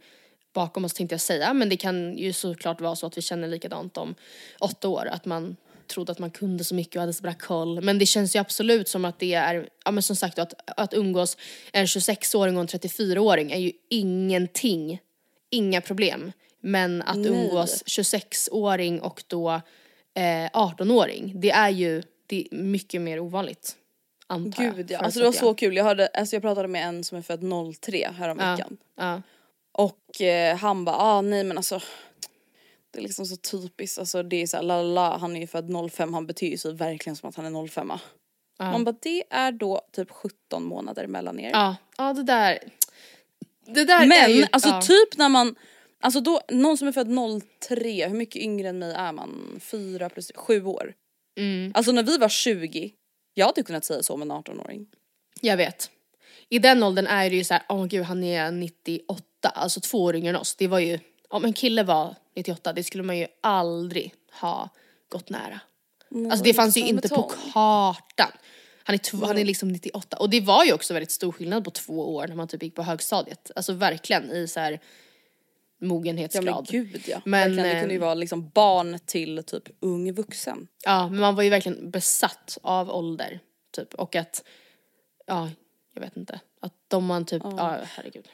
bakom 0.54 0.86
oss 0.86 0.94
tänkte 0.94 1.14
jag 1.14 1.22
säga. 1.22 1.54
Men 1.54 1.70
det 1.70 1.78
kan 1.78 2.18
ju 2.18 2.34
såklart 2.34 2.82
vara 2.82 2.96
så 2.96 3.08
att 3.08 3.18
vi 3.18 3.22
känner 3.22 3.48
likadant 3.48 3.98
om 3.98 4.16
åtta 4.60 4.88
år. 4.88 5.08
Att 5.12 5.26
man 5.26 5.56
trodde 5.88 6.12
att 6.12 6.20
man 6.20 6.32
kunde 6.32 6.64
så 6.64 6.76
mycket 6.76 6.96
och 6.96 7.02
hade 7.02 7.14
så 7.14 7.24
bra 7.24 7.34
koll. 7.34 7.82
Men 7.82 8.00
det 8.00 8.06
känns 8.06 8.36
ju 8.36 8.40
absolut 8.40 8.88
som 8.88 9.06
att 9.06 9.20
det 9.20 9.34
är, 9.34 9.70
ja 9.86 9.92
men 9.92 10.04
som 10.04 10.16
sagt 10.16 10.40
att, 10.40 10.54
att 10.78 10.94
umgås 10.94 11.38
en 11.72 11.86
26-åring 11.86 12.58
och 12.58 12.62
en 12.62 12.68
34-åring 12.68 13.52
är 13.52 13.60
ju 13.60 13.72
ingenting, 13.90 15.00
inga 15.50 15.82
problem. 15.82 16.32
Men 16.62 17.02
att 17.02 17.18
Nej. 17.18 17.30
umgås 17.30 17.84
26-åring 17.86 19.02
och 19.02 19.24
då 19.28 19.62
eh, 20.20 20.50
18-åring, 20.54 21.34
det 21.36 21.52
är 21.52 21.70
ju 21.70 22.04
det 22.26 22.48
är 22.52 22.56
mycket 22.56 23.02
mer 23.02 23.20
ovanligt. 23.20 23.76
Antar 24.28 24.64
jag. 24.64 24.76
Gud 24.76 24.92
ja, 24.92 25.00
alltså 25.00 25.20
det 25.20 25.26
var 25.26 25.34
så 25.34 25.54
kul. 25.54 25.76
Jag, 25.76 25.84
hörde, 25.84 26.08
alltså 26.08 26.36
jag 26.36 26.44
pratade 26.44 26.68
med 26.68 26.88
en 26.88 27.04
som 27.04 27.18
är 27.18 27.22
född 27.22 27.44
03 27.82 28.12
häromveckan. 28.18 28.78
Ja. 28.96 29.22
Och 29.72 30.22
eh, 30.22 30.58
han 30.58 30.86
bara, 30.86 30.96
ah 30.96 31.22
nej 31.22 31.44
men 31.44 31.58
alltså 31.58 31.82
det 32.92 33.00
är 33.00 33.04
liksom 33.04 33.26
så 33.26 33.36
typiskt, 33.36 34.00
alltså 34.00 34.24
det 34.24 34.42
är 34.42 34.48
såhär 34.48 34.64
la 34.64 34.82
la 34.82 35.18
han 35.18 35.36
är 35.36 35.40
ju 35.40 35.48
född 35.48 35.92
05, 35.92 36.14
han 36.14 36.28
betyder 36.28 36.58
så 36.58 36.72
verkligen 36.72 37.16
som 37.16 37.30
att 37.30 37.36
han 37.36 37.56
är 37.56 37.68
05 37.68 37.92
Man 38.58 38.84
bara, 38.84 38.96
det 39.02 39.24
är 39.30 39.52
då 39.52 39.82
typ 39.92 40.12
17 40.12 40.64
månader 40.64 41.08
mellan 41.08 41.40
er. 41.40 41.52
Ja, 41.52 41.76
ja 41.98 42.14
det 42.14 42.24
där. 42.24 42.60
Det 43.66 43.86
där 43.86 44.02
är 44.02 44.08
Men 44.08 44.32
ju, 44.32 44.46
alltså 44.52 44.70
ja. 44.70 44.82
typ 44.82 45.18
när 45.18 45.30
man, 45.30 45.56
alltså 46.00 46.22
då, 46.22 46.42
någon 46.50 46.78
som 46.78 46.88
är 46.88 46.92
född 46.92 47.08
03, 47.68 48.08
hur 48.08 48.18
mycket 48.18 48.42
yngre 48.42 48.70
än 48.70 48.80
mig 48.80 48.94
är 48.94 49.12
man? 49.12 49.60
4 49.62 50.10
plus 50.10 50.32
7 50.36 50.66
år. 50.66 50.94
Mm. 51.38 51.72
Alltså 51.76 51.92
när 51.92 52.04
vi 52.04 52.18
var 52.18 52.30
20, 52.30 52.92
jag 53.34 53.46
hade 53.46 53.64
kunnat 53.64 53.86
säga 53.86 54.04
så 54.04 54.14
om 54.14 54.22
en 54.22 54.32
18-åring. 54.32 54.88
Jag 55.42 55.58
vet. 55.58 55.92
I 56.50 56.60
den 56.60 56.84
åldern 56.84 57.08
är 57.08 57.30
det 57.30 57.36
ju 57.36 57.44
så 57.44 57.54
här, 57.54 57.64
åh 57.70 57.86
gud 57.86 58.04
han 58.04 58.24
är 58.24 58.52
98, 58.52 59.24
alltså 59.50 59.82
två 59.82 60.04
år 60.04 60.16
yngre 60.16 60.30
än 60.30 60.36
oss. 60.36 60.56
Det 60.56 60.68
var 60.68 60.80
ju, 60.80 61.00
om 61.30 61.46
en 61.46 61.54
kille 61.54 61.84
var 61.84 62.16
98, 62.36 62.74
det 62.74 62.84
skulle 62.84 63.04
man 63.04 63.18
ju 63.18 63.28
aldrig 63.42 64.14
ha 64.42 64.70
gått 65.10 65.30
nära. 65.30 65.62
Alltså 66.32 66.44
det 66.44 66.54
fanns 66.54 66.78
ju 66.78 66.82
som 66.82 66.90
inte 66.90 67.10
på 67.10 67.32
kartan. 67.54 68.32
Han 68.84 68.94
är, 68.94 68.98
tv- 68.98 69.28
han 69.28 69.38
är 69.38 69.46
liksom 69.46 69.70
98 69.70 70.18
och 70.18 70.30
det 70.30 70.42
var 70.42 70.66
ju 70.66 70.74
också 70.74 70.94
väldigt 70.94 71.12
stor 71.12 71.32
skillnad 71.32 71.64
på 71.64 71.72
två 71.72 72.16
år 72.16 72.28
när 72.28 72.36
man 72.36 72.48
typ 72.48 72.64
gick 72.64 72.76
på 72.76 72.84
högstadiet. 72.84 73.52
Alltså 73.56 73.74
verkligen 73.74 74.32
i 74.32 74.48
så 74.48 74.60
här 74.60 74.80
Ja 75.80 75.88
mogenhetsgrad. 75.88 76.46
men 76.46 76.64
gud 76.66 77.02
ja. 77.08 77.22
Men, 77.26 77.56
Verkligen, 77.56 77.76
det 77.76 77.80
kunde 77.80 77.94
ju 77.94 78.00
eh, 78.00 78.06
vara 78.06 78.14
liksom 78.14 78.50
barn 78.50 79.00
till 79.06 79.44
typ 79.44 79.64
ung 79.80 80.14
vuxen. 80.14 80.68
Ja, 80.86 81.10
men 81.10 81.20
man 81.20 81.36
var 81.36 81.44
ju 81.44 81.50
verkligen 81.50 81.92
besatt 81.92 82.58
av 82.62 82.90
ålder. 82.90 83.40
Typ. 83.72 83.94
Och 83.94 84.16
att, 84.16 84.44
ja, 85.26 85.50
jag 85.94 86.02
vet 86.02 86.18
inte. 86.18 86.40
Att 86.62 86.74
de 86.88 87.06
man 87.06 87.26
typ, 87.26 87.44
ja, 87.46 87.78
herregud. 87.84 88.28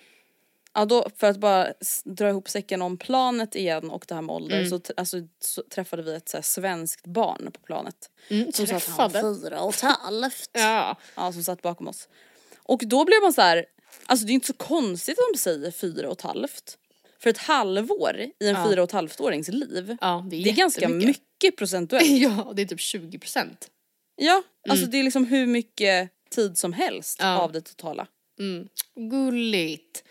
Ja 0.74 0.86
då 0.86 1.08
för 1.18 1.28
att 1.28 1.38
bara 1.38 1.74
dra 2.04 2.30
ihop 2.30 2.50
säcken 2.50 2.82
om 2.82 2.98
planet 2.98 3.56
igen 3.56 3.90
och 3.90 4.06
det 4.08 4.16
här 4.16 4.22
med 4.22 4.36
ålder 4.36 4.58
Mm. 4.58 4.70
så, 4.70 4.80
alltså, 4.98 5.18
så 5.40 5.64
träffade 5.70 6.04
vi 6.04 6.16
ett 6.16 6.30
så 6.30 6.38
här, 6.38 6.42
svenskt 6.42 7.06
barn 7.06 7.50
på 7.54 7.60
planet. 7.60 8.10
Mm, 8.30 8.52
Som 8.52 8.68
satt 8.68 8.86
han 8.88 9.12
träffade. 9.12 9.40
fyra 9.42 9.62
och 9.62 9.74
ett 9.74 9.82
halvt. 9.82 10.50
Ja. 10.54 10.98
Ja 11.16 11.32
som 11.34 11.44
satt 11.44 11.62
bakom 11.62 11.88
oss. 11.88 12.10
Och 12.58 12.82
då 12.86 13.06
blev 13.06 13.22
man 13.22 13.34
så 13.34 13.42
här, 13.42 13.66
alltså 14.06 14.26
det 14.26 14.32
är 14.32 14.34
inte 14.34 14.48
så 14.48 14.54
konstigt 14.54 15.18
om 15.18 15.26
de 15.34 15.40
säger 15.40 15.72
fyra 15.72 16.08
och 16.08 16.14
ett 16.18 16.22
halvt. 16.22 16.78
För 17.26 17.30
ett 17.30 17.38
halvår 17.38 18.20
i 18.40 18.50
en 18.50 18.70
fyra 18.70 18.82
och 18.84 18.90
ett 18.90 18.92
halvt 18.92 19.22
årings 19.22 19.48
liv. 19.48 19.98
Ja, 20.02 20.26
det 20.30 20.36
är, 20.36 20.44
Det 20.44 20.50
är 20.50 20.56
ganska 20.56 20.90
mycket 20.90 21.58
procentuellt. 21.58 22.10
Ja, 22.22 22.54
det 22.56 22.62
är 22.62 22.66
typ 22.66 22.80
20 22.80 23.20
procent. 23.20 23.70
Ja, 24.16 24.44
alltså 24.70 24.86
det 24.86 24.98
är 25.00 25.04
liksom 25.04 25.26
hur 25.26 25.48
mycket 25.48 26.10
tid 26.30 26.58
som 26.58 26.74
helst 26.74 27.18
Ja. 27.22 27.38
av 27.38 27.52
det 27.52 27.62
totala. 27.62 28.08
Mm. 28.40 28.68
Gulligt. 29.10 30.04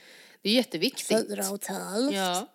Det 0.43 0.49
är 0.49 0.53
jätteviktigt. 0.55 1.31
och 1.51 1.55
ett 1.55 1.67
halvt. 1.67 2.15
Ja. 2.15 2.49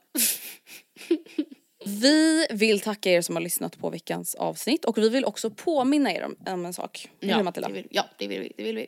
Vi 1.85 2.47
vill 2.49 2.79
tacka 2.79 3.11
er 3.11 3.21
som 3.21 3.35
har 3.35 3.43
lyssnat 3.43 3.77
på 3.77 3.89
veckans 3.89 4.35
avsnitt 4.35 4.85
och 4.85 4.97
vi 4.97 5.09
vill 5.09 5.25
också 5.25 5.49
påminna 5.49 6.13
er 6.13 6.23
om, 6.23 6.35
om 6.53 6.65
en 6.65 6.73
sak. 6.73 7.09
Hur, 7.19 7.29
Ja, 7.29 7.43
Matilda? 7.43 7.67
det 7.67 7.73
vill, 7.73 7.87
ja, 7.91 8.05
det 8.17 8.27
vill 8.27 8.39
vi. 8.39 8.53
Det 8.57 8.63
vill 8.63 8.75
vi. 8.75 8.87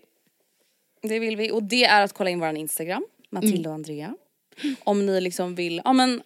Det 1.01 1.19
vill 1.19 1.38
vi 1.38 1.51
och 1.51 1.63
det 1.63 1.84
är 1.84 2.01
att 2.01 2.13
kolla 2.13 2.30
in 2.30 2.39
våran 2.39 2.57
Instagram, 2.57 3.05
Matilda 3.30 3.69
och 3.69 3.76
Andrea. 3.76 4.15
Om 4.84 5.05
ni 5.05 5.22
liksom 5.22 5.55
vill, 5.55 5.82
ja 5.86 5.93
men 5.93 6.22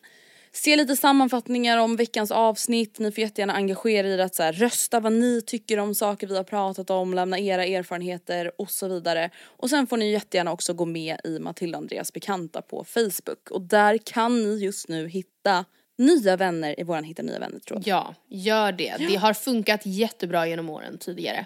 se 0.52 0.76
lite 0.76 0.96
sammanfattningar 0.96 1.78
om 1.78 1.96
veckans 1.96 2.32
avsnitt. 2.32 3.00
Ni 3.00 3.12
får 3.12 3.22
jättegärna 3.22 3.54
engagera 3.54 4.08
er 4.08 4.20
att 4.20 4.36
så 4.36 4.44
här, 4.44 4.54
rösta 4.54 5.00
vad 5.00 5.14
ni 5.14 5.42
tycker 5.42 5.80
om 5.80 5.96
saker 5.96 6.28
vi 6.28 6.38
har 6.38 6.44
pratat 6.44 6.90
om, 6.90 7.14
lämna 7.14 7.40
era 7.40 7.66
erfarenheter 7.66 8.52
och 8.58 8.72
så 8.72 8.88
vidare. 8.88 9.30
Och 9.46 9.70
sen 9.70 9.88
får 9.88 9.98
ni 9.98 10.12
jättegärna 10.12 10.52
också 10.52 10.74
gå 10.74 10.86
med 10.86 11.18
i 11.24 11.40
Matilda 11.40 11.78
Andreas 11.78 12.14
bekanta 12.14 12.62
på 12.62 12.84
Facebook 12.84 13.52
och 13.52 13.62
där 13.62 13.98
kan 13.98 14.44
ni 14.44 14.58
just 14.64 14.88
nu 14.88 15.08
hitta 15.08 15.66
nya 15.98 16.38
vänner 16.38 16.80
i 16.80 16.84
våran 16.84 17.04
Hitta 17.04 17.24
nya 17.24 17.40
vänner 17.40 17.60
tråd. 17.60 17.84
Ja, 17.86 18.16
gör 18.30 18.72
det. 18.72 18.96
Det 18.98 19.16
har 19.16 19.34
funkat 19.34 19.82
jättebra 19.86 20.48
genom 20.48 20.70
åren 20.70 20.98
tidigare. 20.98 21.46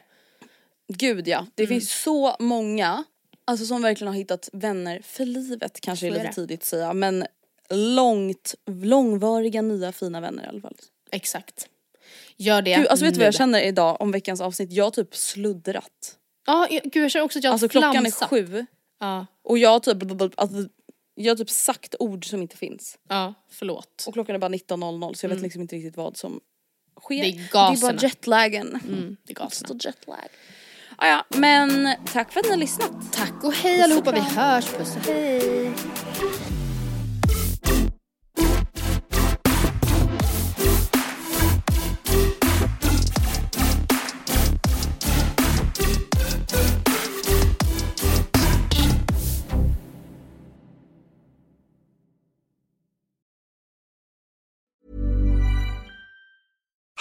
Gud 0.88 1.28
ja, 1.28 1.46
det 1.56 1.68
finns 1.68 2.02
så 2.02 2.36
många 2.40 3.04
alltså 3.50 3.66
som 3.66 3.82
verkligen 3.82 4.14
har 4.14 4.18
hittat 4.18 4.50
vänner 4.54 5.02
för 5.04 5.26
livet 5.26 5.82
kanske 5.82 6.08
är 6.08 6.12
lite 6.12 6.24
det. 6.24 6.34
tidigt 6.34 6.60
att 6.60 6.66
säga 6.66 6.94
men 6.94 7.26
långt, 7.70 8.56
långvariga 8.84 9.62
nya 9.62 9.92
fina 9.92 10.22
vänner 10.22 10.44
i 10.44 10.48
alla 10.48 10.62
fall. 10.62 10.76
Exakt. 11.12 11.68
Gör 12.38 12.62
det 12.62 12.76
Gud, 12.76 12.88
alltså 12.88 13.06
vet 13.06 13.14
du 13.14 13.18
vad 13.20 13.28
jag 13.28 13.34
känner 13.34 13.62
idag 13.62 14.02
om 14.02 14.12
veckans 14.12 14.42
avsnitt? 14.42 14.72
Jag 14.72 14.84
har 14.84 14.92
typ 14.92 15.16
sluddrat. 15.16 16.18
Ja, 16.46 16.68
jag- 16.70 16.84
gud 16.84 17.04
jag 17.04 17.12
känner 17.12 17.26
också 17.26 17.40
att 17.40 17.44
jag 17.44 17.52
har 17.52 17.54
Alltså 17.54 17.68
klockan 17.70 17.90
är 17.96 18.12
flamsat. 18.12 18.30
sju 18.30 18.66
Ja, 19.00 19.26
och 19.44 19.58
jag 19.58 19.70
har 19.70 19.80
typ, 19.80 20.22
alltså, 20.40 20.58
jag 21.16 21.32
har 21.32 21.38
typ 21.38 21.50
sagt 21.50 21.96
ord 22.00 22.30
som 22.30 22.42
inte 22.42 22.58
finns. 22.58 22.98
ja, 23.10 23.34
förlåt. 23.50 24.04
Och 24.08 24.14
klockan 24.14 24.36
är 24.36 24.40
bara 24.40 24.50
19.00 24.52 25.14
så 25.14 25.26
jag 25.26 25.30
vet 25.30 25.42
liksom 25.42 25.62
inte 25.62 25.76
riktigt 25.76 25.98
vad 25.98 26.18
som 26.18 26.40
sker. 27.02 27.22
Det 27.24 27.30
är 27.30 27.32
Det 27.34 27.40
är 27.40 27.52
bara 27.54 27.72
gaserna. 27.72 28.00
jetlagen. 28.02 28.68
Mm, 28.88 29.18
det 29.24 29.32
är 29.32 29.36
gaserna. 29.36 29.70
Just 29.74 29.86
a 29.86 29.90
jetlag. 29.90 30.30
Ah, 31.02 31.08
ja, 31.08 31.38
men 31.38 31.96
tack 32.14 32.32
för 32.32 32.40
att 32.40 32.46
ni 32.46 32.52
har 32.52 32.58
lyssnat. 32.58 32.92
Tack 33.12 33.44
och 33.44 33.54
hej 33.54 33.82
allihopa, 33.82 34.12
vi 34.12 34.20
hörs. 34.20 34.66
Puss 34.66 34.96
och 34.96 35.06
hej. 35.06 35.72